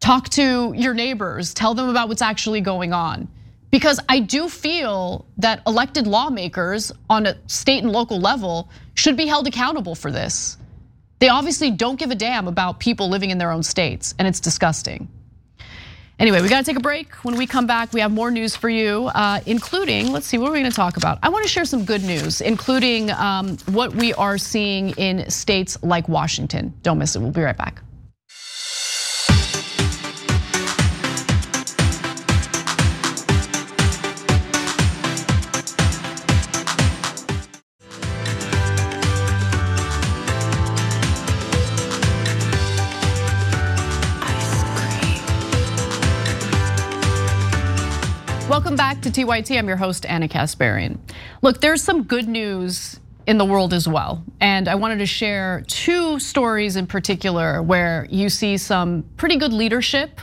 Talk 0.00 0.28
to 0.30 0.74
your 0.76 0.92
neighbors, 0.92 1.54
tell 1.54 1.72
them 1.72 1.88
about 1.88 2.08
what's 2.08 2.20
actually 2.20 2.60
going 2.60 2.92
on. 2.92 3.26
Because 3.70 4.00
I 4.08 4.20
do 4.20 4.48
feel 4.48 5.26
that 5.38 5.62
elected 5.66 6.06
lawmakers 6.06 6.92
on 7.08 7.24
a 7.24 7.36
state 7.46 7.82
and 7.82 7.92
local 7.92 8.20
level 8.20 8.68
should 8.94 9.16
be 9.16 9.26
held 9.26 9.46
accountable 9.46 9.94
for 9.94 10.10
this. 10.10 10.57
They 11.18 11.28
obviously 11.28 11.70
don't 11.70 11.98
give 11.98 12.10
a 12.10 12.14
damn 12.14 12.48
about 12.48 12.78
people 12.78 13.08
living 13.08 13.30
in 13.30 13.38
their 13.38 13.50
own 13.50 13.62
states, 13.62 14.14
and 14.18 14.28
it's 14.28 14.40
disgusting. 14.40 15.08
Anyway, 16.18 16.42
we 16.42 16.48
got 16.48 16.58
to 16.58 16.64
take 16.64 16.76
a 16.76 16.80
break. 16.80 17.14
When 17.24 17.36
we 17.36 17.46
come 17.46 17.66
back, 17.66 17.92
we 17.92 18.00
have 18.00 18.10
more 18.10 18.30
news 18.30 18.56
for 18.56 18.68
you, 18.68 19.06
uh, 19.14 19.40
including, 19.46 20.10
let's 20.10 20.26
see, 20.26 20.36
what 20.36 20.48
are 20.48 20.52
we 20.52 20.58
going 20.58 20.70
to 20.70 20.76
talk 20.76 20.96
about? 20.96 21.18
I 21.22 21.28
want 21.28 21.44
to 21.44 21.48
share 21.48 21.64
some 21.64 21.84
good 21.84 22.02
news, 22.02 22.40
including 22.40 23.10
um, 23.12 23.56
what 23.66 23.94
we 23.94 24.12
are 24.14 24.36
seeing 24.36 24.90
in 24.90 25.30
states 25.30 25.80
like 25.82 26.08
Washington. 26.08 26.74
Don't 26.82 26.98
miss 26.98 27.14
it. 27.14 27.20
We'll 27.20 27.30
be 27.30 27.42
right 27.42 27.56
back. 27.56 27.82
To 49.08 49.24
TYT. 49.24 49.56
I'm 49.56 49.68
your 49.68 49.78
host, 49.78 50.04
Ana 50.04 50.28
Kasparian. 50.28 50.98
Look, 51.40 51.62
there's 51.62 51.82
some 51.82 52.02
good 52.02 52.28
news 52.28 53.00
in 53.26 53.38
the 53.38 53.44
world 53.46 53.72
as 53.72 53.88
well. 53.88 54.22
And 54.38 54.68
I 54.68 54.74
wanted 54.74 54.98
to 54.98 55.06
share 55.06 55.64
two 55.66 56.18
stories 56.18 56.76
in 56.76 56.86
particular 56.86 57.62
where 57.62 58.06
you 58.10 58.28
see 58.28 58.58
some 58.58 59.04
pretty 59.16 59.36
good 59.36 59.54
leadership 59.54 60.20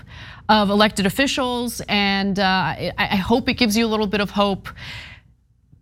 of 0.50 0.70
elected 0.70 1.08
officials. 1.08 1.82
And 1.90 2.38
uh, 2.38 2.76
I 2.96 3.16
hope 3.16 3.50
it 3.50 3.56
gives 3.56 3.76
you 3.76 3.88
a 3.88 3.90
little 3.90 4.06
bit 4.06 4.22
of 4.22 4.30
hope. 4.30 4.70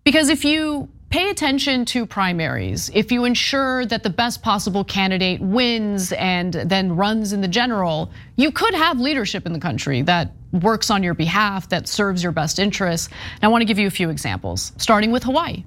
Because 0.05 0.29
if 0.29 0.45
you 0.45 0.87
pay 1.13 1.29
attention 1.29 1.85
to 1.85 2.07
primaries, 2.07 2.89
if 2.91 3.11
you 3.11 3.23
ensure 3.23 3.85
that 3.85 4.01
the 4.01 4.09
best 4.09 4.41
possible 4.41 4.83
candidate 4.83 5.39
wins 5.39 6.11
and 6.13 6.53
then 6.53 6.95
runs 6.95 7.33
in 7.33 7.41
the 7.41 7.47
general, 7.47 8.11
you 8.35 8.51
could 8.51 8.73
have 8.73 8.99
leadership 8.99 9.45
in 9.45 9.53
the 9.53 9.59
country 9.59 10.01
that 10.01 10.31
works 10.63 10.89
on 10.89 11.03
your 11.03 11.13
behalf, 11.13 11.69
that 11.69 11.87
serves 11.87 12.23
your 12.23 12.31
best 12.31 12.57
interests. 12.57 13.09
And 13.35 13.43
I 13.43 13.47
want 13.49 13.61
to 13.61 13.65
give 13.65 13.77
you 13.77 13.85
a 13.85 13.91
few 13.91 14.09
examples, 14.09 14.73
starting 14.77 15.11
with 15.11 15.21
Hawaii. 15.21 15.63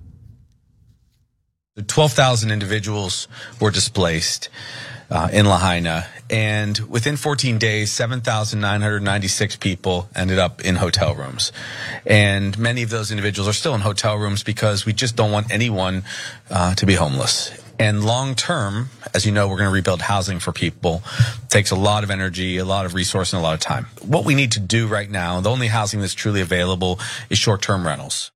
12,000 1.86 2.50
individuals 2.50 3.28
were 3.60 3.70
displaced 3.70 4.48
uh, 5.10 5.28
in 5.32 5.46
Lahaina. 5.46 6.06
And 6.28 6.78
within 6.78 7.16
14 7.16 7.58
days, 7.58 7.92
7,996 7.92 9.56
people 9.56 10.08
ended 10.14 10.38
up 10.38 10.64
in 10.64 10.76
hotel 10.76 11.14
rooms. 11.14 11.52
And 12.04 12.58
many 12.58 12.82
of 12.82 12.90
those 12.90 13.10
individuals 13.10 13.48
are 13.48 13.52
still 13.52 13.74
in 13.74 13.80
hotel 13.80 14.16
rooms 14.16 14.42
because 14.42 14.84
we 14.84 14.92
just 14.92 15.16
don't 15.16 15.30
want 15.30 15.52
anyone 15.52 16.02
uh, 16.50 16.74
to 16.74 16.86
be 16.86 16.94
homeless. 16.94 17.62
And 17.78 18.04
long 18.04 18.34
term, 18.34 18.88
as 19.14 19.26
you 19.26 19.32
know, 19.32 19.48
we're 19.48 19.58
going 19.58 19.68
to 19.68 19.74
rebuild 19.74 20.00
housing 20.00 20.38
for 20.38 20.50
people. 20.50 21.02
It 21.44 21.50
takes 21.50 21.70
a 21.70 21.76
lot 21.76 22.04
of 22.04 22.10
energy, 22.10 22.56
a 22.56 22.64
lot 22.64 22.86
of 22.86 22.94
resource, 22.94 23.32
and 23.32 23.40
a 23.40 23.42
lot 23.42 23.54
of 23.54 23.60
time. 23.60 23.86
What 24.00 24.24
we 24.24 24.34
need 24.34 24.52
to 24.52 24.60
do 24.60 24.86
right 24.86 25.10
now, 25.10 25.40
the 25.40 25.50
only 25.50 25.66
housing 25.66 26.00
that's 26.00 26.14
truly 26.14 26.40
available 26.40 26.98
is 27.28 27.38
short 27.38 27.60
term 27.60 27.86
rentals. 27.86 28.30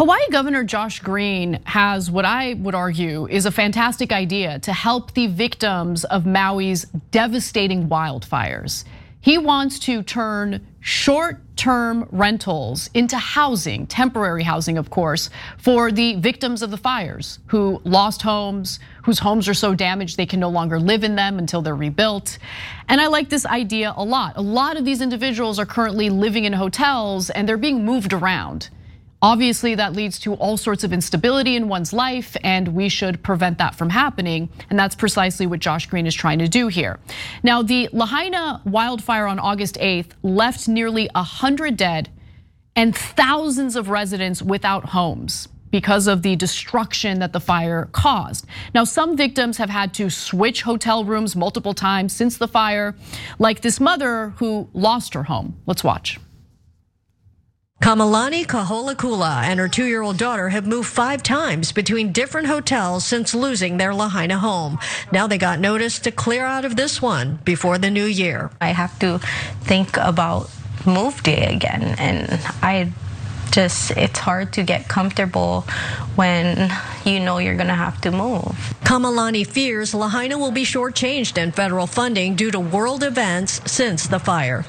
Hawaii 0.00 0.30
Governor 0.30 0.64
Josh 0.64 1.00
Green 1.00 1.60
has 1.64 2.10
what 2.10 2.24
I 2.24 2.54
would 2.54 2.74
argue 2.74 3.26
is 3.28 3.44
a 3.44 3.50
fantastic 3.50 4.12
idea 4.12 4.58
to 4.60 4.72
help 4.72 5.12
the 5.12 5.26
victims 5.26 6.04
of 6.04 6.24
Maui's 6.24 6.86
devastating 7.10 7.86
wildfires. 7.86 8.84
He 9.20 9.36
wants 9.36 9.78
to 9.80 10.02
turn 10.02 10.66
short 10.80 11.42
term 11.54 12.08
rentals 12.12 12.88
into 12.94 13.18
housing, 13.18 13.86
temporary 13.86 14.42
housing, 14.42 14.78
of 14.78 14.88
course, 14.88 15.28
for 15.58 15.92
the 15.92 16.14
victims 16.14 16.62
of 16.62 16.70
the 16.70 16.78
fires 16.78 17.38
who 17.48 17.82
lost 17.84 18.22
homes, 18.22 18.80
whose 19.04 19.18
homes 19.18 19.50
are 19.50 19.54
so 19.54 19.74
damaged 19.74 20.16
they 20.16 20.24
can 20.24 20.40
no 20.40 20.48
longer 20.48 20.80
live 20.80 21.04
in 21.04 21.14
them 21.14 21.38
until 21.38 21.60
they're 21.60 21.76
rebuilt. 21.76 22.38
And 22.88 23.02
I 23.02 23.08
like 23.08 23.28
this 23.28 23.44
idea 23.44 23.92
a 23.94 24.02
lot. 24.02 24.38
A 24.38 24.40
lot 24.40 24.78
of 24.78 24.86
these 24.86 25.02
individuals 25.02 25.58
are 25.58 25.66
currently 25.66 26.08
living 26.08 26.46
in 26.46 26.54
hotels 26.54 27.28
and 27.28 27.46
they're 27.46 27.58
being 27.58 27.84
moved 27.84 28.14
around. 28.14 28.70
Obviously, 29.22 29.74
that 29.74 29.92
leads 29.92 30.18
to 30.20 30.34
all 30.34 30.56
sorts 30.56 30.82
of 30.82 30.92
instability 30.92 31.54
in 31.54 31.68
one's 31.68 31.92
life, 31.92 32.36
and 32.42 32.68
we 32.68 32.88
should 32.88 33.22
prevent 33.22 33.58
that 33.58 33.74
from 33.74 33.90
happening. 33.90 34.48
And 34.70 34.78
that's 34.78 34.94
precisely 34.94 35.46
what 35.46 35.60
Josh 35.60 35.86
Green 35.86 36.06
is 36.06 36.14
trying 36.14 36.38
to 36.38 36.48
do 36.48 36.68
here. 36.68 36.98
Now, 37.42 37.62
the 37.62 37.90
Lahaina 37.92 38.62
wildfire 38.64 39.26
on 39.26 39.38
August 39.38 39.76
8th 39.76 40.12
left 40.22 40.68
nearly 40.68 41.10
100 41.14 41.76
dead 41.76 42.08
and 42.74 42.96
thousands 42.96 43.76
of 43.76 43.90
residents 43.90 44.40
without 44.40 44.86
homes 44.86 45.48
because 45.70 46.06
of 46.06 46.22
the 46.22 46.34
destruction 46.36 47.20
that 47.20 47.32
the 47.32 47.40
fire 47.40 47.88
caused. 47.92 48.46
Now, 48.74 48.84
some 48.84 49.16
victims 49.16 49.58
have 49.58 49.70
had 49.70 49.92
to 49.94 50.10
switch 50.10 50.62
hotel 50.62 51.04
rooms 51.04 51.36
multiple 51.36 51.74
times 51.74 52.14
since 52.14 52.38
the 52.38 52.48
fire, 52.48 52.96
like 53.38 53.60
this 53.60 53.78
mother 53.80 54.30
who 54.36 54.68
lost 54.72 55.14
her 55.14 55.24
home. 55.24 55.56
Let's 55.66 55.84
watch. 55.84 56.18
Kamalani 57.80 58.46
Kaholakula 58.46 59.42
and 59.44 59.58
her 59.58 59.66
two 59.66 59.86
year 59.86 60.02
old 60.02 60.18
daughter 60.18 60.50
have 60.50 60.66
moved 60.66 60.88
five 60.88 61.22
times 61.22 61.72
between 61.72 62.12
different 62.12 62.46
hotels 62.46 63.06
since 63.06 63.34
losing 63.34 63.78
their 63.78 63.94
Lahaina 63.94 64.38
home. 64.38 64.78
Now 65.12 65.26
they 65.26 65.38
got 65.38 65.58
notice 65.58 65.98
to 66.00 66.10
clear 66.10 66.44
out 66.44 66.66
of 66.66 66.76
this 66.76 67.00
one 67.00 67.38
before 67.44 67.78
the 67.78 67.90
new 67.90 68.04
year. 68.04 68.50
I 68.60 68.68
have 68.68 68.98
to 68.98 69.18
think 69.62 69.96
about 69.96 70.50
move 70.84 71.22
day 71.22 71.54
again, 71.54 71.94
and 71.98 72.28
I 72.62 72.92
just 73.50 73.92
it's 73.92 74.18
hard 74.18 74.52
to 74.52 74.62
get 74.62 74.86
comfortable 74.86 75.62
when 76.16 76.70
you 77.06 77.18
know 77.18 77.38
you're 77.38 77.56
going 77.56 77.68
to 77.68 77.74
have 77.74 77.98
to 78.02 78.10
move. 78.10 78.74
Kamalani 78.84 79.46
fears 79.46 79.94
Lahaina 79.94 80.38
will 80.38 80.52
be 80.52 80.64
shortchanged 80.64 81.42
in 81.42 81.50
federal 81.50 81.86
funding 81.86 82.36
due 82.36 82.50
to 82.50 82.60
world 82.60 83.02
events 83.02 83.60
since 83.70 84.06
the 84.06 84.18
fire. 84.18 84.66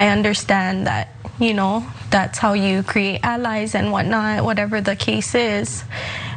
I 0.00 0.08
understand 0.08 0.86
that, 0.86 1.13
you 1.38 1.54
know, 1.54 1.86
that's 2.10 2.38
how 2.38 2.52
you 2.52 2.82
create 2.82 3.20
allies 3.22 3.74
and 3.74 3.90
whatnot, 3.90 4.44
whatever 4.44 4.80
the 4.80 4.96
case 4.96 5.34
is. 5.34 5.84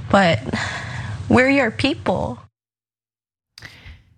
But 0.09 0.39
we're 1.29 1.49
your 1.49 1.71
people. 1.71 2.39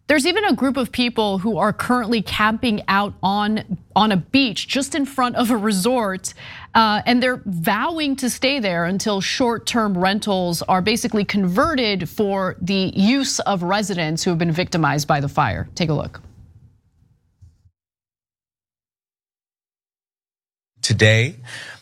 There's 0.07 0.25
even 0.25 0.43
a 0.43 0.53
group 0.53 0.75
of 0.75 0.91
people 0.91 1.37
who 1.37 1.59
are 1.59 1.71
currently 1.71 2.23
camping 2.23 2.81
out 2.87 3.13
on 3.21 3.77
on 3.95 4.11
a 4.11 4.17
beach 4.17 4.67
just 4.67 4.95
in 4.95 5.05
front 5.05 5.35
of 5.35 5.51
a 5.51 5.57
resort, 5.57 6.33
uh, 6.73 7.03
and 7.05 7.21
they're 7.21 7.43
vowing 7.45 8.15
to 8.15 8.29
stay 8.29 8.59
there 8.59 8.85
until 8.85 9.21
short-term 9.21 9.95
rentals 9.95 10.63
are 10.63 10.81
basically 10.81 11.25
converted 11.25 12.09
for 12.09 12.55
the 12.61 12.91
use 12.95 13.39
of 13.41 13.61
residents 13.61 14.23
who 14.23 14.31
have 14.31 14.39
been 14.39 14.51
victimized 14.51 15.07
by 15.07 15.19
the 15.19 15.29
fire. 15.29 15.67
Take 15.75 15.89
a 15.89 15.93
look. 15.93 16.21
Today, 20.89 21.35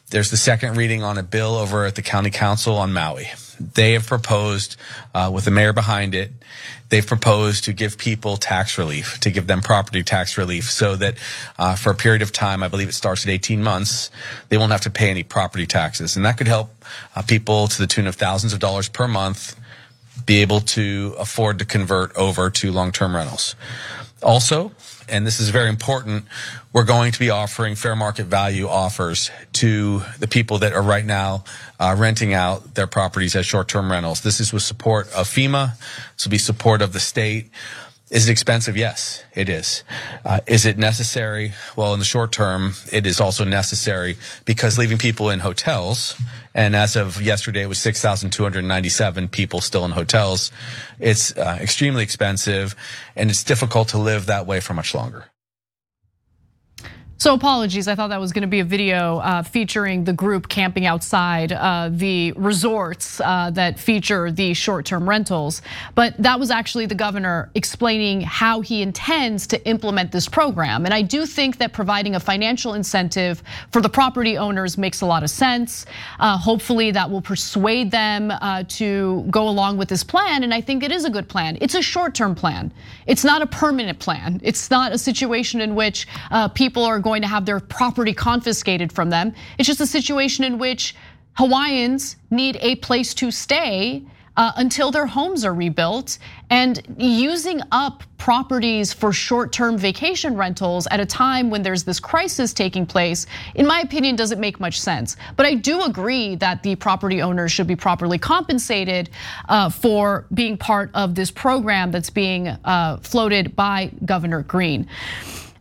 there's 0.10 0.32
the 0.32 0.36
second 0.36 0.76
reading 0.76 1.02
on 1.02 1.18
a 1.18 1.24
bill 1.24 1.56
over 1.56 1.86
at 1.86 1.96
the 1.96 2.02
county 2.02 2.30
council 2.30 2.76
on 2.76 2.92
Maui. 2.92 3.30
They 3.58 3.94
have 3.94 4.06
proposed, 4.06 4.76
uh, 5.16 5.32
with 5.34 5.46
the 5.46 5.52
mayor 5.52 5.72
behind 5.72 6.14
it, 6.14 6.34
they've 6.90 7.08
proposed 7.08 7.64
to 7.64 7.72
give 7.72 7.98
people 7.98 8.36
tax 8.36 8.78
relief, 8.78 9.18
to 9.22 9.32
give 9.32 9.48
them 9.48 9.62
property 9.62 10.04
tax 10.04 10.38
relief, 10.38 10.70
so 10.70 10.98
that 10.98 11.16
uh, 11.58 11.78
for 11.78 11.92
a 11.92 11.96
period 11.96 12.22
of 12.22 12.34
time, 12.34 12.62
I 12.64 12.68
believe 12.68 12.90
it 12.90 12.96
starts 12.96 13.26
at 13.26 13.30
18 13.30 13.64
months, 13.64 14.12
they 14.50 14.58
won't 14.58 14.74
have 14.74 14.82
to 14.82 14.90
pay 14.90 15.10
any 15.10 15.24
property 15.24 15.66
taxes, 15.66 16.18
and 16.18 16.26
that 16.26 16.38
could 16.38 16.50
help 16.50 16.70
uh, 17.16 17.22
people 17.22 17.70
to 17.70 17.78
the 17.78 17.88
tune 17.88 18.08
of 18.08 18.16
thousands 18.16 18.52
of 18.52 18.60
dollars 18.60 18.90
per 18.90 19.08
month 19.08 19.58
be 20.26 20.42
able 20.42 20.60
to 20.60 21.16
afford 21.18 21.60
to 21.60 21.66
convert 21.66 22.14
over 22.18 22.50
to 22.50 22.74
long-term 22.74 23.16
rentals. 23.16 23.56
Also, 24.22 24.74
and 25.10 25.26
this 25.26 25.40
is 25.40 25.50
very 25.50 25.70
important, 25.70 26.26
we're 26.74 26.84
going 26.84 27.12
to 27.12 27.20
be 27.20 27.30
offering 27.30 27.76
fair 27.76 27.96
market 27.96 28.26
value 28.26 28.68
offers 28.68 29.32
to 29.54 30.02
the 30.20 30.28
people 30.28 30.60
that 30.60 30.74
are 30.74 30.82
right 30.82 31.06
now 31.06 31.44
uh, 31.80 31.96
renting 31.98 32.34
out 32.34 32.76
their 32.76 32.88
properties 32.88 33.36
as 33.36 33.46
short-term 33.46 33.92
rentals. 33.92 34.22
This 34.22 34.40
is 34.40 34.52
with 34.54 34.64
support 34.64 35.08
of 35.08 35.28
FEMA. 35.28 35.78
This 36.16 36.26
will 36.26 36.32
be 36.32 36.38
support 36.38 36.82
of 36.82 36.94
the 36.94 37.00
state. 37.00 37.50
Is 38.10 38.30
it 38.30 38.32
expensive? 38.32 38.78
Yes, 38.78 39.26
it 39.36 39.50
is. 39.50 39.84
Uh, 40.24 40.40
is 40.48 40.66
it 40.66 40.78
necessary? 40.78 41.52
Well, 41.76 41.94
in 41.94 42.00
the 42.00 42.06
short 42.06 42.32
term, 42.32 42.74
it 42.90 43.06
is 43.06 43.20
also 43.20 43.44
necessary 43.44 44.16
because 44.46 44.78
leaving 44.78 44.98
people 44.98 45.30
in 45.30 45.40
hotels, 45.40 46.16
and 46.56 46.74
as 46.74 46.96
of 46.96 47.22
yesterday, 47.22 47.64
it 47.64 47.70
was 47.70 47.80
6,297 47.80 49.28
people 49.28 49.60
still 49.60 49.84
in 49.84 49.92
hotels. 49.92 50.54
It's 51.00 51.36
uh, 51.36 51.58
extremely 51.60 52.02
expensive, 52.02 52.78
and 53.18 53.30
it's 53.30 53.44
difficult 53.44 53.90
to 53.90 53.98
live 53.98 54.28
that 54.28 54.48
way 54.48 54.62
for 54.62 54.74
much 54.74 54.96
longer. 54.96 55.26
So 57.20 57.34
apologies, 57.34 57.88
I 57.88 57.96
thought 57.96 58.10
that 58.10 58.20
was 58.20 58.32
going 58.32 58.44
to 58.44 58.48
be 58.48 58.60
a 58.60 58.64
video 58.64 59.18
uh, 59.18 59.42
featuring 59.42 60.04
the 60.04 60.14
group 60.14 60.48
camping 60.50 60.86
outside 60.86 61.52
uh, 61.52 61.90
the 61.92 62.32
resorts 62.34 63.20
uh, 63.22 63.50
that 63.56 63.80
feature 63.80 64.30
the 64.30 64.54
short-term 64.54 65.10
rentals. 65.10 65.64
But 65.96 66.16
that 66.20 66.40
was 66.40 66.52
actually 66.52 66.86
the 66.86 66.94
governor 66.94 67.50
explaining 67.56 68.22
how 68.22 68.62
he 68.62 68.84
intends 68.84 69.48
to 69.48 69.68
implement 69.68 70.12
this 70.12 70.30
program. 70.30 70.86
And 70.86 70.94
I 70.94 71.02
do 71.02 71.26
think 71.26 71.58
that 71.58 71.74
providing 71.74 72.14
a 72.14 72.20
financial 72.20 72.76
incentive 72.76 73.42
for 73.72 73.82
the 73.82 73.90
property 73.90 74.38
owners 74.38 74.78
makes 74.78 75.02
a 75.02 75.08
lot 75.08 75.24
of 75.24 75.32
sense. 75.32 75.88
Hopefully 76.20 76.92
that 76.92 77.10
will 77.10 77.24
persuade 77.24 77.90
them 77.90 78.32
to 78.68 79.26
go 79.32 79.50
along 79.50 79.78
with 79.78 79.90
this 79.90 80.04
plan. 80.04 80.44
And 80.44 80.54
I 80.54 80.62
think 80.62 80.84
it 80.84 80.92
is 80.92 81.04
a 81.04 81.10
good 81.10 81.28
plan. 81.28 81.58
It's 81.62 81.74
a 81.74 81.82
short-term 81.82 82.36
plan. 82.36 82.72
It's 83.08 83.24
not 83.24 83.42
a 83.42 83.48
permanent 83.48 83.98
plan. 83.98 84.40
It's 84.44 84.70
not 84.70 84.92
a 84.92 85.00
situation 85.00 85.62
in 85.62 85.74
which 85.74 86.08
people 86.54 86.84
are 86.84 87.00
going 87.08 87.22
to 87.22 87.28
have 87.28 87.46
their 87.46 87.62
property 87.62 88.14
confiscated 88.14 88.92
from 88.92 89.10
them. 89.10 89.34
It's 89.58 89.68
just 89.68 89.80
a 89.80 89.88
situation 89.88 90.44
in 90.44 90.58
which 90.58 90.94
Hawaiians 91.38 92.18
need 92.30 92.58
a 92.62 92.76
place 92.76 93.14
to 93.14 93.32
stay 93.32 94.04
uh, 94.36 94.52
until 94.58 94.92
their 94.92 95.06
homes 95.06 95.46
are 95.46 95.54
rebuilt. 95.54 96.20
And 96.50 96.82
using 96.98 97.62
up 97.72 98.04
properties 98.18 98.92
for 98.92 99.14
short 99.14 99.54
term 99.54 99.78
vacation 99.78 100.36
rentals 100.36 100.86
at 100.92 101.00
a 101.00 101.06
time 101.06 101.50
when 101.50 101.62
there's 101.64 101.84
this 101.84 102.00
crisis 102.00 102.54
taking 102.54 102.86
place, 102.86 103.26
in 103.56 103.66
my 103.66 103.80
opinion, 103.80 104.16
doesn't 104.18 104.42
make 104.42 104.60
much 104.60 104.80
sense. 104.80 105.16
But 105.38 105.46
I 105.46 105.54
do 105.54 105.84
agree 105.84 106.36
that 106.36 106.62
the 106.62 106.76
property 106.76 107.22
owners 107.22 107.54
should 107.54 107.68
be 107.68 107.76
properly 107.76 108.18
compensated 108.18 109.10
uh, 109.48 109.70
for 109.70 110.26
being 110.34 110.58
part 110.58 110.92
of 110.94 111.16
this 111.16 111.32
program 111.32 111.90
that's 111.92 112.10
being 112.10 112.48
uh, 112.48 112.98
floated 112.98 113.56
by 113.56 113.92
Governor 114.04 114.44
Green. 114.44 114.88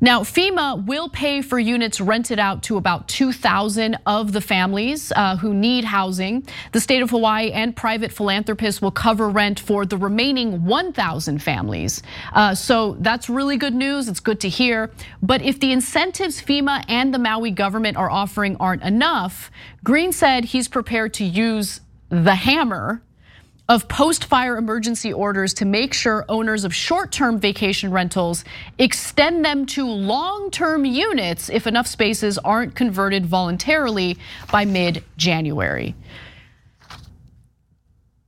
Now, 0.00 0.20
FEMA 0.20 0.84
will 0.86 1.08
pay 1.08 1.40
for 1.40 1.58
units 1.58 2.00
rented 2.00 2.38
out 2.38 2.62
to 2.64 2.76
about 2.76 3.08
2,000 3.08 3.96
of 4.04 4.32
the 4.32 4.40
families 4.40 5.12
uh, 5.16 5.36
who 5.36 5.54
need 5.54 5.84
housing. 5.84 6.46
The 6.72 6.80
state 6.80 7.02
of 7.02 7.10
Hawaii 7.10 7.50
and 7.52 7.74
private 7.74 8.12
philanthropists 8.12 8.82
will 8.82 8.90
cover 8.90 9.28
rent 9.28 9.58
for 9.58 9.86
the 9.86 9.96
remaining 9.96 10.64
1,000 10.64 11.42
families. 11.42 12.02
Uh, 12.32 12.54
so 12.54 12.96
that's 13.00 13.30
really 13.30 13.56
good 13.56 13.74
news. 13.74 14.08
It's 14.08 14.20
good 14.20 14.40
to 14.40 14.48
hear. 14.48 14.90
But 15.22 15.42
if 15.42 15.60
the 15.60 15.72
incentives 15.72 16.42
FEMA 16.42 16.84
and 16.88 17.14
the 17.14 17.18
Maui 17.18 17.50
government 17.50 17.96
are 17.96 18.10
offering 18.10 18.56
aren't 18.56 18.82
enough, 18.82 19.50
Green 19.82 20.12
said 20.12 20.44
he's 20.44 20.68
prepared 20.68 21.14
to 21.14 21.24
use 21.24 21.80
the 22.10 22.34
hammer 22.34 23.02
of 23.68 23.88
post-fire 23.88 24.56
emergency 24.56 25.12
orders 25.12 25.52
to 25.54 25.64
make 25.64 25.92
sure 25.92 26.24
owners 26.28 26.64
of 26.64 26.74
short-term 26.74 27.40
vacation 27.40 27.90
rentals 27.90 28.44
extend 28.78 29.44
them 29.44 29.66
to 29.66 29.84
long-term 29.86 30.84
units 30.84 31.50
if 31.50 31.66
enough 31.66 31.86
spaces 31.86 32.38
aren't 32.38 32.74
converted 32.74 33.26
voluntarily 33.26 34.16
by 34.52 34.64
mid-January. 34.64 35.94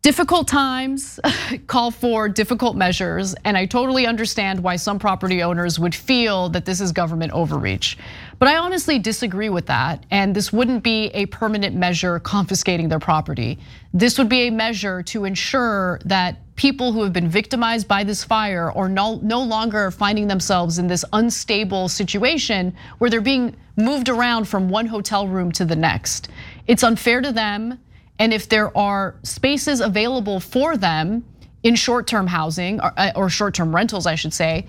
Difficult 0.02 0.48
times 0.48 1.20
call 1.66 1.90
for 1.90 2.28
difficult 2.28 2.76
measures, 2.76 3.34
and 3.44 3.56
I 3.56 3.66
totally 3.66 4.06
understand 4.06 4.60
why 4.60 4.76
some 4.76 4.98
property 4.98 5.42
owners 5.42 5.78
would 5.78 5.94
feel 5.94 6.48
that 6.50 6.64
this 6.64 6.80
is 6.80 6.92
government 6.92 7.32
overreach. 7.32 7.98
But 8.38 8.48
I 8.48 8.58
honestly 8.58 9.00
disagree 9.00 9.48
with 9.48 9.66
that, 9.66 10.04
and 10.12 10.34
this 10.34 10.52
wouldn't 10.52 10.84
be 10.84 11.06
a 11.06 11.26
permanent 11.26 11.74
measure 11.74 12.20
confiscating 12.20 12.88
their 12.88 13.00
property. 13.00 13.58
This 13.92 14.16
would 14.16 14.28
be 14.28 14.46
a 14.46 14.50
measure 14.50 15.02
to 15.04 15.24
ensure 15.24 15.98
that 16.04 16.38
people 16.54 16.92
who 16.92 17.02
have 17.02 17.12
been 17.12 17.28
victimized 17.28 17.88
by 17.88 18.04
this 18.04 18.22
fire 18.22 18.70
are 18.72 18.88
no, 18.88 19.18
no 19.22 19.42
longer 19.42 19.90
finding 19.90 20.28
themselves 20.28 20.78
in 20.78 20.86
this 20.86 21.04
unstable 21.12 21.88
situation 21.88 22.74
where 22.98 23.10
they're 23.10 23.20
being 23.20 23.56
moved 23.76 24.08
around 24.08 24.46
from 24.46 24.68
one 24.68 24.86
hotel 24.86 25.26
room 25.26 25.50
to 25.52 25.64
the 25.64 25.76
next. 25.76 26.28
It's 26.68 26.84
unfair 26.84 27.20
to 27.20 27.32
them, 27.32 27.80
and 28.20 28.32
if 28.32 28.48
there 28.48 28.76
are 28.76 29.16
spaces 29.24 29.80
available 29.80 30.38
for 30.38 30.76
them 30.76 31.24
in 31.64 31.74
short-term 31.74 32.28
housing 32.28 32.80
or, 32.80 32.92
uh, 32.96 33.10
or 33.16 33.28
short-term 33.28 33.74
rentals, 33.74 34.06
I 34.06 34.14
should 34.14 34.32
say, 34.32 34.66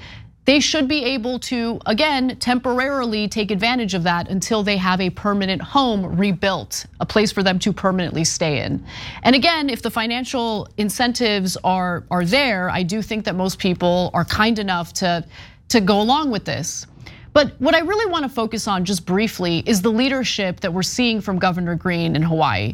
they 0.50 0.60
should 0.60 0.88
be 0.88 1.04
able 1.04 1.38
to, 1.38 1.80
again, 1.86 2.36
temporarily 2.40 3.28
take 3.28 3.52
advantage 3.52 3.94
of 3.94 4.02
that 4.02 4.28
until 4.30 4.64
they 4.64 4.78
have 4.78 5.00
a 5.00 5.12
permanent 5.12 5.62
home 5.62 6.18
rebuilt, 6.18 6.88
a 7.00 7.06
place 7.06 7.32
for 7.32 7.44
them 7.44 7.60
to 7.60 7.72
permanently 7.72 8.24
stay 8.24 8.64
in. 8.64 8.84
And 9.22 9.36
again, 9.36 9.70
if 9.70 9.84
the 9.84 9.92
financial 9.92 10.68
incentives 10.78 11.56
are, 11.64 12.04
are 12.10 12.26
there, 12.26 12.68
I 12.72 12.82
do 12.82 13.04
think 13.04 13.26
that 13.26 13.36
most 13.36 13.60
people 13.60 14.10
are 14.16 14.26
kind 14.26 14.58
enough 14.58 14.92
to, 14.94 15.24
to 15.68 15.82
go 15.82 16.02
along 16.02 16.32
with 16.32 16.46
this. 16.46 16.88
But 17.32 17.54
what 17.60 17.76
I 17.76 17.82
really 17.82 18.12
want 18.12 18.24
to 18.24 18.30
focus 18.30 18.68
on 18.68 18.86
just 18.86 19.06
briefly 19.06 19.62
is 19.68 19.84
the 19.84 19.92
leadership 19.92 20.62
that 20.62 20.74
we're 20.74 20.82
seeing 20.82 21.22
from 21.22 21.38
Governor 21.38 21.76
Green 21.76 22.16
in 22.16 22.24
Hawaii, 22.24 22.74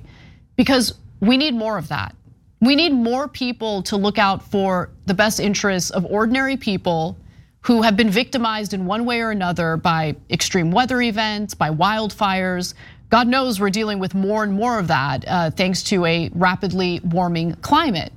because 0.56 0.94
we 1.20 1.36
need 1.36 1.54
more 1.54 1.78
of 1.78 1.90
that. 1.90 2.16
We 2.62 2.78
need 2.78 2.94
more 2.94 3.28
people 3.28 3.84
to 3.84 3.98
look 3.98 4.18
out 4.18 4.50
for 4.50 4.92
the 5.08 5.14
best 5.14 5.42
interests 5.42 5.90
of 5.90 6.06
ordinary 6.06 6.56
people 6.56 7.18
who 7.66 7.82
have 7.82 7.98
been 7.98 8.12
victimized 8.12 8.76
in 8.76 8.86
one 8.86 9.06
way 9.06 9.22
or 9.22 9.32
another 9.32 9.76
by 9.76 10.16
extreme 10.30 10.70
weather 10.70 11.02
events, 11.02 11.56
by 11.56 11.72
wildfires. 11.72 12.76
God 13.10 13.28
knows 13.28 13.60
we're 13.60 13.72
dealing 13.72 13.98
with 13.98 14.14
more 14.14 14.44
and 14.44 14.54
more 14.54 14.78
of 14.78 14.88
that 14.88 15.26
uh, 15.28 15.50
thanks 15.50 15.82
to 15.84 16.06
a 16.06 16.30
rapidly 16.36 17.02
warming 17.04 17.56
climate. 17.56 18.14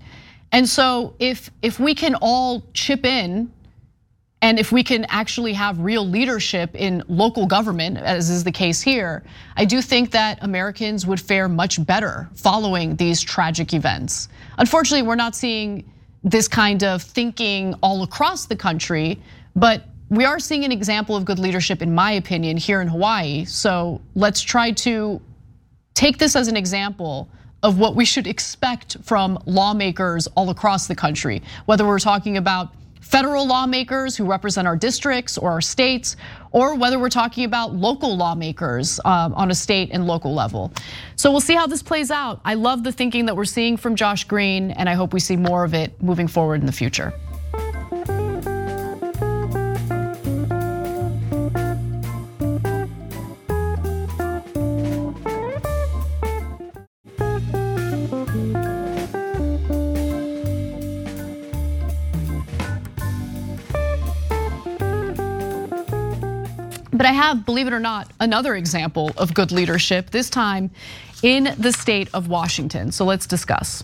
And 0.53 0.69
so 0.69 1.15
if 1.19 1.51
if 1.63 1.81
we 1.81 1.95
can 1.95 2.15
all 2.17 2.63
chip 2.75 3.07
in 3.07 3.51
and 4.43 4.59
if 4.59 4.71
we 4.71 4.85
can 4.85 5.07
actually 5.09 5.55
have 5.55 5.79
real 5.81 6.07
leadership 6.07 6.75
in 6.75 7.03
local 7.09 7.47
government, 7.47 7.97
as 7.97 8.29
is 8.29 8.45
the 8.45 8.53
case 8.53 8.83
here, 8.83 9.25
I 9.57 9.65
do 9.65 9.81
think 9.81 10.11
that 10.11 10.39
Americans 10.43 11.07
would 11.07 11.21
fare 11.21 11.49
much 11.49 11.85
better 11.87 12.29
following 12.35 12.97
these 12.97 13.23
tragic 13.23 13.73
events. 13.73 14.29
Unfortunately, 14.59 15.07
we're 15.07 15.15
not 15.15 15.35
seeing 15.35 15.91
this 16.25 16.49
kind 16.49 16.83
of 16.85 17.03
thinking 17.03 17.75
all 17.83 18.03
across 18.03 18.47
the 18.47 18.57
country. 18.57 19.19
But 19.55 19.85
we 20.09 20.25
are 20.25 20.39
seeing 20.39 20.65
an 20.65 20.73
example 20.73 21.17
of 21.17 21.25
good 21.25 21.39
leadership, 21.39 21.83
in 21.83 21.95
my 21.95 22.13
opinion, 22.13 22.57
here 22.57 22.81
in 22.81 22.89
Hawaii. 22.89 23.45
So 23.45 24.01
let's 24.15 24.41
try 24.41 24.73
to 24.73 25.21
take 25.95 26.19
this 26.19 26.37
as 26.37 26.49
an 26.49 26.57
example 26.57 27.29
of 27.63 27.79
what 27.79 27.97
we 27.97 28.05
should 28.05 28.27
expect 28.27 28.97
from 29.03 29.39
lawmakers 29.45 30.29
all 30.29 30.51
across 30.51 30.87
the 30.87 30.95
country, 30.95 31.43
whether 31.67 31.87
we're 31.87 31.99
talking 31.99 32.37
about 32.37 32.73
federal 33.09 33.47
lawmakers 33.47 34.17
who 34.17 34.25
represent 34.25 34.69
our 34.69 34.77
districts 34.77 35.39
or 35.39 35.51
our 35.51 35.63
states, 35.63 36.17
or 36.53 36.75
whether 36.75 36.99
we're 36.99 37.09
talking 37.09 37.45
about 37.45 37.75
local 37.75 38.15
lawmakers 38.15 39.01
um, 39.05 39.33
on 39.35 39.51
a 39.51 39.55
state 39.55 39.89
and 39.93 40.07
local 40.07 40.35
level. 40.35 40.71
So 41.17 41.31
we'll 41.31 41.41
see 41.41 41.55
how 41.55 41.67
this 41.67 41.83
plays 41.83 42.11
out. 42.11 42.41
I 42.45 42.55
love 42.55 42.85
the 42.85 42.93
thinking 42.93 43.27
that 43.27 43.37
we're 43.37 43.47
seeing 43.47 43.79
from 43.79 43.97
Josh 43.97 44.25
Green, 44.25 44.73
and 44.73 44.89
I 44.89 44.95
hope 44.95 45.15
we 45.15 45.21
see 45.21 45.37
more 45.37 45.65
of 45.65 45.73
it 45.73 46.03
moving 46.03 46.29
forward 46.29 46.61
in 46.61 46.67
the 46.67 46.73
future. 46.73 47.15
I 67.09 67.13
have, 67.13 67.47
believe 67.47 67.67
it 67.67 67.73
or 67.73 67.81
not, 67.81 68.11
another 68.21 68.55
example 68.55 69.13
of 69.17 69.33
good 69.33 69.51
leadership, 69.51 70.11
this 70.11 70.29
time 70.29 70.71
in 71.23 71.55
the 71.57 71.73
state 71.73 72.11
of 72.13 72.29
Washington. 72.29 72.93
So 72.93 73.07
let's 73.07 73.27
discuss. 73.27 73.83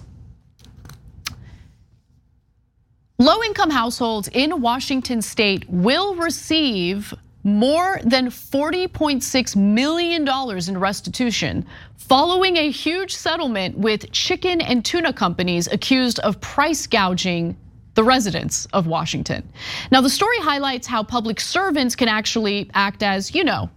Low 3.18 3.42
income 3.42 3.70
households 3.70 4.28
in 4.28 4.60
Washington 4.60 5.22
state 5.22 5.64
will 5.70 6.16
receive 6.16 7.14
more 7.44 7.98
than 8.04 8.26
$40.6 8.26 9.56
million 9.56 10.28
in 10.68 10.78
restitution 10.78 11.66
following 11.96 12.58
a 12.58 12.70
huge 12.70 13.14
settlement 13.14 13.78
with 13.78 14.12
chicken 14.12 14.60
and 14.60 14.84
tuna 14.84 15.14
companies 15.14 15.66
accused 15.68 16.18
of 16.18 16.42
price 16.42 16.86
gouging 16.86 17.56
the 17.94 18.04
residents 18.04 18.66
of 18.72 18.86
Washington. 18.86 19.48
Now, 19.90 20.00
the 20.00 20.10
story 20.10 20.38
highlights 20.38 20.86
how 20.86 21.02
public 21.02 21.40
servants 21.40 21.96
can 21.96 22.08
actually 22.08 22.70
act 22.74 23.02
as, 23.02 23.34
you 23.34 23.44
know, 23.44 23.70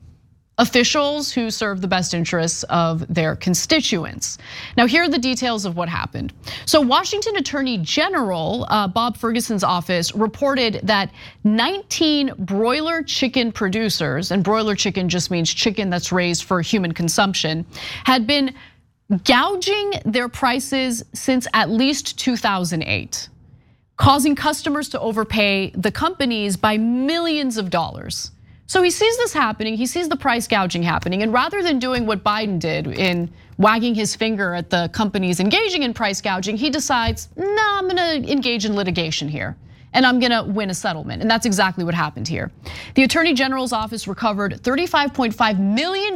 officials 0.60 1.32
who 1.32 1.52
serve 1.52 1.82
the 1.82 1.88
best 1.88 2.14
interests 2.14 2.64
of 2.64 3.06
their 3.14 3.36
constituents. 3.36 4.40
Now, 4.76 4.88
here 4.88 5.04
are 5.04 5.10
the 5.10 5.20
details 5.20 5.66
of 5.66 5.78
what 5.78 5.88
happened. 5.88 6.34
So, 6.66 6.82
Washington 6.82 7.36
Attorney 7.38 7.78
General 7.78 8.66
uh, 8.70 8.88
Bob 8.88 9.18
Ferguson's 9.18 9.64
office 9.64 10.16
reported 10.16 10.80
that 10.84 11.12
19 11.44 12.34
broiler 12.40 13.04
chicken 13.04 13.52
producers, 13.52 14.32
and 14.32 14.44
broiler 14.44 14.76
chicken 14.76 15.10
just 15.10 15.30
means 15.30 15.54
chicken 15.54 15.90
that's 15.90 16.12
raised 16.12 16.44
for 16.44 16.62
human 16.62 16.92
consumption, 16.92 17.66
had 18.06 18.26
been 18.26 18.54
gouging 19.24 19.94
their 20.06 20.28
prices 20.28 21.04
since 21.14 21.48
at 21.54 21.70
least 21.70 22.18
2008 22.18 23.30
causing 23.98 24.36
customers 24.36 24.90
to 24.90 25.00
overpay 25.00 25.72
the 25.72 25.92
companies 25.92 26.56
by 26.56 26.78
millions 26.78 27.58
of 27.58 27.70
dollars. 27.70 28.32
So 28.68 28.82
he 28.84 28.92
sees 28.92 29.18
this 29.18 29.34
happening, 29.34 29.76
he 29.76 29.86
sees 29.86 30.10
the 30.10 30.18
price 30.18 30.48
gouging 30.48 30.84
happening, 30.84 31.24
and 31.24 31.34
rather 31.34 31.64
than 31.64 31.80
doing 31.80 32.06
what 32.06 32.24
Biden 32.24 32.60
did 32.60 32.88
in 32.88 33.32
wagging 33.58 33.96
his 33.96 34.16
finger 34.16 34.54
at 34.54 34.70
the 34.70 34.90
companies 34.94 35.40
engaging 35.40 35.84
in 35.84 35.94
price 35.94 36.22
gouging, 36.22 36.58
he 36.58 36.70
decides, 36.70 37.30
no, 37.36 37.46
nah, 37.46 37.80
I'm 37.80 37.88
gonna 37.88 38.16
engage 38.28 38.66
in 38.66 38.76
litigation 38.76 39.28
here 39.28 39.58
and 39.94 40.06
I'm 40.06 40.20
gonna 40.20 40.44
win 40.44 40.70
a 40.70 40.74
settlement. 40.74 41.22
And 41.22 41.32
that's 41.32 41.46
exactly 41.46 41.84
what 41.84 41.96
happened 41.96 42.28
here. 42.28 42.52
The 42.96 43.04
Attorney 43.04 43.34
General's 43.34 43.74
office 43.74 44.08
recovered 44.08 44.62
$35.5 44.62 45.60
million 45.60 46.16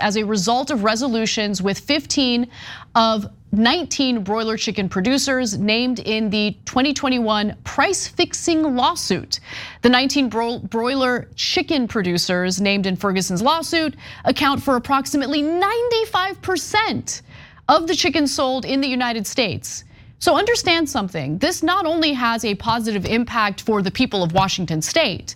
as 0.00 0.16
a 0.16 0.22
result 0.24 0.70
of 0.70 0.84
resolutions 0.84 1.60
with 1.60 1.78
15 1.78 2.48
of 2.94 3.30
19 3.52 4.22
broiler 4.22 4.56
chicken 4.56 4.88
producers 4.88 5.58
named 5.58 5.98
in 5.98 6.30
the 6.30 6.56
2021 6.66 7.56
price 7.64 8.06
fixing 8.06 8.76
lawsuit. 8.76 9.40
The 9.82 9.88
19 9.88 10.28
broiler 10.68 11.28
chicken 11.34 11.88
producers 11.88 12.60
named 12.60 12.86
in 12.86 12.94
Ferguson's 12.94 13.42
lawsuit 13.42 13.96
account 14.24 14.62
for 14.62 14.76
approximately 14.76 15.42
95% 15.42 17.22
of 17.68 17.88
the 17.88 17.94
chicken 17.94 18.28
sold 18.28 18.64
in 18.64 18.80
the 18.80 18.88
United 18.88 19.26
States. 19.26 19.84
So 20.20 20.36
understand 20.36 20.88
something. 20.88 21.38
This 21.38 21.62
not 21.62 21.86
only 21.86 22.12
has 22.12 22.44
a 22.44 22.54
positive 22.54 23.04
impact 23.04 23.62
for 23.62 23.82
the 23.82 23.90
people 23.90 24.22
of 24.22 24.32
Washington 24.32 24.82
state, 24.82 25.34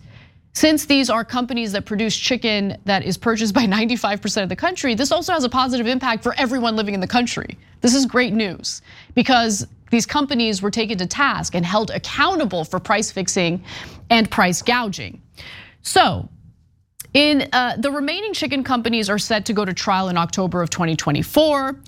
since 0.54 0.86
these 0.86 1.10
are 1.10 1.24
companies 1.24 1.72
that 1.72 1.84
produce 1.84 2.16
chicken 2.16 2.78
that 2.84 3.04
is 3.04 3.18
purchased 3.18 3.54
by 3.54 3.64
95% 3.66 4.42
of 4.42 4.48
the 4.48 4.56
country, 4.56 4.94
this 4.94 5.12
also 5.12 5.32
has 5.32 5.44
a 5.44 5.48
positive 5.48 5.86
impact 5.86 6.22
for 6.22 6.34
everyone 6.34 6.76
living 6.76 6.94
in 6.94 7.00
the 7.00 7.06
country. 7.06 7.58
This 7.80 7.94
is 7.94 8.06
great 8.06 8.32
news 8.32 8.80
because 9.14 9.66
these 9.90 10.06
companies 10.06 10.62
were 10.62 10.70
taken 10.70 10.96
to 10.98 11.06
task 11.06 11.54
and 11.54 11.64
held 11.64 11.90
accountable 11.90 12.64
for 12.64 12.80
price 12.80 13.12
fixing 13.12 13.62
and 14.10 14.30
price 14.30 14.62
gouging. 14.62 15.20
So, 15.82 16.28
in 17.12 17.48
uh, 17.52 17.76
the 17.78 17.92
remaining 17.92 18.32
chicken 18.32 18.64
companies 18.64 19.08
are 19.08 19.18
set 19.18 19.46
to 19.46 19.52
go 19.52 19.64
to 19.64 19.72
trial 19.72 20.08
in 20.08 20.16
October 20.16 20.62
of 20.62 20.70
2024. 20.70 21.78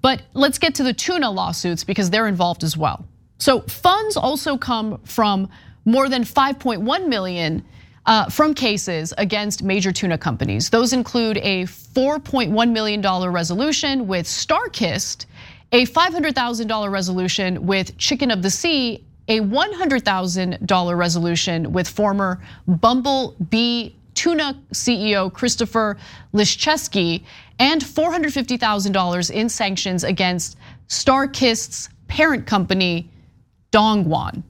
But 0.00 0.22
let's 0.34 0.58
get 0.58 0.76
to 0.76 0.84
the 0.84 0.92
tuna 0.92 1.28
lawsuits 1.28 1.82
because 1.82 2.10
they're 2.10 2.28
involved 2.28 2.62
as 2.62 2.76
well. 2.76 3.04
So 3.38 3.62
funds 3.62 4.16
also 4.16 4.56
come 4.56 5.00
from 5.04 5.48
more 5.84 6.08
than 6.08 6.22
5.1 6.22 7.08
million 7.08 7.64
Uh, 8.06 8.30
from 8.30 8.54
cases 8.54 9.12
against 9.18 9.64
major 9.64 9.90
tuna 9.90 10.16
companies. 10.16 10.70
Those 10.70 10.92
include 10.92 11.38
a 11.38 11.64
$4.1 11.64 12.70
million 12.70 13.02
resolution 13.02 14.06
with 14.06 14.26
Starkist, 14.26 15.26
a 15.72 15.86
$500,000 15.86 16.90
resolution 16.92 17.66
with 17.66 17.98
Chicken 17.98 18.30
of 18.30 18.42
the 18.42 18.50
Sea, 18.50 19.04
a 19.26 19.40
$100,000 19.40 20.96
resolution 20.96 21.72
with 21.72 21.88
former 21.88 22.40
Bumblebee 22.68 23.90
Tuna 24.14 24.56
CEO 24.72 25.32
Christopher 25.32 25.98
Lischewski, 26.32 27.24
and 27.58 27.82
$450,000 27.82 29.30
in 29.30 29.48
sanctions 29.48 30.04
against 30.04 30.56
Starkist's 30.88 31.88
parent 32.08 32.46
company, 32.46 33.10
Dongwon, 33.72 34.42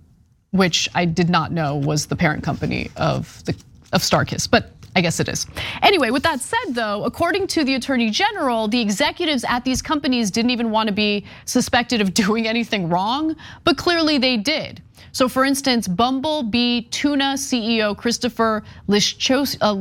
which 0.56 0.88
I 0.94 1.04
did 1.04 1.28
not 1.28 1.52
know 1.52 1.76
was 1.76 2.06
the 2.06 2.16
parent 2.16 2.42
company 2.42 2.90
of 2.96 3.44
the 3.44 3.54
of 3.92 4.02
but 4.50 4.70
I 4.96 5.02
guess 5.02 5.20
it 5.20 5.28
is. 5.28 5.46
Anyway, 5.82 6.10
with 6.10 6.22
that 6.22 6.40
said 6.40 6.74
though, 6.74 7.04
according 7.04 7.48
to 7.48 7.64
the 7.64 7.74
attorney 7.74 8.10
general, 8.10 8.66
the 8.66 8.80
executives 8.80 9.44
at 9.46 9.62
these 9.62 9.82
companies 9.82 10.30
didn't 10.30 10.50
even 10.50 10.70
want 10.70 10.86
to 10.88 10.94
be 10.94 11.24
suspected 11.44 12.00
of 12.00 12.14
doing 12.24 12.46
anything 12.46 12.88
wrong, 12.88 13.36
but 13.64 13.76
clearly 13.76 14.16
they 14.16 14.38
did. 14.38 14.82
So, 15.12 15.28
for 15.28 15.44
instance, 15.44 15.88
Bumblebee 15.88 16.82
Tuna 16.90 17.34
CEO 17.36 17.96
Christopher 17.96 18.62
uh, 18.88 19.74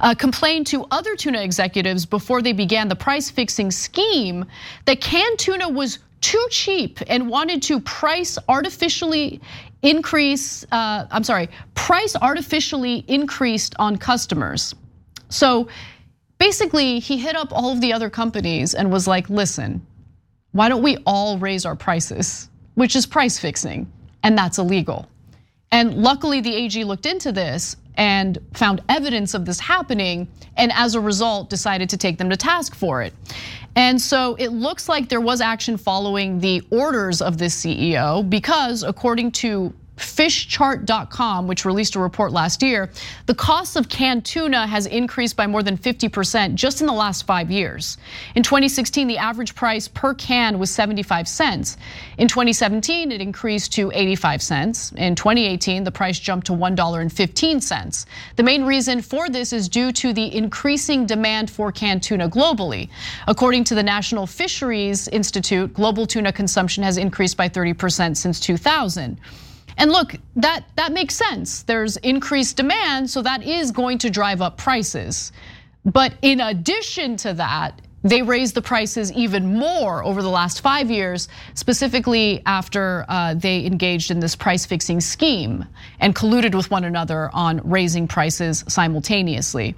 uh, 0.00 0.14
complained 0.16 0.66
to 0.66 0.86
other 0.90 1.14
tuna 1.16 1.40
executives 1.40 2.04
before 2.04 2.42
they 2.42 2.52
began 2.52 2.88
the 2.88 2.96
price 2.96 3.30
fixing 3.30 3.70
scheme 3.70 4.44
that 4.86 5.00
canned 5.00 5.38
tuna 5.38 5.68
was 5.68 6.00
too 6.22 6.46
cheap 6.50 7.00
and 7.06 7.28
wanted 7.28 7.62
to 7.64 7.80
price 7.80 8.38
artificially 8.48 9.40
increase, 9.82 10.64
uh, 10.72 11.06
I'm 11.10 11.24
sorry, 11.24 11.50
price 11.74 12.16
artificially 12.16 13.04
increased 13.08 13.74
on 13.78 13.96
customers. 13.98 14.74
So 15.28 15.68
basically, 16.38 16.98
he 16.98 17.18
hit 17.18 17.36
up 17.36 17.52
all 17.52 17.70
of 17.70 17.80
the 17.82 17.92
other 17.92 18.08
companies 18.08 18.74
and 18.74 18.90
was 18.90 19.06
like, 19.06 19.28
listen, 19.28 19.86
why 20.52 20.68
don't 20.70 20.82
we 20.82 20.96
all 21.04 21.38
raise 21.38 21.66
our 21.66 21.76
prices? 21.76 22.48
which 22.74 22.96
is 22.96 23.06
price 23.06 23.38
fixing, 23.38 23.90
and 24.22 24.36
that's 24.36 24.58
illegal. 24.58 25.08
And 25.70 25.94
luckily, 25.94 26.40
the 26.40 26.54
AG 26.54 26.84
looked 26.84 27.06
into 27.06 27.32
this 27.32 27.76
and 27.96 28.38
found 28.54 28.82
evidence 28.88 29.34
of 29.34 29.44
this 29.44 29.60
happening, 29.60 30.28
and 30.56 30.72
as 30.74 30.94
a 30.94 31.00
result, 31.00 31.50
decided 31.50 31.88
to 31.90 31.96
take 31.96 32.18
them 32.18 32.30
to 32.30 32.36
task 32.36 32.74
for 32.74 33.02
it. 33.02 33.12
And 33.74 34.00
so 34.00 34.34
it 34.34 34.48
looks 34.48 34.88
like 34.88 35.08
there 35.08 35.20
was 35.20 35.40
action 35.40 35.76
following 35.76 36.40
the 36.40 36.62
orders 36.70 37.22
of 37.22 37.38
this 37.38 37.64
CEO 37.64 38.28
because, 38.28 38.82
according 38.82 39.32
to 39.32 39.72
fishchart.com, 40.02 41.46
which 41.46 41.64
released 41.64 41.94
a 41.94 42.00
report 42.00 42.32
last 42.32 42.62
year, 42.62 42.90
the 43.26 43.34
cost 43.34 43.76
of 43.76 43.88
canned 43.88 44.24
tuna 44.24 44.66
has 44.66 44.86
increased 44.86 45.36
by 45.36 45.46
more 45.46 45.62
than 45.62 45.76
50% 45.76 46.54
just 46.54 46.80
in 46.80 46.86
the 46.86 46.92
last 46.92 47.26
five 47.26 47.50
years. 47.50 47.98
In 48.34 48.42
2016, 48.42 49.08
the 49.08 49.18
average 49.18 49.54
price 49.54 49.88
per 49.88 50.14
can 50.14 50.58
was 50.58 50.70
75 50.70 51.28
cents. 51.28 51.76
In 52.18 52.28
2017, 52.28 53.12
it 53.12 53.20
increased 53.20 53.72
to 53.74 53.90
85 53.94 54.42
cents. 54.42 54.92
In 54.92 55.14
2018, 55.14 55.84
the 55.84 55.92
price 55.92 56.18
jumped 56.18 56.46
to 56.48 56.52
$1.15. 56.52 58.06
The 58.36 58.42
main 58.42 58.64
reason 58.64 59.02
for 59.02 59.28
this 59.28 59.52
is 59.52 59.68
due 59.68 59.92
to 59.92 60.12
the 60.12 60.34
increasing 60.34 61.06
demand 61.06 61.50
for 61.50 61.72
canned 61.72 62.02
tuna 62.02 62.28
globally. 62.28 62.88
According 63.26 63.64
to 63.64 63.74
the 63.74 63.82
National 63.82 64.26
Fisheries 64.26 65.08
Institute, 65.08 65.72
global 65.74 66.06
tuna 66.06 66.32
consumption 66.32 66.82
has 66.82 66.96
increased 66.96 67.36
by 67.36 67.48
30% 67.48 68.16
since 68.16 68.40
2000. 68.40 69.18
And 69.76 69.90
look, 69.90 70.14
that, 70.36 70.64
that 70.76 70.92
makes 70.92 71.14
sense. 71.14 71.62
There's 71.62 71.96
increased 71.98 72.56
demand, 72.56 73.10
so 73.10 73.22
that 73.22 73.42
is 73.42 73.70
going 73.70 73.98
to 73.98 74.10
drive 74.10 74.42
up 74.42 74.56
prices. 74.56 75.32
But 75.84 76.14
in 76.22 76.40
addition 76.40 77.16
to 77.18 77.34
that, 77.34 77.80
they 78.04 78.22
raised 78.22 78.54
the 78.54 78.62
prices 78.62 79.12
even 79.12 79.58
more 79.58 80.02
over 80.04 80.22
the 80.22 80.28
last 80.28 80.60
five 80.60 80.90
years, 80.90 81.28
specifically 81.54 82.42
after 82.46 83.04
uh, 83.08 83.34
they 83.34 83.64
engaged 83.64 84.10
in 84.10 84.18
this 84.18 84.34
price 84.34 84.66
fixing 84.66 85.00
scheme 85.00 85.64
and 86.00 86.14
colluded 86.14 86.54
with 86.54 86.70
one 86.70 86.84
another 86.84 87.30
on 87.32 87.60
raising 87.62 88.08
prices 88.08 88.64
simultaneously. 88.66 89.76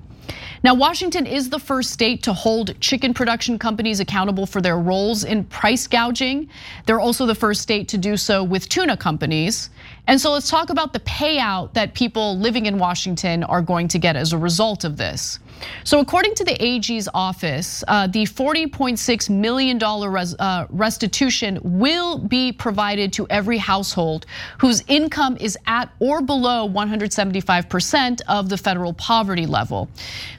Now, 0.62 0.74
Washington 0.74 1.26
is 1.26 1.50
the 1.50 1.58
first 1.58 1.90
state 1.90 2.22
to 2.22 2.32
hold 2.32 2.80
chicken 2.80 3.12
production 3.12 3.58
companies 3.58 4.00
accountable 4.00 4.46
for 4.46 4.62
their 4.62 4.78
roles 4.78 5.24
in 5.24 5.44
price 5.44 5.86
gouging. 5.86 6.48
They're 6.86 7.00
also 7.00 7.26
the 7.26 7.34
first 7.34 7.60
state 7.60 7.88
to 7.88 7.98
do 7.98 8.16
so 8.16 8.42
with 8.42 8.68
tuna 8.68 8.96
companies. 8.96 9.70
And 10.06 10.20
so 10.20 10.32
let's 10.32 10.48
talk 10.48 10.70
about 10.70 10.92
the 10.92 11.00
payout 11.00 11.74
that 11.74 11.94
people 11.94 12.38
living 12.38 12.66
in 12.66 12.78
Washington 12.78 13.44
are 13.44 13.62
going 13.62 13.88
to 13.88 13.98
get 13.98 14.16
as 14.16 14.32
a 14.32 14.38
result 14.38 14.84
of 14.84 14.96
this. 14.96 15.38
So, 15.84 16.00
according 16.00 16.34
to 16.36 16.44
the 16.44 16.62
AG's 16.62 17.08
office, 17.14 17.84
uh, 17.88 18.06
the 18.06 18.24
$40.6 18.24 19.30
million 19.30 19.82
uh, 19.82 20.66
restitution 20.70 21.58
will 21.62 22.18
be 22.18 22.52
provided 22.52 23.12
to 23.14 23.26
every 23.30 23.58
household 23.58 24.26
whose 24.58 24.82
income 24.88 25.36
is 25.40 25.58
at 25.66 25.90
or 26.00 26.22
below 26.22 26.68
175% 26.68 28.20
of 28.28 28.48
the 28.48 28.56
federal 28.56 28.92
poverty 28.94 29.46
level. 29.46 29.88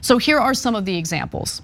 So, 0.00 0.18
here 0.18 0.38
are 0.38 0.54
some 0.54 0.74
of 0.74 0.84
the 0.84 0.96
examples. 0.96 1.62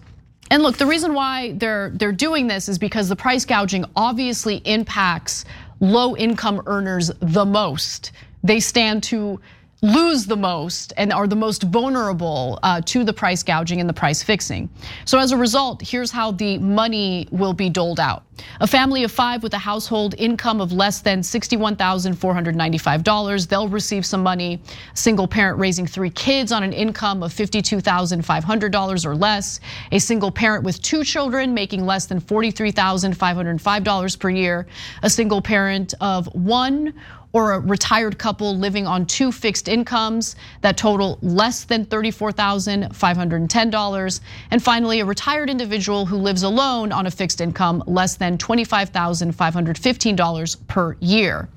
And 0.51 0.63
look, 0.63 0.77
the 0.77 0.87
reason 0.87 1.15
why 1.15 1.53
they're 1.53 1.91
they're 1.95 2.13
doing 2.13 2.47
this 2.47 2.69
is 2.69 2.79
because 2.79 3.09
the 3.09 3.17
price 3.17 3.45
gouging 3.47 3.87
obviously 3.97 4.57
impacts 4.67 5.47
low 5.81 6.15
income 6.15 6.63
earners 6.67 7.11
the 7.21 7.45
most. 7.45 8.13
They 8.45 8.61
stand 8.61 9.03
to 9.05 9.41
lose 9.83 10.27
the 10.27 10.37
most 10.37 10.93
and 10.97 11.13
are 11.13 11.27
the 11.27 11.35
most 11.35 11.65
vulnerable 11.65 12.61
uh, 12.63 12.81
to 12.83 13.03
the 13.03 13.13
price 13.13 13.43
gouging 13.43 13.81
and 13.81 13.89
the 13.89 13.95
price 13.95 14.23
fixing. 14.23 14.71
So 15.05 15.19
as 15.19 15.33
a 15.33 15.37
result, 15.37 15.83
here's 15.83 16.13
how 16.13 16.31
the 16.31 16.59
money 16.59 17.27
will 17.33 17.53
be 17.53 17.69
doled 17.69 17.99
out. 17.99 18.23
A 18.61 18.67
family 18.67 19.03
of 19.03 19.11
five 19.11 19.43
with 19.43 19.55
a 19.55 19.59
household 19.59 20.15
income 20.19 20.61
of 20.61 20.71
less 20.73 21.01
than 21.01 21.19
$61,495, 21.21 23.49
they'll 23.49 23.69
receive 23.69 24.07
some 24.07 24.23
money. 24.23 24.63
Single 24.95 25.27
parent 25.27 25.59
raising 25.59 25.85
three 25.87 26.11
kids 26.11 26.53
on 26.53 26.63
an 26.63 26.73
income 26.73 27.25
of 27.25 27.33
$52,500 27.33 29.05
or 29.05 29.17
less. 29.17 29.59
A 29.91 29.99
single 29.99 30.31
parent 30.31 30.63
with 30.65 30.81
two 30.81 31.03
children 31.03 31.55
making 31.55 31.85
less 31.85 32.07
than 32.07 32.21
$43,505 32.21 34.19
per 34.19 34.31
year. 34.31 34.69
A 35.03 35.11
single 35.11 35.43
parent 35.43 35.95
of 36.01 36.33
one 36.35 36.95
or 37.33 37.53
a 37.53 37.61
retired 37.61 38.19
couple 38.19 38.57
living 38.57 38.87
on 38.87 39.07
two 39.07 39.33
fixed 39.33 39.69
incomes 39.69 40.37
that 40.61 40.77
total 40.77 41.19
less 41.23 41.65
than 41.65 41.87
$34,510. 41.87 44.21
And 44.51 44.63
finally, 44.63 45.01
a 45.01 45.05
retired 45.05 45.51
individual 45.51 46.07
who 46.07 46.17
lives 46.17 46.43
alone 46.43 46.91
on 46.93 47.07
a 47.07 47.11
fixed 47.11 47.41
income 47.41 47.83
less 47.87 48.17
than 48.17 48.37
$25,515 48.39 50.69
per 50.69 50.97
year. 51.01 51.49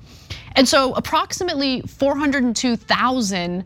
And 0.56 0.66
so 0.66 0.94
approximately 0.94 1.82
402,000 1.82 3.64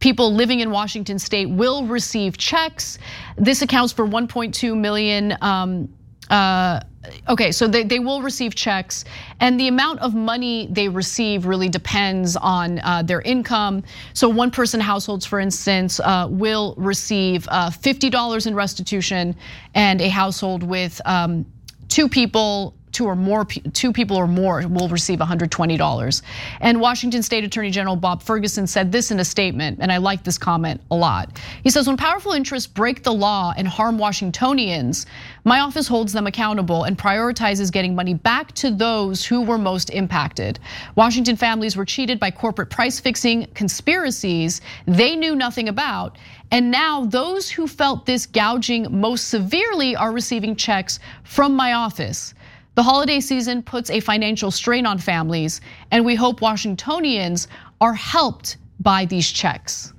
people 0.00 0.34
living 0.34 0.60
in 0.60 0.70
Washington 0.70 1.18
state 1.18 1.46
will 1.46 1.86
receive 1.86 2.36
checks. 2.36 2.98
This 3.38 3.62
accounts 3.62 3.92
for 3.92 4.06
1.2 4.06 4.76
million. 4.76 5.34
Um, 5.40 5.88
uh, 6.28 6.80
okay, 7.28 7.52
so 7.52 7.66
they, 7.66 7.84
they 7.84 7.98
will 7.98 8.22
receive 8.22 8.54
checks, 8.54 9.04
and 9.40 9.58
the 9.58 9.68
amount 9.68 10.00
of 10.00 10.14
money 10.14 10.68
they 10.70 10.88
receive 10.88 11.46
really 11.46 11.68
depends 11.68 12.36
on 12.36 12.78
uh, 12.80 13.02
their 13.02 13.20
income. 13.22 13.82
So, 14.12 14.28
one 14.28 14.50
person 14.50 14.80
households, 14.80 15.26
for 15.26 15.40
instance, 15.40 16.00
uh, 16.00 16.28
will 16.30 16.74
receive 16.76 17.46
uh, 17.50 17.70
$50 17.70 18.46
in 18.46 18.54
restitution, 18.54 19.36
and 19.74 20.00
a 20.00 20.08
household 20.08 20.62
with 20.62 21.00
um, 21.04 21.46
two 21.88 22.08
people 22.08 22.74
two 22.94 23.04
or 23.04 23.16
more, 23.16 23.44
two 23.44 23.92
people 23.92 24.16
or 24.16 24.26
more 24.26 24.66
will 24.68 24.88
receive 24.88 25.18
$120. 25.18 26.22
And 26.60 26.80
Washington 26.80 27.22
State 27.22 27.44
Attorney 27.44 27.70
General 27.70 27.96
Bob 27.96 28.22
Ferguson 28.22 28.66
said 28.66 28.92
this 28.92 29.10
in 29.10 29.20
a 29.20 29.24
statement, 29.24 29.78
and 29.80 29.92
I 29.92 29.98
like 29.98 30.22
this 30.22 30.38
comment 30.38 30.80
a 30.90 30.96
lot. 30.96 31.38
He 31.62 31.70
says, 31.70 31.86
when 31.86 31.96
powerful 31.96 32.32
interests 32.32 32.66
break 32.66 33.02
the 33.02 33.12
law 33.12 33.52
and 33.56 33.66
harm 33.66 33.98
Washingtonians, 33.98 35.06
my 35.44 35.60
office 35.60 35.88
holds 35.88 36.12
them 36.12 36.26
accountable 36.26 36.84
and 36.84 36.96
prioritizes 36.96 37.70
getting 37.70 37.94
money 37.94 38.14
back 38.14 38.52
to 38.52 38.70
those 38.70 39.24
who 39.24 39.42
were 39.42 39.58
most 39.58 39.90
impacted. 39.90 40.58
Washington 40.94 41.36
families 41.36 41.76
were 41.76 41.84
cheated 41.84 42.20
by 42.20 42.30
corporate 42.30 42.70
price 42.70 43.00
fixing 43.00 43.46
conspiracies 43.54 44.60
they 44.86 45.16
knew 45.16 45.34
nothing 45.34 45.68
about. 45.68 46.16
And 46.50 46.70
now 46.70 47.06
those 47.06 47.50
who 47.50 47.66
felt 47.66 48.06
this 48.06 48.26
gouging 48.26 48.86
most 49.00 49.28
severely 49.28 49.96
are 49.96 50.12
receiving 50.12 50.54
checks 50.54 51.00
from 51.24 51.54
my 51.54 51.72
office. 51.72 52.34
The 52.74 52.82
holiday 52.82 53.20
season 53.20 53.62
puts 53.62 53.88
a 53.88 54.00
financial 54.00 54.50
strain 54.50 54.84
on 54.84 54.98
families, 54.98 55.60
and 55.92 56.04
we 56.04 56.16
hope 56.16 56.40
Washingtonians 56.40 57.46
are 57.80 57.94
helped 57.94 58.56
by 58.80 59.04
these 59.04 59.30
checks. 59.30 59.93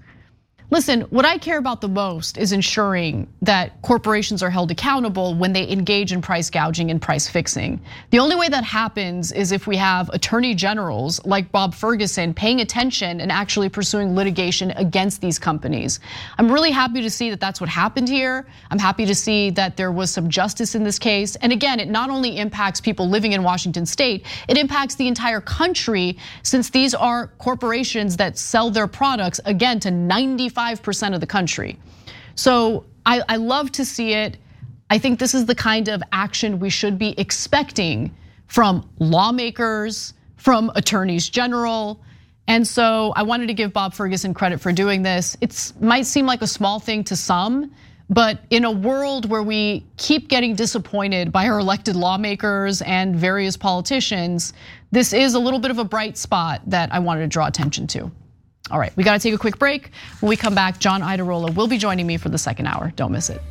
Listen, 0.76 1.04
what 1.04 1.24
I 1.24 1.38
care 1.38 1.58
about 1.58 1.80
the 1.80 1.88
most 1.88 2.38
is 2.38 2.52
ensuring 2.52 3.30
that 3.42 3.82
corporations 3.82 4.44
are 4.44 4.50
held 4.50 4.72
accountable 4.72 5.34
when 5.34 5.54
they 5.54 5.66
engage 5.70 6.12
in 6.12 6.22
price 6.22 6.50
gouging 6.50 6.92
and 6.92 7.02
price 7.02 7.30
fixing. 7.30 7.80
The 8.10 8.20
only 8.20 8.36
way 8.36 8.50
that 8.50 8.66
happens 8.66 9.32
is 9.32 9.54
if 9.54 9.68
we 9.68 9.78
have 9.78 10.10
attorney 10.10 10.54
generals 10.54 11.26
like 11.26 11.50
Bob 11.50 11.74
Ferguson 11.74 12.34
paying 12.34 12.60
attention 12.60 13.22
and 13.22 13.32
actually 13.32 13.70
pursuing 13.70 14.16
litigation 14.16 14.72
against 14.72 15.22
these 15.22 15.40
companies. 15.40 16.02
I'm 16.38 16.52
really 16.52 16.72
happy 16.72 17.02
to 17.04 17.10
see 17.10 17.30
that 17.30 17.40
that's 17.40 17.62
what 17.62 17.70
happened 17.70 18.10
here. 18.10 18.46
I'm 18.70 18.78
happy 18.78 19.06
to 19.06 19.16
see 19.16 19.52
that 19.52 19.78
there 19.78 19.94
was 19.94 20.12
some 20.12 20.30
justice 20.30 20.76
in 20.76 20.84
this 20.84 21.00
case. 21.00 21.38
And 21.38 21.54
again, 21.54 21.80
it 21.80 21.88
not 21.88 22.10
only 22.10 22.38
impacts 22.38 22.82
people 22.82 23.08
living 23.08 23.32
in 23.32 23.44
Washington 23.44 23.86
state, 23.86 24.26
it 24.50 24.58
impacts 24.58 24.96
the 24.96 25.08
entire 25.08 25.40
country 25.40 26.18
since 26.44 26.70
these 26.70 26.94
are 26.94 27.28
corporations 27.38 28.18
that 28.18 28.38
sell 28.38 28.70
their 28.70 28.88
products 28.88 29.40
again 29.46 29.80
to 29.80 29.90
95 29.90 30.65
5% 30.66 31.14
of 31.14 31.20
the 31.20 31.28
country. 31.28 31.78
So 32.36 32.86
I, 33.06 33.22
I 33.30 33.36
love 33.38 33.72
to 33.74 33.86
see 33.86 34.14
it. 34.14 34.38
I 34.90 34.98
think 34.98 35.20
this 35.20 35.34
is 35.34 35.46
the 35.46 35.56
kind 35.56 35.88
of 35.88 36.02
action 36.12 36.60
we 36.60 36.70
should 36.70 36.98
be 36.98 37.14
expecting 37.20 38.16
from 38.48 38.88
lawmakers, 39.00 40.14
from 40.38 40.72
attorneys 40.76 41.30
general. 41.30 42.00
And 42.48 42.68
so 42.68 43.14
I 43.16 43.24
wanted 43.24 43.48
to 43.48 43.54
give 43.54 43.74
Bob 43.74 43.94
Ferguson 43.94 44.34
credit 44.34 44.62
for 44.62 44.72
doing 44.72 45.02
this. 45.02 45.36
It 45.42 45.74
might 45.82 46.06
seem 46.06 46.26
like 46.26 46.42
a 46.42 46.48
small 46.48 46.80
thing 46.80 47.04
to 47.06 47.16
some, 47.16 47.72
but 48.10 48.40
in 48.52 48.66
a 48.66 48.72
world 48.72 49.28
where 49.30 49.42
we 49.42 49.84
keep 49.98 50.28
getting 50.28 50.56
disappointed 50.56 51.32
by 51.32 51.48
our 51.48 51.60
elected 51.60 51.96
lawmakers 51.96 52.84
and 52.84 53.16
various 53.16 53.58
politicians, 53.58 54.54
this 54.92 55.12
is 55.14 55.34
a 55.34 55.40
little 55.40 55.60
bit 55.60 55.72
of 55.72 55.80
a 55.80 55.84
bright 55.84 56.18
spot 56.18 56.62
that 56.68 56.94
I 56.94 57.00
wanted 57.00 57.22
to 57.22 57.28
draw 57.28 57.48
attention 57.48 57.88
to. 57.88 58.12
All 58.72 58.80
right, 58.80 58.96
we 58.96 59.04
got 59.04 59.14
to 59.14 59.20
take 59.20 59.34
a 59.34 59.38
quick 59.38 59.60
break. 59.60 59.92
When 60.20 60.30
we 60.30 60.36
come 60.36 60.56
back, 60.56 60.80
John 60.80 61.02
Iadarola 61.02 61.54
will 61.56 61.68
be 61.68 61.78
joining 61.78 62.08
me 62.08 62.18
for 62.18 62.30
the 62.30 62.38
second 62.38 62.68
hour. 62.68 62.92
Don't 62.96 63.12
miss 63.12 63.30
it. 63.30 63.42